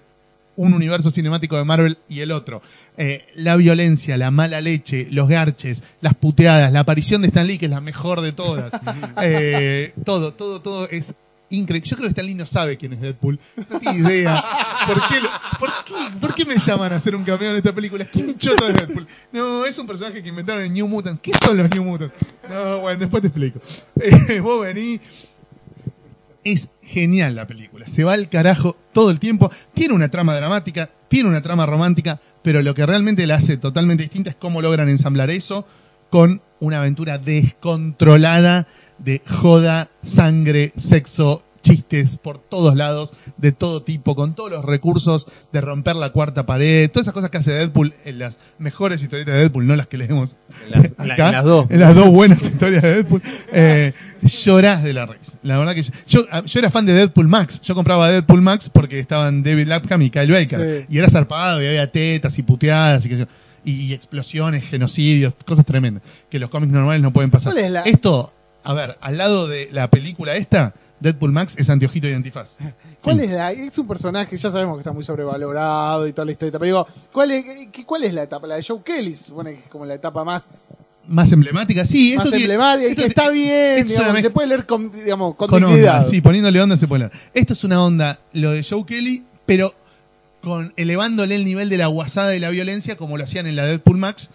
[0.55, 2.61] un universo cinemático de Marvel y el otro.
[2.97, 7.57] Eh, la violencia, la mala leche, los garches, las puteadas, la aparición de Stan Lee,
[7.57, 8.71] que es la mejor de todas.
[9.21, 11.13] Eh, todo, todo, todo es
[11.49, 11.89] increíble.
[11.89, 13.39] Yo creo que Stan Lee no sabe quién es Deadpool.
[13.55, 14.43] No idea.
[16.19, 18.05] ¿Por qué, me llaman a hacer un cameo en esta película?
[18.05, 19.07] ¿Quién choto es Deadpool?
[19.31, 21.21] No, es un personaje que inventaron en New Mutants.
[21.21, 22.15] ¿Qué son los New Mutants?
[22.49, 23.59] No, bueno, después te explico.
[23.99, 24.99] Eh, vos vení.
[26.43, 27.87] Es genial la película.
[27.87, 29.51] Se va al carajo todo el tiempo.
[29.73, 34.03] Tiene una trama dramática, tiene una trama romántica, pero lo que realmente la hace totalmente
[34.03, 35.65] distinta es cómo logran ensamblar eso
[36.09, 38.67] con una aventura descontrolada
[38.99, 45.27] de joda, sangre, sexo, chistes por todos lados, de todo tipo, con todos los recursos
[45.51, 49.33] de romper la cuarta pared, todas esas cosas que hace Deadpool en las mejores historietas
[49.33, 51.65] de Deadpool, no las que leemos En las- en la- acá, en las dos.
[51.69, 53.21] en las dos buenas historias de Deadpool,
[53.51, 53.91] eh,
[54.21, 55.33] llorás de la risa.
[55.43, 57.59] La verdad que yo, yo, ah, yo era fan de Deadpool Max.
[57.61, 60.59] Yo compraba Deadpool Max porque estaban David Lapham y Kyle Baker.
[60.81, 60.85] Sí.
[60.89, 63.25] Y era zarpado y había tetas y puteadas y que yo,
[63.65, 67.51] y, y explosiones, genocidios, cosas tremendas que los cómics normales no pueden pasar.
[67.53, 68.31] ¿Cuál es la- Esto,
[68.67, 72.57] a ver, al lado de la película esta, Deadpool Max es anteojito y antifaz.
[73.01, 76.33] ¿Cuál es la, es un personaje, ya sabemos que está muy sobrevalorado y toda la
[76.33, 77.45] historia, pero digo, ¿cuál es,
[77.85, 78.45] cuál es la etapa?
[78.45, 80.49] La de Joe Kelly se supone que es como la etapa más,
[81.07, 82.15] Más emblemática, sí.
[82.17, 85.47] más esto emblemática, y esto que está bien, digamos, se puede leer con, digamos, con,
[85.47, 87.11] con onda, sí, poniéndole onda se puede leer.
[87.33, 89.75] Esto es una onda, lo de Joe Kelly, pero
[90.41, 93.65] con elevándole el nivel de la guasada y la violencia como lo hacían en la
[93.65, 94.29] Deadpool Max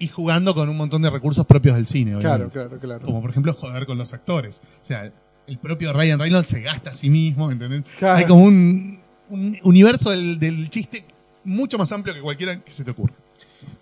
[0.00, 2.18] y jugando con un montón de recursos propios del cine.
[2.18, 3.06] Claro, claro, claro.
[3.06, 4.60] Como por ejemplo joder con los actores.
[4.82, 5.12] O sea,
[5.46, 7.84] el propio Ryan Reynolds se gasta a sí mismo, ¿entendés?
[7.98, 8.18] Claro.
[8.18, 8.98] Hay como un,
[9.28, 11.04] un universo del, del chiste
[11.44, 13.14] mucho más amplio que cualquiera que se te ocurra.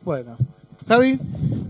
[0.04, 0.36] Bueno.
[0.86, 1.20] Javi,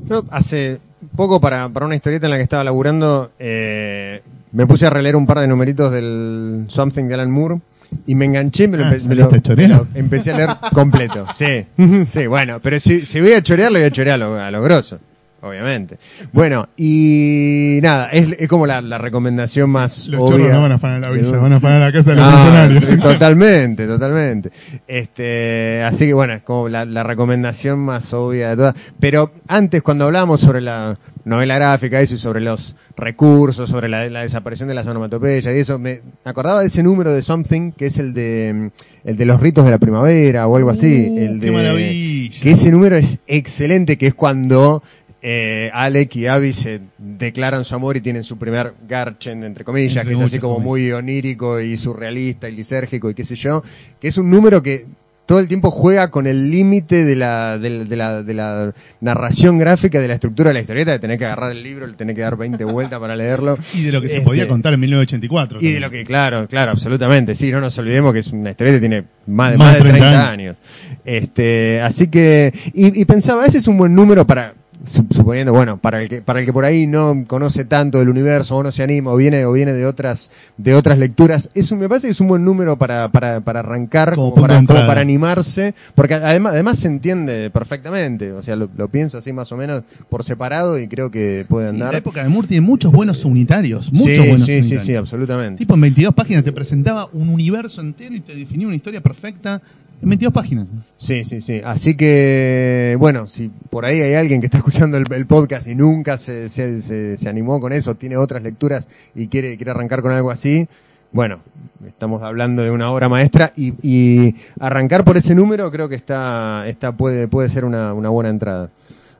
[0.09, 0.81] Yo hace
[1.15, 4.23] poco para, para una historieta en la que estaba laburando, eh,
[4.53, 7.61] me puse a releer un par de numeritos del Something de Alan Moore
[8.07, 11.27] y me enganché, me lo, Ah, empe- me ¿saliste lo- me empecé a leer completo.
[11.35, 11.67] Sí,
[12.07, 14.51] sí, bueno, pero si, si voy a chorear, lo voy a chorear a lo, a
[14.51, 14.99] lo grosso.
[15.41, 15.99] Obviamente.
[16.33, 20.53] Bueno, y nada, es, es como la, la recomendación más Los obvia.
[20.53, 22.99] no van a afanar la villa, van a afanar la casa de los Ah, funcionarios.
[23.13, 24.51] Totalmente, totalmente.
[24.89, 28.75] Este, así que bueno, es como la, la recomendación más obvia de todas.
[28.99, 30.99] Pero antes, cuando hablábamos sobre la
[31.29, 35.59] novela gráfica eso y sobre los recursos, sobre la, la desaparición de las onomatopeyas y
[35.59, 38.71] eso, me acordaba de ese número de Something, que es el de,
[39.05, 41.09] el de los ritos de la primavera o algo así.
[41.11, 42.41] Uh, el qué de, maravilla.
[42.43, 44.83] Que ese número es excelente, que es cuando
[45.21, 49.97] eh, Alec y Abby se declaran su amor y tienen su primer Garchen, entre comillas,
[49.97, 50.69] Entre que es así como comillas.
[50.69, 53.63] muy onírico y surrealista y lisérgico y qué sé yo,
[54.01, 54.87] que es un número que
[55.29, 58.73] todo el tiempo juega con el límite de la, de, la- de la, de la
[59.03, 61.93] narración gráfica, de la estructura de la historieta, de tener que agarrar el libro, de
[61.93, 63.59] tener que dar 20 vueltas para leerlo.
[63.75, 65.59] Y de lo que se Este, podía contar en 1984.
[65.61, 67.35] y de lo que, claro, claro, absolutamente.
[67.35, 69.85] Sí, no nos olvidemos que es una historia que tiene más de, Más más de
[69.85, 70.57] de 30, 30 años.
[71.05, 76.03] Este, así que, y, y pensaba, ese es un buen número para, suponiendo, bueno, para
[76.03, 78.83] el que, para el que por ahí no conoce tanto del universo o no se
[78.83, 82.13] anima o viene, o viene de otras, de otras lecturas, es un, me parece que
[82.13, 86.53] es un buen número para, para, para arrancar, Como para, como para animarse, porque además,
[86.53, 90.79] además se entiende perfectamente, o sea, lo, lo pienso así más o menos por separado
[90.79, 91.93] y creo que puede andar.
[91.93, 93.93] la época de Moore tiene muchos buenos unitarios.
[93.93, 94.83] Muchos sí, buenos sí, sí, unitarios.
[94.85, 95.59] sí, absolutamente.
[95.59, 99.61] Tipo en 22 páginas te presentaba un universo entero y te definía una historia perfecta
[100.01, 100.69] 22 páginas.
[100.97, 101.61] Sí, sí, sí.
[101.65, 105.75] Así que, bueno, si por ahí hay alguien que está escuchando el, el podcast y
[105.75, 110.03] nunca se, se, se, se animó con eso, tiene otras lecturas y quiere, quiere arrancar
[110.03, 110.69] con algo así,
[111.11, 111.41] bueno,
[111.87, 116.67] estamos hablando de una obra maestra y, y arrancar por ese número creo que está,
[116.67, 118.71] está puede, puede ser una, una buena entrada.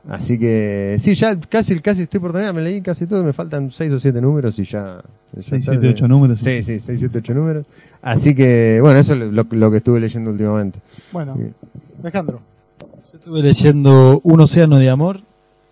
[0.07, 3.69] Así que, sí, ya casi, casi estoy por terminar, me leí casi todo, me faltan
[3.71, 5.01] seis o siete números y ya.
[5.33, 5.71] ya 6, está.
[5.73, 6.39] 7, 8 números.
[6.39, 7.65] Sí, sí, seis, siete, ocho números.
[8.01, 10.79] Así que, bueno, eso es lo, lo que estuve leyendo últimamente.
[11.11, 11.35] Bueno,
[12.01, 12.41] Alejandro.
[13.11, 15.21] Yo estuve leyendo Un océano de amor,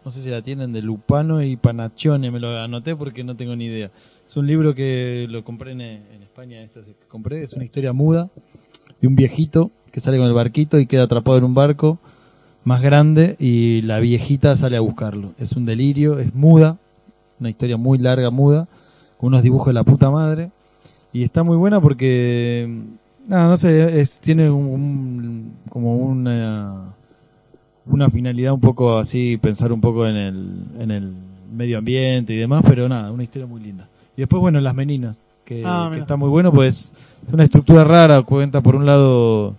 [0.04, 3.56] no sé si la tienen, de Lupano y Panaccione, me lo anoté porque no tengo
[3.56, 3.92] ni idea.
[4.26, 7.94] Es un libro que lo compré en, en España, este que compré, es una historia
[7.94, 8.30] muda
[9.02, 12.00] de un viejito que sale con el barquito y queda atrapado en un barco
[12.64, 15.34] más grande y la viejita sale a buscarlo.
[15.40, 16.78] Es un delirio, es muda,
[17.40, 18.68] una historia muy larga, muda,
[19.18, 20.52] con unos dibujos de la puta madre.
[21.18, 22.70] Y está muy buena porque,
[23.28, 26.94] nada, no sé, es, tiene un, un- como una,
[27.88, 31.14] una finalidad un poco así, pensar un poco en el, en el
[31.56, 33.88] medio ambiente y demás, pero nada, una historia muy linda.
[34.16, 36.94] Y después, bueno, Las Meninas, que, Ah, que está muy bueno, pues
[37.28, 39.56] es una estructura rara, cuenta por un lado,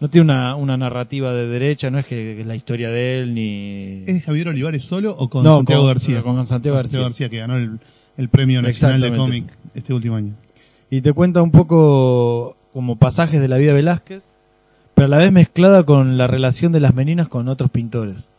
[0.00, 3.20] no tiene una, una narrativa de derecha, no es que, que es la historia de
[3.20, 4.02] él, ni...
[4.06, 6.22] ¿Es Javier Olivares solo o con No, Santiago con- García?
[6.22, 7.28] con Santiago García.
[7.30, 7.78] que ganó el,
[8.18, 9.44] el premio nacional de cómic
[9.74, 10.32] este último año.
[10.90, 14.22] Y te cuenta un poco como pasajes de la vida de Velázquez,
[14.94, 18.30] pero a la vez mezclada con la relación de las meninas con otros pintores.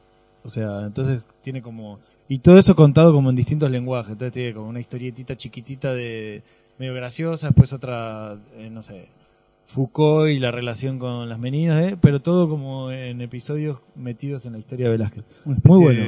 [0.43, 1.99] O sea, entonces tiene como...
[2.27, 4.13] Y todo eso contado como en distintos lenguajes.
[4.13, 6.43] Entonces tiene como una historietita chiquitita de
[6.77, 9.07] medio graciosa, después otra, eh, no sé,
[9.65, 11.97] Foucault y la relación con las meninas, ¿eh?
[12.01, 15.25] pero todo como en episodios metidos en la historia de Velázquez.
[15.45, 16.03] Una Muy bueno.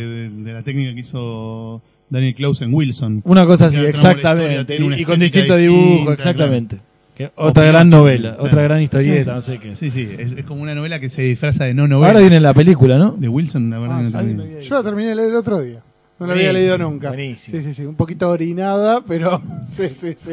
[0.45, 3.21] de la técnica que hizo Daniel Klaus en Wilson.
[3.25, 4.77] Una cosa así, historia, exactamente.
[4.77, 6.77] Y, y con distinta, dibujos, exactamente.
[7.15, 8.43] Que otra gran novela, claro.
[8.43, 9.35] otra gran historieta, Sí.
[9.35, 9.75] no sé qué.
[9.75, 12.07] Sí, sí, es, es como una novela que se disfraza de no novela.
[12.07, 13.11] Ahora viene la película, ¿no?
[13.11, 14.13] De Wilson, la verdad Ah, no sí.
[14.17, 15.81] tenía- Yo la terminé de leer el otro día.
[16.19, 17.09] No la había leído nunca.
[17.09, 17.57] buenísimo.
[17.57, 17.85] Sí, sí, sí.
[17.85, 20.31] Un poquito orinada, pero sí, sí, sí.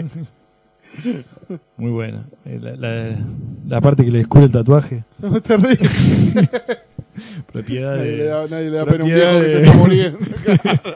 [1.76, 2.24] Muy buena.
[2.44, 3.16] Eh, La, la-
[3.68, 5.04] la parte que le descubre el tatuaje.
[5.20, 5.78] No, terrible.
[7.52, 10.18] Propiedad Nadie de- le da, nadie le da pena un viejo que se está muriendo.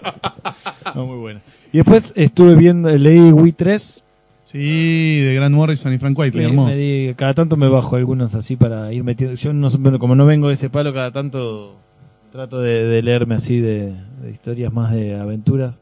[0.95, 1.41] No, muy buena.
[1.73, 4.03] Y después estuve viendo, leí Wii 3.
[4.45, 6.69] Sí, de Grant Morrison y Frank Whiteley, hermoso.
[6.71, 9.35] me di- cada tanto me bajo algunos así para ir metiendo.
[9.35, 9.69] Yo no,
[9.99, 11.75] como no vengo de ese palo, cada tanto
[12.31, 15.81] trato de, de leerme así de, de historias más de aventuras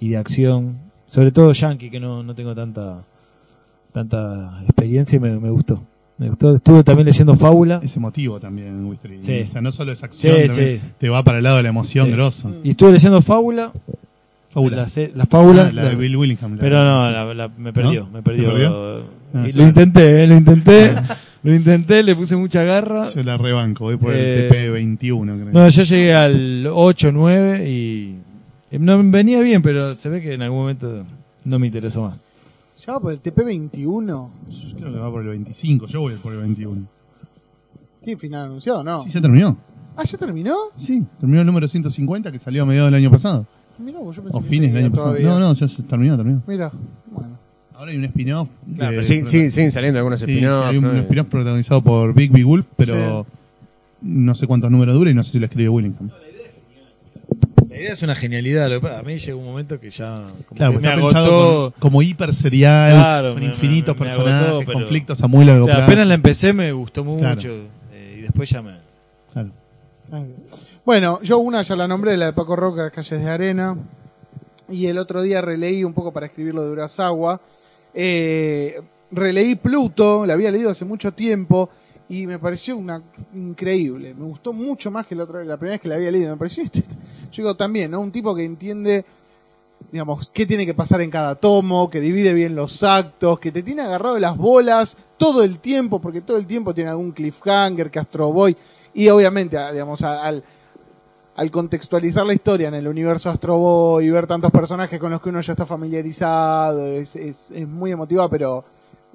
[0.00, 0.78] y de acción.
[1.06, 3.02] Sobre todo Yankee, que no, no tengo tanta
[3.92, 5.82] tanta experiencia y me, me gustó.
[6.18, 6.54] Me gustó.
[6.54, 7.80] Estuve también leyendo Fábula.
[7.82, 8.96] Es emotivo también.
[9.20, 9.40] Sí.
[9.40, 10.88] O sea, no solo es acción, Sí, también sí.
[10.98, 12.54] te va para el lado de la emoción grosso.
[12.62, 13.72] Y estuve leyendo Fábula.
[14.50, 14.96] Fábulas.
[15.14, 15.72] Las, fábulas.
[15.72, 16.54] Ah, la de Bill Willingham.
[16.54, 18.10] la- Pero no, la- me perdió, ¿No?
[18.10, 18.98] me perdió.
[19.34, 20.92] Ah, lo intenté, eh, lo intenté,
[21.42, 23.10] lo intenté, le puse mucha garra.
[23.12, 25.52] Yo la rebanco, voy por Eh, el TP21, creo.
[25.52, 28.14] No, yo llegué al 8, 9 y
[28.70, 31.04] y no venía bien, pero se ve que en algún momento
[31.44, 32.24] no me interesó más.
[32.86, 34.06] ¿Ya va por el TP21?
[34.06, 36.86] Yo creo que va por el 25, yo voy por el 21.
[38.02, 39.04] ¿Tiene final anunciado no?
[39.04, 39.56] Sí, ya terminó.
[39.96, 40.54] Ah, ¿ya terminó?
[40.76, 43.46] Sí, terminó el número 150 que salió a mediados del año pasado.
[43.78, 45.10] Mira, yo pensé O que fines del año pasado.
[45.10, 45.28] todavía.
[45.30, 46.42] No, no, ya se terminó, terminó.
[46.46, 46.70] Mira,
[47.10, 47.38] bueno.
[47.74, 48.48] Ahora hay un spin-off.
[48.76, 50.92] Claro, pero sí- sí- siguen saliendo algunos Sí, spin-offs, Hay un ¿no?
[51.00, 53.26] spin-off protagonizado por Big Big Wolf, pero
[54.02, 56.10] no sé cuántos números dura y no sé si lo escribió Willingham.
[57.84, 58.68] Idea es una genialidad.
[58.68, 60.14] lo que pasa- A mí llegó un momento que ya
[60.46, 61.72] como Claro, que porque me agotó.
[61.72, 65.28] con- como hiper serial, Claro, con me- infinitos me- me personajes, agotó, pero- conflictos a
[65.28, 65.90] muy largo O sea, plazo.
[65.90, 67.24] apenas la empecé me gustó mucho.
[67.24, 67.68] Claro.
[67.92, 68.78] eh, y después ya me.
[69.32, 69.50] Claro.
[70.84, 73.76] Bueno, yo una ya la nombré, la de Paco Roca, Calles de Arena.
[74.68, 77.40] Y el otro día releí un poco para escribir lo de Urasawa.
[77.92, 78.80] Eh,
[79.10, 81.70] releí Pluto, la había leído hace mucho tiempo
[82.08, 83.02] y me pareció una
[83.34, 84.14] increíble.
[84.14, 86.32] Me gustó mucho más que la, otra, la primera vez que la había leído.
[86.32, 86.82] Me pareció, yo
[87.32, 88.00] digo también, ¿no?
[88.00, 89.04] Un tipo que entiende,
[89.90, 93.62] digamos, qué tiene que pasar en cada tomo, que divide bien los actos, que te
[93.62, 97.98] tiene agarrado las bolas todo el tiempo, porque todo el tiempo tiene algún cliffhanger, que
[97.98, 98.56] Astro Boy,
[98.92, 100.42] y obviamente, digamos, al
[101.50, 105.30] contextualizar la historia en el universo Astro Boy y ver tantos personajes con los que
[105.30, 108.64] uno ya está familiarizado, es, es, es muy emotiva, pero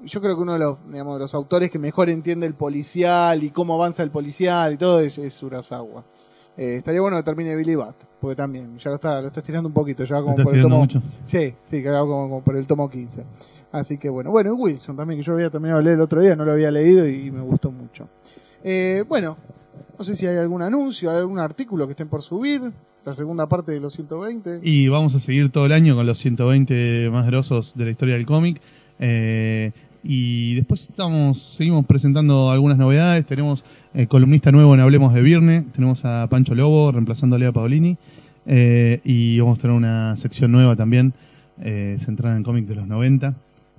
[0.04, 3.42] yo creo que uno de los, digamos, de los autores que mejor entiende el policial
[3.42, 6.04] y cómo avanza el policial y todo es, es Urasawa.
[6.56, 9.68] Eh, estaría bueno que termine Billy Bat, porque también ya lo está, lo está estirando
[9.68, 10.78] un poquito, ya como por el tomo.
[10.78, 11.00] mucho?
[11.24, 13.24] Sí, sí, como, como por el tomo 15.
[13.72, 16.20] Así que bueno, bueno, y Wilson también, que yo había terminado de leer el otro
[16.20, 18.08] día, no lo había leído y me gustó mucho.
[18.64, 19.36] Eh, bueno,
[19.98, 22.72] no sé si hay algún anuncio, algún artículo que estén por subir,
[23.04, 24.60] la segunda parte de los 120.
[24.62, 28.16] Y vamos a seguir todo el año con los 120 más grosos de la historia
[28.16, 28.60] del cómic.
[28.98, 29.72] Eh,
[30.02, 33.26] y después estamos, seguimos presentando algunas novedades.
[33.26, 33.64] Tenemos
[33.94, 35.64] eh, columnista nuevo en Hablemos de Virne.
[35.74, 37.96] Tenemos a Pancho Lobo reemplazando a Paolini.
[38.46, 41.12] Eh, y vamos a tener una sección nueva también,
[41.62, 43.34] eh, centrada en cómic de los 90,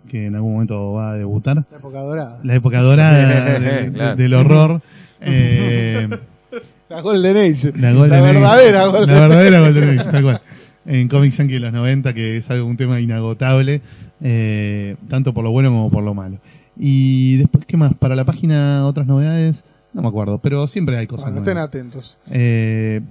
[0.10, 1.66] que en algún momento va a debutar.
[1.72, 2.40] La época dorada.
[2.44, 4.16] La época dorada de- Claro.
[4.16, 4.82] del horror.
[5.22, 6.08] Eh,
[6.90, 7.72] La Golden Age.
[7.78, 8.34] la, Golden Age.
[8.34, 10.42] verdadera Golden La verdadera Golden Age, tal cual.
[10.94, 13.82] En Comic Yankee de los 90, que es algo, un tema inagotable,
[14.22, 16.38] eh, tanto por lo bueno como por lo malo.
[16.78, 17.94] Y después, ¿qué más?
[17.94, 19.64] Para la página, otras novedades,
[19.94, 21.70] no me acuerdo, pero siempre hay cosas Bueno, estén nuevas.
[21.70, 22.18] atentos.
[22.32, 23.02] Eh,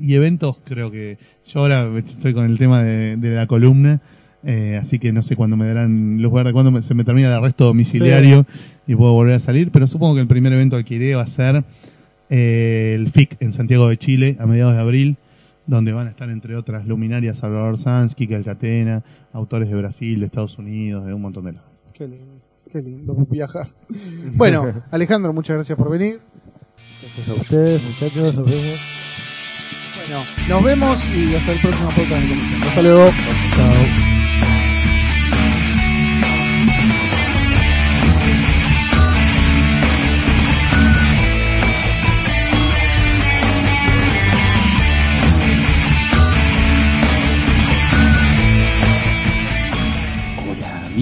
[0.00, 4.00] y eventos, creo que yo ahora estoy con el tema de, de la columna,
[4.44, 7.28] eh, así que no sé cuándo me darán luz verde, cuándo me- se me termina
[7.28, 8.46] el arresto domiciliario
[8.86, 11.22] y puedo volver a salir, pero supongo que el primer evento al que iré va
[11.22, 11.64] a ser
[12.30, 15.16] eh, el FIC en Santiago de Chile a mediados de abril,
[15.66, 20.26] donde van a estar entre otras luminarias Salvador Sanz, Kike Alcatena, autores de Brasil, de
[20.26, 21.70] Estados Unidos, de un montón de lados.
[21.92, 23.68] Qué lindo, qué lindo viajar.
[24.36, 26.20] Bueno, Alejandro, muchas gracias por venir.
[27.00, 28.80] Gracias a ustedes, muchachos, nos vemos.
[29.96, 33.04] Bueno, nos vemos y hasta el próximo podcast Hasta luego.
[33.04, 34.23] Hola